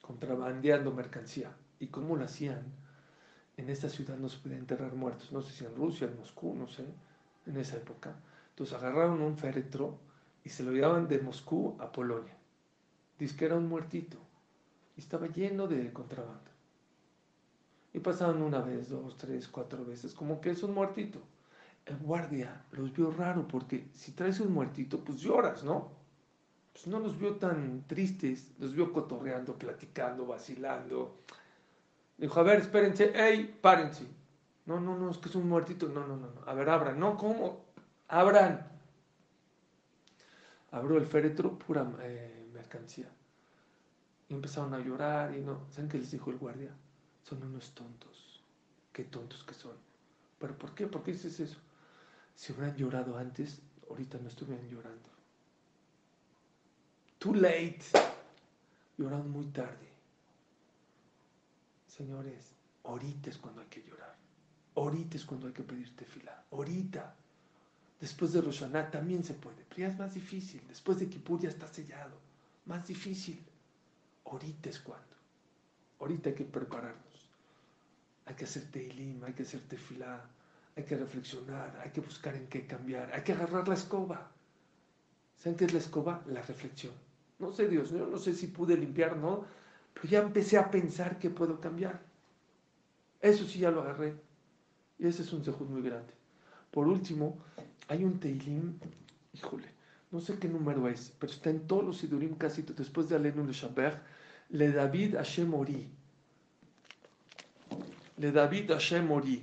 contrabandeando 0.00 0.92
mercancía. 0.92 1.54
¿Y 1.78 1.86
cómo 1.86 2.16
lo 2.16 2.24
hacían? 2.24 2.64
En 3.56 3.68
esta 3.68 3.88
ciudad 3.88 4.16
no 4.16 4.28
se 4.28 4.38
podía 4.38 4.56
enterrar 4.56 4.94
muertos. 4.94 5.30
No 5.30 5.42
sé 5.42 5.52
si 5.52 5.64
en 5.64 5.76
Rusia, 5.76 6.08
en 6.08 6.16
Moscú, 6.16 6.54
no 6.54 6.66
sé, 6.66 6.84
en 7.46 7.56
esa 7.56 7.76
época. 7.76 8.16
Entonces 8.50 8.74
agarraron 8.74 9.22
un 9.22 9.36
féretro 9.36 9.98
y 10.42 10.48
se 10.48 10.64
lo 10.64 10.72
llevaban 10.72 11.06
de 11.06 11.20
Moscú 11.20 11.76
a 11.78 11.92
Polonia. 11.92 12.36
Dice 13.18 13.36
que 13.36 13.44
era 13.44 13.56
un 13.56 13.68
muertito. 13.68 14.16
Y 14.96 15.00
estaba 15.00 15.28
lleno 15.28 15.68
de 15.68 15.92
contrabando. 15.92 16.49
Y 17.92 17.98
pasaban 17.98 18.42
una 18.42 18.60
vez, 18.60 18.88
dos, 18.88 19.16
tres, 19.16 19.48
cuatro 19.48 19.84
veces, 19.84 20.14
como 20.14 20.40
que 20.40 20.50
es 20.50 20.62
un 20.62 20.74
muertito. 20.74 21.20
El 21.86 21.96
guardia 21.98 22.62
los 22.72 22.92
vio 22.92 23.10
raro 23.10 23.48
porque 23.48 23.88
si 23.94 24.12
traes 24.12 24.38
un 24.40 24.52
muertito, 24.52 25.00
pues 25.00 25.18
lloras, 25.20 25.64
¿no? 25.64 25.90
Pues 26.72 26.86
no 26.86 27.00
los 27.00 27.18
vio 27.18 27.36
tan 27.36 27.84
tristes, 27.88 28.52
los 28.58 28.74
vio 28.74 28.92
cotorreando, 28.92 29.58
platicando, 29.58 30.26
vacilando. 30.26 31.16
Dijo, 32.16 32.38
a 32.38 32.42
ver, 32.42 32.60
espérense, 32.60 33.12
hey, 33.14 33.58
párense. 33.60 34.06
No, 34.66 34.78
no, 34.78 34.96
no, 34.96 35.10
es 35.10 35.18
que 35.18 35.28
es 35.28 35.34
un 35.34 35.48
muertito. 35.48 35.88
No, 35.88 36.06
no, 36.06 36.16
no, 36.16 36.30
no. 36.30 36.42
A 36.46 36.54
ver, 36.54 36.68
abran. 36.68 37.00
No, 37.00 37.16
¿cómo? 37.16 37.64
Abran. 38.08 38.68
Abrió 40.70 40.98
el 40.98 41.06
féretro, 41.06 41.58
pura 41.58 41.90
eh, 42.02 42.48
mercancía. 42.52 43.08
Y 44.28 44.34
empezaron 44.34 44.72
a 44.74 44.78
llorar 44.78 45.34
y 45.34 45.40
no. 45.40 45.66
¿Saben 45.70 45.88
qué 45.88 45.98
les 45.98 46.10
dijo 46.12 46.30
el 46.30 46.38
guardia? 46.38 46.70
Son 47.22 47.42
unos 47.42 47.70
tontos. 47.74 48.40
Qué 48.92 49.04
tontos 49.04 49.44
que 49.44 49.54
son. 49.54 49.76
¿Pero 50.38 50.56
por 50.56 50.74
qué? 50.74 50.86
¿Por 50.86 51.02
qué 51.02 51.12
dices 51.12 51.38
eso? 51.40 51.58
Si 52.34 52.52
hubieran 52.52 52.76
llorado 52.76 53.16
antes, 53.16 53.60
ahorita 53.88 54.18
no 54.18 54.28
estuvieran 54.28 54.68
llorando. 54.68 55.08
Too 57.18 57.34
late. 57.34 57.82
Lloraron 58.96 59.30
muy 59.30 59.46
tarde. 59.46 59.88
Señores, 61.86 62.52
ahorita 62.84 63.30
es 63.30 63.38
cuando 63.38 63.60
hay 63.60 63.68
que 63.68 63.82
llorar. 63.82 64.16
Ahorita 64.74 65.16
es 65.16 65.24
cuando 65.24 65.46
hay 65.46 65.52
que 65.52 65.62
pedirte 65.62 66.04
fila. 66.04 66.44
Ahorita. 66.50 67.14
Después 68.00 68.32
de 68.32 68.40
Roshaná 68.40 68.90
también 68.90 69.22
se 69.22 69.34
puede, 69.34 69.66
pero 69.68 69.86
es 69.88 69.98
más 69.98 70.14
difícil. 70.14 70.62
Después 70.66 70.98
de 70.98 71.08
Kippur 71.10 71.44
está 71.44 71.68
sellado. 71.68 72.16
Más 72.64 72.86
difícil. 72.86 73.44
Ahorita 74.24 74.70
es 74.70 74.80
cuando. 74.80 75.16
Ahorita 75.98 76.30
hay 76.30 76.34
que 76.34 76.44
prepararnos 76.44 77.09
hay 78.30 78.36
que 78.36 78.44
hacer 78.44 78.62
teilim, 78.70 79.24
hay 79.24 79.32
que 79.32 79.42
hacer 79.42 79.60
tefilá, 79.62 80.24
hay 80.76 80.84
que 80.84 80.96
reflexionar, 80.96 81.80
hay 81.82 81.90
que 81.90 82.00
buscar 82.00 82.36
en 82.36 82.46
qué 82.46 82.64
cambiar, 82.64 83.12
hay 83.12 83.22
que 83.22 83.32
agarrar 83.32 83.66
la 83.66 83.74
escoba. 83.74 84.30
¿Saben 85.36 85.58
qué 85.58 85.64
es 85.64 85.72
la 85.72 85.80
escoba? 85.80 86.22
La 86.28 86.40
reflexión. 86.42 86.92
No 87.40 87.50
sé, 87.50 87.66
Dios, 87.66 87.90
yo 87.90 88.06
no 88.06 88.18
sé 88.18 88.34
si 88.34 88.46
pude 88.46 88.76
limpiar, 88.76 89.16
¿no? 89.16 89.44
Pero 89.94 90.08
ya 90.08 90.20
empecé 90.20 90.58
a 90.58 90.70
pensar 90.70 91.18
que 91.18 91.28
puedo 91.28 91.60
cambiar. 91.60 92.00
Eso 93.20 93.44
sí 93.46 93.58
ya 93.58 93.72
lo 93.72 93.82
agarré. 93.82 94.14
Y 95.00 95.08
ese 95.08 95.22
es 95.22 95.32
un 95.32 95.44
sejud 95.44 95.66
muy 95.66 95.82
grande. 95.82 96.14
Por 96.70 96.86
último, 96.86 97.36
hay 97.88 98.04
un 98.04 98.20
teilim, 98.20 98.78
híjole, 99.32 99.66
no 100.12 100.20
sé 100.20 100.38
qué 100.38 100.46
número 100.46 100.86
es, 100.88 101.12
pero 101.18 101.32
está 101.32 101.50
en 101.50 101.66
todos 101.66 101.84
los 101.84 101.98
sidurim 101.98 102.36
casi 102.36 102.62
después 102.62 103.08
de 103.08 103.16
Alenu 103.16 103.44
le 103.44 103.52
Shabbat, 103.52 104.00
le 104.50 104.70
David 104.70 105.16
Hashem 105.16 105.52
Ori 105.52 105.90
le 108.20 108.32
David 108.32 108.70
Hashem 108.70 109.10
Ori. 109.10 109.42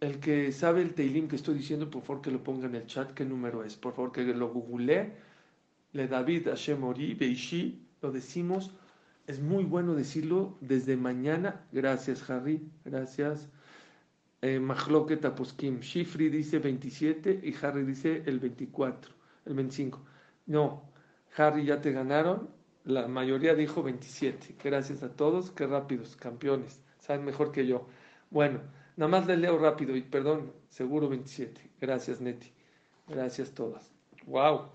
El 0.00 0.18
que 0.18 0.50
sabe 0.50 0.80
el 0.80 0.94
Teilim 0.94 1.28
que 1.28 1.36
estoy 1.36 1.58
diciendo, 1.58 1.90
por 1.90 2.02
favor 2.02 2.22
que 2.22 2.30
lo 2.30 2.42
ponga 2.42 2.66
en 2.66 2.74
el 2.74 2.86
chat, 2.86 3.12
qué 3.12 3.22
número 3.22 3.62
es. 3.62 3.76
Por 3.76 3.92
favor 3.92 4.12
que 4.12 4.22
lo 4.24 4.48
google. 4.48 5.12
Le 5.92 6.08
David 6.08 6.48
Hashem 6.48 6.82
Ori, 6.82 7.12
Beishi, 7.12 7.86
lo 8.00 8.10
decimos. 8.10 8.70
Es 9.26 9.40
muy 9.40 9.64
bueno 9.64 9.94
decirlo 9.94 10.56
desde 10.62 10.96
mañana. 10.96 11.66
Gracias, 11.70 12.30
Harry. 12.30 12.66
Gracias. 12.86 13.50
Eh, 14.40 14.58
Mahloket 14.58 15.22
Shifri 15.82 16.30
dice 16.30 16.60
27 16.60 17.42
y 17.44 17.54
Harry 17.62 17.84
dice 17.84 18.22
el 18.24 18.38
24, 18.38 19.12
el 19.44 19.52
25. 19.52 20.02
No, 20.46 20.90
Harry 21.36 21.66
ya 21.66 21.82
te 21.82 21.92
ganaron. 21.92 22.48
La 22.84 23.06
mayoría 23.06 23.54
dijo 23.54 23.82
27. 23.82 24.56
Gracias 24.64 25.02
a 25.02 25.14
todos. 25.14 25.50
Qué 25.50 25.66
rápidos, 25.66 26.16
campeones 26.16 26.80
mejor 27.18 27.50
que 27.50 27.66
yo. 27.66 27.86
Bueno, 28.30 28.60
nada 28.96 29.10
más 29.10 29.26
les 29.26 29.38
leo 29.38 29.58
rápido 29.58 29.96
y 29.96 30.02
perdón, 30.02 30.52
seguro 30.68 31.08
27. 31.08 31.60
Gracias, 31.80 32.20
Neti. 32.20 32.52
Gracias 33.08 33.52
todas. 33.52 33.90
¡Wow! 34.26 34.68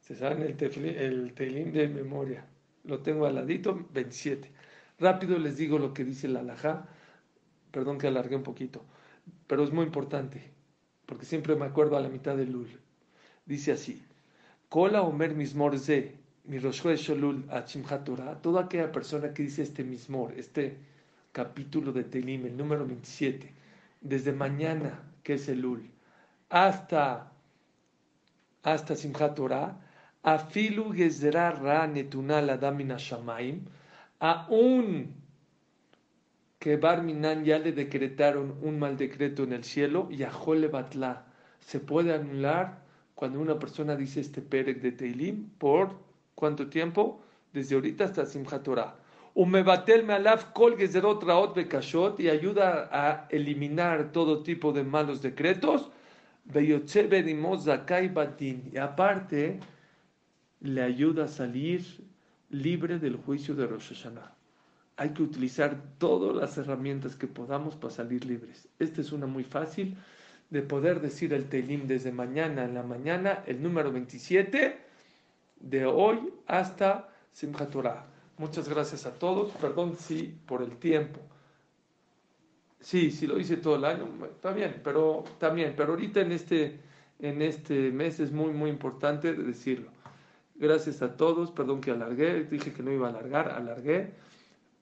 Se 0.00 0.16
saben 0.16 0.42
el, 0.42 0.56
el 0.96 1.34
telín 1.34 1.72
de 1.72 1.88
memoria. 1.88 2.46
Lo 2.84 3.00
tengo 3.00 3.26
al 3.26 3.36
ladito, 3.36 3.86
27. 3.92 4.50
Rápido 4.98 5.38
les 5.38 5.56
digo 5.56 5.78
lo 5.78 5.92
que 5.92 6.04
dice 6.04 6.28
la 6.28 6.40
alajá. 6.40 6.88
Perdón 7.70 7.98
que 7.98 8.06
alargué 8.06 8.36
un 8.36 8.42
poquito, 8.42 8.82
pero 9.46 9.62
es 9.62 9.70
muy 9.70 9.84
importante, 9.84 10.50
porque 11.04 11.26
siempre 11.26 11.56
me 11.56 11.66
acuerdo 11.66 11.96
a 11.96 12.00
la 12.00 12.08
mitad 12.08 12.36
del 12.36 12.52
Lul. 12.52 12.68
Dice 13.44 13.72
así: 13.72 14.02
Kola 14.68 15.02
Omer 15.02 15.34
Mismor 15.34 15.78
Ze, 15.78 16.16
mi 16.44 16.58
Sholul 16.58 17.46
toda 18.42 18.62
aquella 18.62 18.90
persona 18.92 19.34
que 19.34 19.42
dice 19.42 19.62
este 19.62 19.84
Mismor, 19.84 20.32
este 20.38 20.78
capítulo 21.36 21.92
de 21.92 22.04
Telim, 22.04 22.46
el 22.46 22.56
número 22.56 22.86
27, 22.86 23.52
desde 24.00 24.32
mañana, 24.32 25.02
que 25.22 25.34
es 25.34 25.46
el 25.50 25.66
Ul, 25.66 25.90
hasta, 26.48 27.30
hasta 28.62 28.96
Simchat 28.96 29.34
Torah, 29.34 29.78
afilu 30.22 30.94
gezerá 30.94 31.50
ra 31.50 31.86
netunal 31.86 32.48
adamina 32.48 32.96
shamaim, 32.96 33.66
aún 34.18 35.14
que 36.58 36.78
Barminan 36.78 37.44
ya 37.44 37.58
le 37.58 37.72
decretaron 37.72 38.56
un 38.62 38.78
mal 38.78 38.96
decreto 38.96 39.42
en 39.42 39.52
el 39.52 39.64
cielo, 39.64 40.08
y 40.10 40.22
a 40.22 40.30
Batla 40.72 41.26
se 41.60 41.80
puede 41.80 42.14
anular 42.14 42.78
cuando 43.14 43.40
una 43.40 43.58
persona 43.58 43.94
dice 43.94 44.20
este 44.20 44.40
Perek 44.40 44.80
de 44.80 44.92
Teilim, 44.92 45.50
¿por 45.58 45.98
cuánto 46.34 46.70
tiempo? 46.70 47.20
Desde 47.52 47.74
ahorita 47.74 48.04
hasta 48.04 48.24
Simchat 48.24 48.62
Torah 48.62 48.96
me 49.44 49.60
alaf 49.60 50.52
kol 50.54 50.76
gezerot 50.76 51.22
raot 51.22 51.54
bekashot 51.54 52.18
y 52.20 52.30
ayuda 52.30 52.88
a 52.90 53.28
eliminar 53.28 54.10
todo 54.12 54.42
tipo 54.42 54.72
de 54.72 54.82
malos 54.82 55.20
decretos. 55.20 55.90
Y 56.54 56.72
aparte, 58.78 59.60
le 60.60 60.82
ayuda 60.82 61.24
a 61.24 61.28
salir 61.28 61.84
libre 62.48 62.98
del 62.98 63.16
juicio 63.16 63.54
de 63.54 63.66
Rosh 63.66 63.88
Hashanah. 63.88 64.32
Hay 64.96 65.10
que 65.10 65.22
utilizar 65.22 65.76
todas 65.98 66.34
las 66.34 66.56
herramientas 66.56 67.14
que 67.16 67.26
podamos 67.26 67.74
para 67.74 67.92
salir 67.92 68.24
libres. 68.24 68.68
Esta 68.78 69.02
es 69.02 69.12
una 69.12 69.26
muy 69.26 69.44
fácil 69.44 69.98
de 70.48 70.62
poder 70.62 71.00
decir 71.00 71.34
el 71.34 71.48
Teilim 71.48 71.86
desde 71.86 72.12
mañana 72.12 72.64
en 72.64 72.72
la 72.72 72.82
mañana, 72.82 73.42
el 73.46 73.62
número 73.62 73.92
27, 73.92 74.78
de 75.60 75.84
hoy 75.84 76.32
hasta 76.46 77.08
Simchat 77.32 77.70
Torah. 77.70 78.15
Muchas 78.38 78.68
gracias 78.68 79.06
a 79.06 79.18
todos. 79.18 79.52
Perdón, 79.52 79.96
sí, 79.96 80.38
por 80.46 80.62
el 80.62 80.76
tiempo. 80.76 81.20
Sí, 82.80 83.10
sí 83.10 83.26
lo 83.26 83.38
hice 83.38 83.56
todo 83.56 83.76
el 83.76 83.84
año, 83.84 84.06
está 84.26 84.52
bien, 84.52 84.80
pero 84.84 85.24
también, 85.38 85.74
pero 85.76 85.94
ahorita 85.94 86.20
en 86.20 86.30
este, 86.30 86.80
en 87.18 87.42
este 87.42 87.90
mes 87.90 88.20
es 88.20 88.30
muy, 88.30 88.52
muy 88.52 88.70
importante 88.70 89.32
decirlo. 89.34 89.90
Gracias 90.54 91.02
a 91.02 91.16
todos, 91.16 91.50
perdón 91.50 91.80
que 91.80 91.90
alargué, 91.90 92.44
dije 92.44 92.72
que 92.72 92.82
no 92.82 92.92
iba 92.92 93.08
a 93.08 93.10
alargar, 93.10 93.50
alargué. 93.50 94.14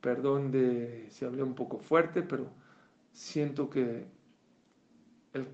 Perdón 0.01 0.51
de 0.51 1.07
si 1.11 1.25
hablé 1.25 1.43
un 1.43 1.55
poco 1.55 1.79
fuerte, 1.79 2.23
pero 2.23 2.47
siento 3.13 3.71
que 3.71 4.05
el, 5.33 5.47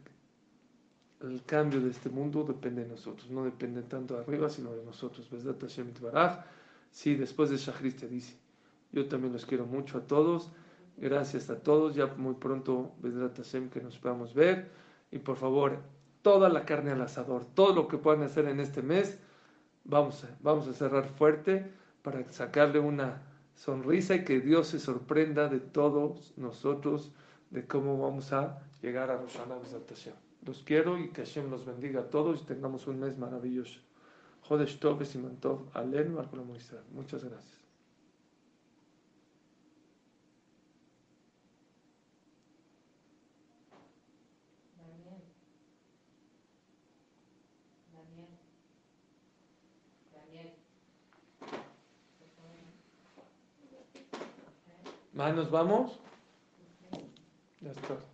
el 1.21 1.45
cambio 1.45 1.81
de 1.81 1.91
este 1.91 2.09
mundo 2.11 2.43
depende 2.43 2.83
de 2.83 2.89
nosotros, 2.89 3.31
no 3.31 3.45
depende 3.45 3.83
tanto 3.83 4.15
de 4.15 4.23
arriba, 4.23 4.51
sino 4.51 4.73
de 4.73 4.85
nosotros. 4.85 5.31
¿Verdad, 5.31 5.57
Hashem 5.61 5.93
Sí, 6.91 7.15
después 7.15 7.51
de 7.51 7.57
Shachris 7.57 7.97
te 7.97 8.09
dice. 8.09 8.37
Yo 8.93 9.07
también 9.07 9.33
los 9.33 9.47
quiero 9.47 9.67
mucho 9.67 9.99
a 9.99 10.07
todos. 10.07 10.51
Gracias 10.97 11.49
a 11.51 11.61
todos. 11.61 11.95
Ya 11.95 12.07
muy 12.07 12.35
pronto, 12.35 12.93
Vedrat 13.01 13.37
Hashem, 13.37 13.71
que 13.71 13.81
nos 13.81 13.99
podamos 13.99 14.35
ver. 14.35 14.71
Y 15.11 15.19
por 15.19 15.37
favor, 15.37 15.79
toda 16.23 16.49
la 16.49 16.65
carne 16.65 16.91
al 16.91 17.03
asador, 17.03 17.47
todo 17.55 17.75
lo 17.75 17.89
que 17.89 17.99
puedan 17.99 18.23
hacer 18.23 18.47
en 18.47 18.61
este 18.61 18.83
mes, 18.83 19.19
vamos 19.85 20.25
a, 20.25 20.29
vamos 20.41 20.69
a 20.69 20.75
cerrar 20.75 21.09
fuerte 21.09 21.73
para 22.03 22.31
sacarle 22.33 22.79
una 22.79 23.23
sonrisa 23.55 24.15
y 24.15 24.25
que 24.25 24.41
Dios 24.41 24.69
se 24.69 24.79
sorprenda 24.79 25.49
de 25.49 25.61
todos 25.61 26.33
nosotros, 26.37 27.13
de 27.51 27.67
cómo 27.67 27.99
vamos 27.99 28.33
a 28.33 28.63
llegar 28.83 29.11
a 29.11 29.17
Roshana 29.17 29.57
Los 30.47 30.63
quiero 30.63 30.99
y 30.99 31.11
que 31.11 31.25
Hashem 31.25 31.51
los 31.51 31.67
bendiga 31.67 32.01
a 32.01 32.11
todos 32.11 32.43
y 32.43 32.45
tengamos 32.45 32.87
un 32.87 33.01
mes 33.01 33.19
maravilloso. 33.19 33.81
Jodesh 34.51 34.81
Tov 34.81 35.05
Simantov 35.05 35.71
Alen 35.75 36.13
Muchas 36.93 37.23
gracias. 37.23 37.61
¿Más 55.13 55.35
nos 55.37 55.51
vamos? 55.51 56.01
Ya 57.61 57.71
está. 57.71 58.10